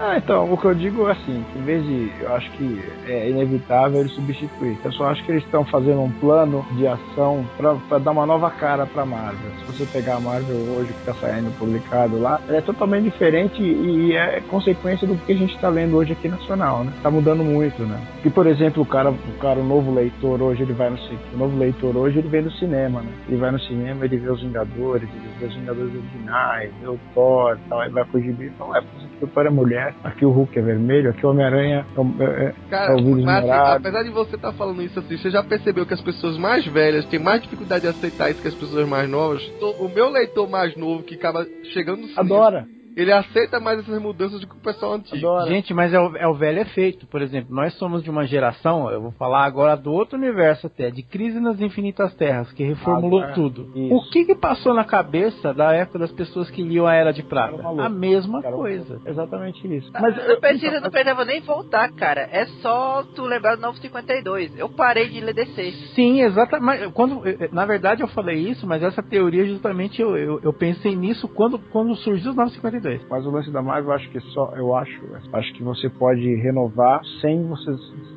[0.00, 2.10] Ah, então, o que eu digo é assim, que em vez de.
[2.20, 4.76] Eu acho que é inevitável ele substituir.
[4.84, 8.26] Eu só acho que eles estão fazendo um plano de ação pra, pra dar uma
[8.26, 9.50] nova cara pra Marvel.
[9.60, 13.62] Se você pegar a Marvel hoje que tá saindo publicado lá, ela é totalmente diferente
[13.62, 16.92] e, e é consequência do que a gente tá lendo hoje aqui nacional, né?
[17.00, 18.00] Tá mudando muito, né?
[18.24, 21.34] E, por exemplo, o cara, o cara, o novo leitor hoje, ele vai no ci-
[21.34, 23.12] o novo leitor hoje, ele vem no cinema, né?
[23.28, 26.98] Ele vai no cinema, ele vê os Vingadores, ele vê os Vingadores originais, vê o
[27.14, 30.24] Thor tal, aí vai pro gibi e fala, mas aqui o Thor é mulher, aqui
[30.24, 34.02] o Hulk é vermelho, aqui o Homem-Aranha é, é, é, Cara, É mas assim, apesar
[34.02, 37.18] de você estar falando isso assim, você já percebeu que as pessoas mais velhas têm
[37.18, 39.42] mais dificuldade de aceitar isso que as pessoas mais novas?
[39.56, 42.66] Então, O meu leitor mais novo, que acaba chegando no cinema, adora,
[42.96, 45.16] ele aceita mais essas mudanças do que o pessoal antigo.
[45.28, 45.50] adora.
[45.50, 47.06] Gente, mas é o, é o velho efeito.
[47.06, 50.90] Por exemplo, nós somos de uma geração, eu vou falar agora do outro universo até,
[50.90, 53.32] de Crise nas Infinitas Terras, que reformulou Ah, tá.
[53.32, 53.70] tudo.
[53.74, 53.94] Isso.
[53.94, 57.22] O que que passou na cabeça da época das pessoas que liam a Era de
[57.22, 57.62] Prata?
[57.80, 59.00] A mesma coisa.
[59.06, 59.90] Exatamente isso.
[59.92, 62.28] Mas Mas não precisa, então, não precisava nem voltar, cara.
[62.30, 64.58] É só tu lembrar do 952.
[64.58, 65.72] Eu parei de ler DC.
[65.94, 66.90] Sim, exatamente.
[66.92, 70.94] Quando, eh, na verdade, eu falei isso, mas essa teoria justamente eu, eu, eu pensei
[70.94, 72.81] nisso quando, quando surgiu os 952.
[73.08, 75.00] Mas o lance da Marvel, eu acho que só, eu acho,
[75.32, 77.70] acho que você pode renovar sem você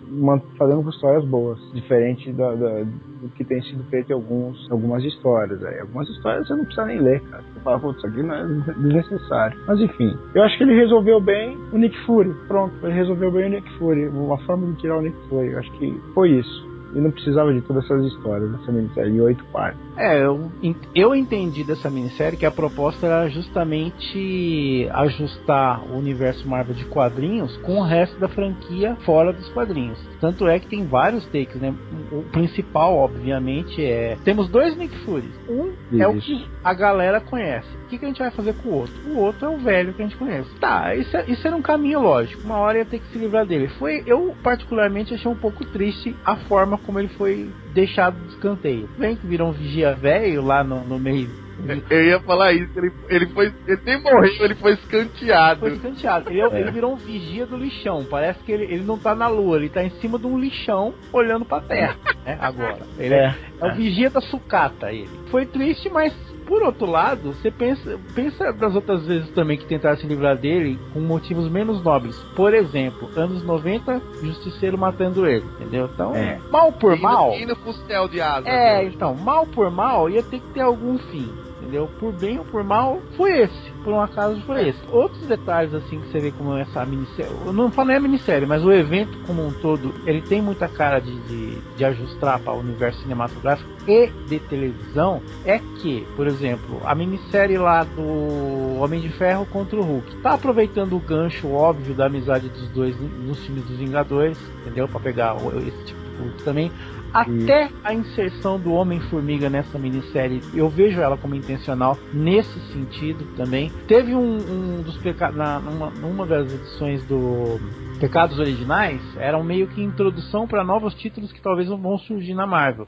[0.10, 5.04] man- fazendo histórias boas, diferente da, da- do que tem sido feito em alguns, algumas
[5.04, 5.64] histórias.
[5.64, 5.80] Aí.
[5.80, 7.44] Algumas histórias você não precisa nem ler, cara.
[7.54, 8.44] Você fala, putz, isso aqui não é
[8.78, 9.60] desnecessário.
[9.68, 12.34] Mas enfim, eu acho que ele resolveu bem o Nick Fury.
[12.48, 14.08] Pronto, ele resolveu bem o Nick Fury.
[14.10, 15.52] Uma forma de tirar o Nick Fury.
[15.52, 16.65] Eu acho que foi isso.
[16.96, 19.80] E não precisava de todas essas histórias, essa minissérie de oito partes.
[19.98, 20.52] É, eu,
[20.94, 27.56] eu entendi dessa minissérie que a proposta era justamente ajustar o universo Marvel de quadrinhos
[27.58, 30.00] com o resto da franquia fora dos quadrinhos.
[30.20, 31.74] Tanto é que tem vários takes, né?
[32.12, 34.18] O principal, obviamente, é.
[34.24, 35.30] Temos dois Nick Fury.
[35.50, 36.26] Um é o Isso.
[36.28, 37.68] que a galera conhece.
[37.86, 38.94] O que, que a gente vai fazer com o outro?
[39.08, 40.50] O outro é o velho que a gente conhece.
[40.60, 42.42] Tá, isso, é- isso era um caminho lógico.
[42.44, 43.68] Uma hora ia ter que se livrar dele.
[43.80, 48.90] Foi, eu particularmente achei um pouco triste a forma como ele foi deixado de escanteio.
[48.98, 51.46] Bem que virou um vigia velho lá no, no meio.
[51.90, 53.54] Eu ia falar isso, ele, ele foi.
[53.66, 55.62] Ele nem morreu, ele foi escanteado.
[55.62, 56.30] Foi escanteado.
[56.30, 58.06] Ele, ele virou um vigia do lixão.
[58.10, 60.94] Parece que ele, ele não tá na lua, ele tá em cima de um lixão
[61.14, 61.96] olhando pra terra.
[62.26, 62.80] Né, agora.
[62.98, 65.10] Ele é, é o vigia da sucata, ele.
[65.32, 66.14] Foi triste, mas
[66.46, 70.80] por outro lado, você pensa, pensa das outras vezes também que tentaram se livrar dele
[70.94, 72.18] com motivos menos nobres.
[72.36, 75.90] Por exemplo, anos 90, Justiceiro matando ele, entendeu?
[75.94, 76.40] Então, É.
[76.52, 77.34] mal por mal.
[77.34, 78.48] Indo pro céu de asa.
[78.48, 78.86] É, né?
[78.86, 81.90] então, mal por mal ia ter que ter algum fim, entendeu?
[82.00, 83.75] Por bem ou por mal, foi esse.
[83.86, 84.80] Por um acaso foi esse.
[84.92, 87.32] Outros detalhes, assim, que você vê como essa minissérie.
[87.46, 90.68] Eu não falo nem a minissérie, mas o evento como um todo, ele tem muita
[90.68, 95.22] cara de, de, de ajustar para o universo cinematográfico e de televisão.
[95.46, 100.34] É que, por exemplo, a minissérie lá do Homem de Ferro contra o Hulk tá
[100.34, 104.88] aproveitando o gancho óbvio da amizade dos dois nos filmes dos Vingadores, entendeu?
[104.88, 106.72] Para pegar esse tipo de Hulk também.
[107.16, 113.72] Até a inserção do Homem-Formiga nessa minissérie, eu vejo ela como intencional nesse sentido também.
[113.88, 117.58] Teve um, um dos pecados, numa, numa das edições do
[118.02, 122.34] Pecados Originais, era um meio que introdução para novos títulos que talvez não vão surgir
[122.34, 122.86] na Marvel.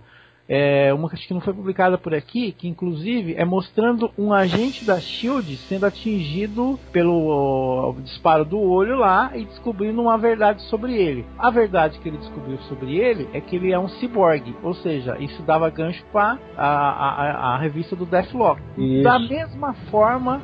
[0.48, 5.00] É, uma que não foi publicada por aqui, que inclusive é mostrando um agente da
[5.00, 11.26] Shield sendo atingido pelo disparo do olho lá e descobrindo uma verdade sobre ele.
[11.38, 15.18] A verdade que ele descobriu sobre ele é que ele é um cyborg, ou seja,
[15.20, 18.62] isso dava gancho para a, a, a, revista do Deathlock.
[18.78, 19.04] Isso.
[19.04, 20.42] Da mesma forma,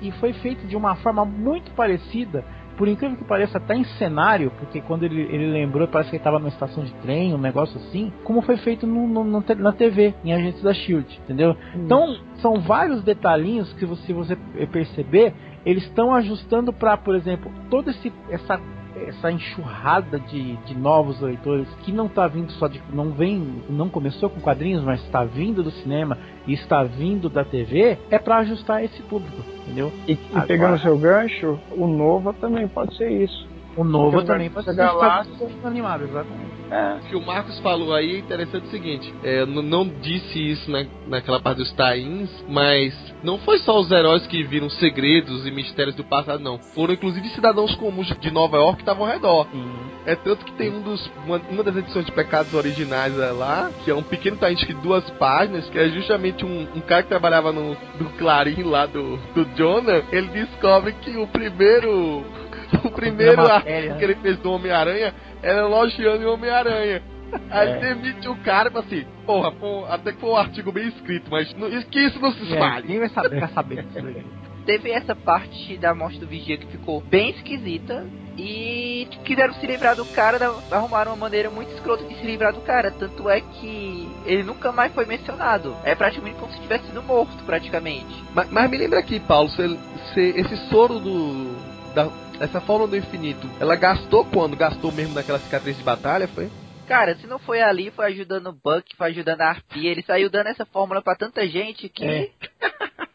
[0.00, 2.44] e, e foi feito de uma forma muito parecida
[2.76, 6.20] por incrível que pareça, até em cenário, porque quando ele, ele lembrou, parece que ele
[6.20, 10.14] estava numa estação de trem, um negócio assim, como foi feito no, no, na TV,
[10.24, 11.56] em Agentes da Shield, entendeu?
[11.74, 11.82] Hum.
[11.84, 14.36] Então, são vários detalhinhos que, se você
[14.70, 15.34] perceber,
[15.64, 17.94] eles estão ajustando para, por exemplo, toda
[18.30, 18.60] essa
[19.08, 23.88] essa enxurrada de, de novos leitores que não está vindo só de não vem não
[23.88, 28.38] começou com quadrinhos mas está vindo do cinema e está vindo da TV é para
[28.38, 29.92] ajustar esse público entendeu?
[30.06, 34.50] E, e Agora, pegando seu gancho o Nova também pode ser isso o novo também
[34.50, 36.52] pode ser galáxia animado, exatamente.
[36.70, 36.94] É.
[36.94, 40.84] O que o Marcos falou aí é interessante o seguinte: é, não disse isso na,
[41.06, 45.94] naquela parte dos Tains, mas não foi só os heróis que viram segredos e mistérios
[45.94, 46.58] do passado, não.
[46.74, 49.46] Foram inclusive cidadãos comuns de Nova York que estavam ao redor.
[49.52, 49.92] Uhum.
[50.04, 53.70] É tanto que tem um dos, uma, uma, das edições de Pecados originais é lá,
[53.84, 57.08] que é um pequeno Tain de duas páginas, que é justamente um, um cara que
[57.08, 60.02] trabalhava no do Clarim lá do, do Jonah.
[60.10, 62.24] Ele descobre que o primeiro
[62.84, 67.02] o primeiro artigo que ele fez do Homem-Aranha era elogiando o Homem-Aranha.
[67.50, 67.78] Aí é.
[67.78, 71.52] demite o cara e assim, porra, pô, até que foi um artigo bem escrito, mas
[71.54, 72.78] não, que isso não se é, espalhe.
[72.78, 74.24] É, ninguém vai saber, vai saber disso aí.
[74.66, 78.06] Teve essa parte da morte do Vigia que ficou bem esquisita.
[78.36, 82.62] E quiseram se livrar do cara, arrumaram uma maneira muito escrota de se livrar do
[82.62, 82.90] cara.
[82.90, 85.76] Tanto é que ele nunca mais foi mencionado.
[85.84, 88.24] É praticamente como se tivesse sido morto, praticamente.
[88.34, 89.78] Mas, mas me lembra aqui, Paulo, se,
[90.14, 91.54] se esse soro do.
[91.94, 92.08] Da,
[92.42, 94.56] essa forma do infinito, ela gastou quando?
[94.56, 96.50] Gastou mesmo naquela cicatriz de batalha, foi?
[96.88, 99.90] Cara, se não foi ali, foi ajudando o Buck, foi ajudando a Arpia.
[99.90, 102.04] Ele saiu dando essa fórmula para tanta gente que.
[102.04, 102.30] É.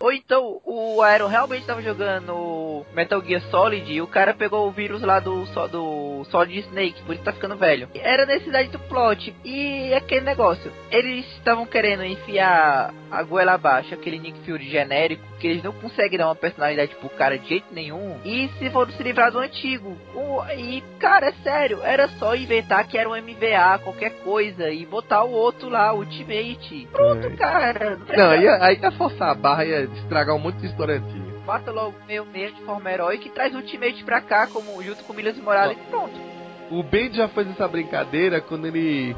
[0.00, 4.70] Ou então o Aero realmente estava jogando Metal Gear Solid e o cara pegou o
[4.70, 7.88] vírus lá do, do Solid Snake, por isso tá ficando velho.
[7.94, 9.34] Era necessidade do plot.
[9.44, 10.72] E aquele negócio.
[10.90, 16.18] Eles estavam querendo enfiar a goela abaixo, aquele Nick Fury genérico, que eles não conseguem
[16.18, 18.18] dar uma personalidade pro cara de jeito nenhum.
[18.24, 19.96] E se for se livrar do antigo.
[20.14, 24.84] O, e, cara, é sério, era só inventar que era um MVA, qualquer coisa, e
[24.86, 26.88] botar o outro lá, Ultimate.
[26.90, 27.36] Pronto, é.
[27.36, 27.98] cara.
[28.16, 31.36] Não, aí, aí ia forçar a barra e estragar um monte de história antiga.
[31.46, 35.12] Mata logo meio meio de forma heróica e traz Ultimate pra cá, como junto com
[35.12, 36.35] Miles Morales e pronto.
[36.70, 39.14] O Ben já fez essa brincadeira quando ele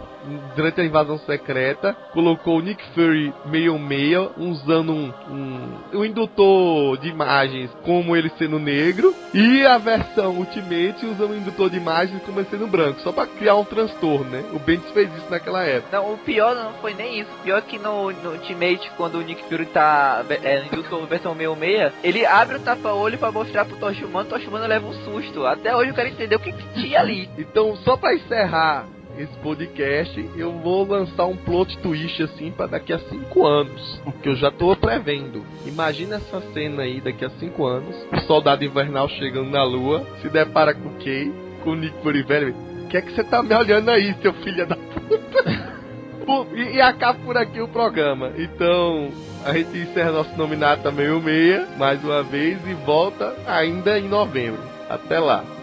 [0.54, 6.98] durante a invasão secreta, colocou o Nick Fury meio meia, usando um, um, um indutor
[6.98, 12.22] de imagens como ele sendo negro, e a versão Ultimate usando um indutor de imagens
[12.22, 14.44] como ele sendo branco, só para criar um transtorno, né?
[14.52, 15.96] O Bendis fez isso naquela época.
[15.96, 17.30] Não, o pior não foi nem isso.
[17.40, 21.34] O pior é que no, no Ultimate, quando o Nick Fury tá é, indutor versão
[21.34, 24.86] meio meia, ele abre o tapa-olho para mostrar pro Tosh Humano, o Tosh Humano leva
[24.86, 25.46] um susto.
[25.46, 27.28] Até hoje eu quero entender o que, que tinha ali.
[27.38, 28.86] Então, só para encerrar
[29.16, 34.28] esse podcast, eu vou lançar um plot twist assim para daqui a 5 anos, que
[34.28, 35.44] eu já tô prevendo.
[35.64, 40.28] Imagina essa cena aí daqui a 5 anos, o soldado invernal chegando na lua, se
[40.28, 41.32] depara com o Kay,
[41.62, 42.54] com o Nick Fury velho.
[42.84, 45.44] O que é que você tá me olhando aí, seu filho da puta?
[46.54, 48.32] e, e acaba por aqui o programa.
[48.36, 49.10] Então,
[49.44, 54.62] a gente encerra nosso nominado meio meia, mais uma vez, e volta ainda em novembro.
[54.88, 55.57] Até lá.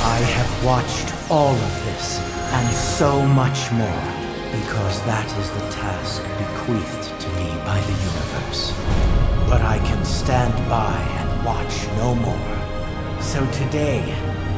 [0.00, 4.04] I have watched all of this, and so much more,
[4.52, 8.72] because that is the task bequeathed to me by the universe.
[9.50, 13.20] But I can stand by and watch no more.
[13.20, 14.00] So today,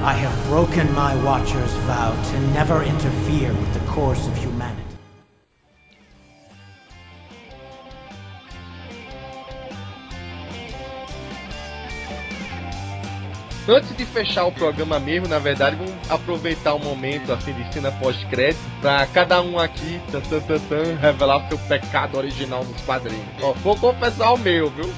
[0.02, 4.89] I have broken my Watcher's vow to never interfere with the course of humanity.
[13.70, 17.72] Antes de fechar o programa mesmo, na verdade, vamos aproveitar o um momento assim de
[17.72, 22.82] cena pós-crédito para cada um aqui tan, tan, tan, tan, revelar seu pecado original nos
[22.82, 23.24] quadrinhos.
[23.40, 24.92] Ó, vou confessar o meu, viu?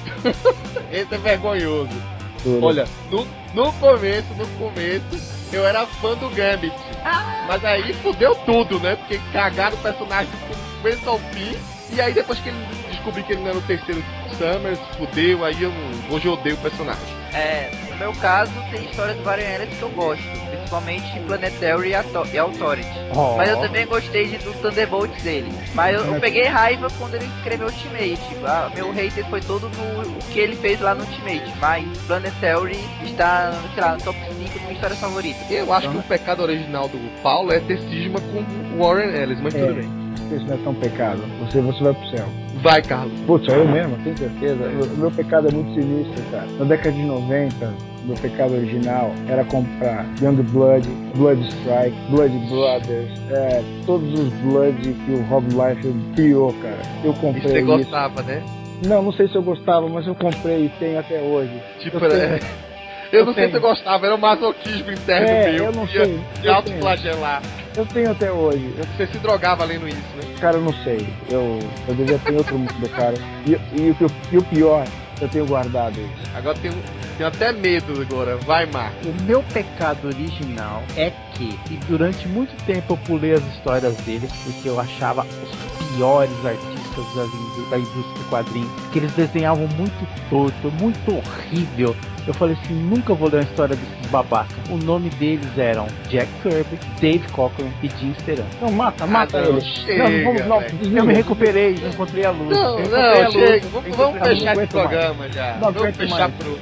[0.91, 2.01] Esse é vergonhoso.
[2.41, 2.65] Tudo.
[2.65, 5.05] Olha, no, no começo, no começo,
[5.53, 6.75] eu era fã do Gambit.
[7.05, 7.45] Ah.
[7.47, 8.95] Mas aí fudeu tudo, né?
[8.95, 11.55] Porque cagaram o personagem do começo ao fim.
[11.91, 12.57] E aí depois que ele
[13.03, 14.03] descobri que ele não era o terceiro
[14.37, 15.71] Summers, fudeu, aí eu,
[16.09, 17.03] hoje eu odeio o personagem.
[17.33, 22.33] É, No meu caso, tem histórias do Warren Ellis que eu gosto, principalmente Planetary e,
[22.33, 22.89] e Authority.
[23.15, 23.35] Oh.
[23.37, 25.51] Mas eu também gostei de, do Thunderbolts dele.
[25.73, 28.19] Mas eu, eu peguei raiva quando ele escreveu Ultimate.
[28.45, 31.53] Ah, meu hater foi todo no o que ele fez lá no Ultimate.
[31.59, 35.39] Mas Planetary está, sei lá, no top 5 de minha história favorita.
[35.51, 38.39] Eu acho que o pecado original do Paulo é ter cisma com
[38.75, 39.59] o Warren Ellis, mas É.
[39.59, 40.03] tudo bem.
[40.37, 41.21] Isso não é tão pecado.
[41.41, 42.25] Você, você vai pro céu.
[42.63, 43.11] Vai, Carlos.
[43.27, 44.63] Putz, sou eu mesmo, tenho certeza.
[44.95, 46.47] O meu pecado é muito sinistro, cara.
[46.57, 47.73] Na década de 90,
[48.05, 54.77] meu pecado original era comprar Young Blood, Blood Strike, Blood Brothers, é, todos os Blood
[54.81, 56.79] que o Rob Liefeld criou, cara.
[57.03, 57.65] Eu E comprei você isso.
[57.67, 58.41] gostava, né?
[58.87, 61.51] Não, não sei se eu gostava, mas eu comprei e tenho até hoje.
[61.79, 62.72] Tipo, Eu tenho.
[63.13, 63.69] Eu Eu não sei se eu tenho.
[63.73, 65.65] gostava, era um masoquismo interno É, meu.
[65.65, 67.41] eu não ia sei, eu autoflagelar.
[67.75, 68.73] Eu tenho até hoje.
[68.77, 70.25] Eu, Você se drogava lendo isso, né?
[70.39, 71.07] cara, eu não sei.
[71.29, 73.15] Eu, eu devia ter outro mundo, cara.
[73.45, 74.85] E, e, eu- e o pior,
[75.21, 76.27] eu tenho guardado isso.
[76.35, 76.75] Agora tenho,
[77.17, 78.37] tenho até medo agora.
[78.37, 79.07] Vai, Marcos.
[79.07, 84.31] O meu pecado original é que, e durante muito tempo eu pulei as histórias deles,
[84.43, 87.23] porque eu achava os piores artistas da,
[87.71, 91.95] da indústria de quadrinhos, que eles desenhavam muito torto, muito horrível.
[92.25, 94.55] Eu falei assim, nunca vou ler uma história desses babacas.
[94.69, 98.45] O nome deles eram Jack Kirby, Dave Cockrum e Jim Steran.
[98.61, 99.61] Não, mata, mata Ah, não, ele.
[99.61, 100.97] chega, não, vamos, não.
[100.97, 102.49] Eu me recuperei, eu encontrei a luz.
[102.57, 103.33] Não, encontrei a não, luz.
[103.33, 103.67] chega.
[103.69, 104.69] Vamos, vamos fechar esse mais.
[104.69, 105.57] programa já.
[105.57, 106.47] Não vamos fechar mais.
[106.47, 106.61] hoje.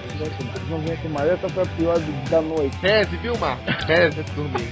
[0.69, 1.33] Não aguento mais, não.
[1.35, 2.77] Essa foi a pior da noite.
[2.81, 3.83] Reze, viu, Marcos?
[3.85, 4.67] Reze dormir.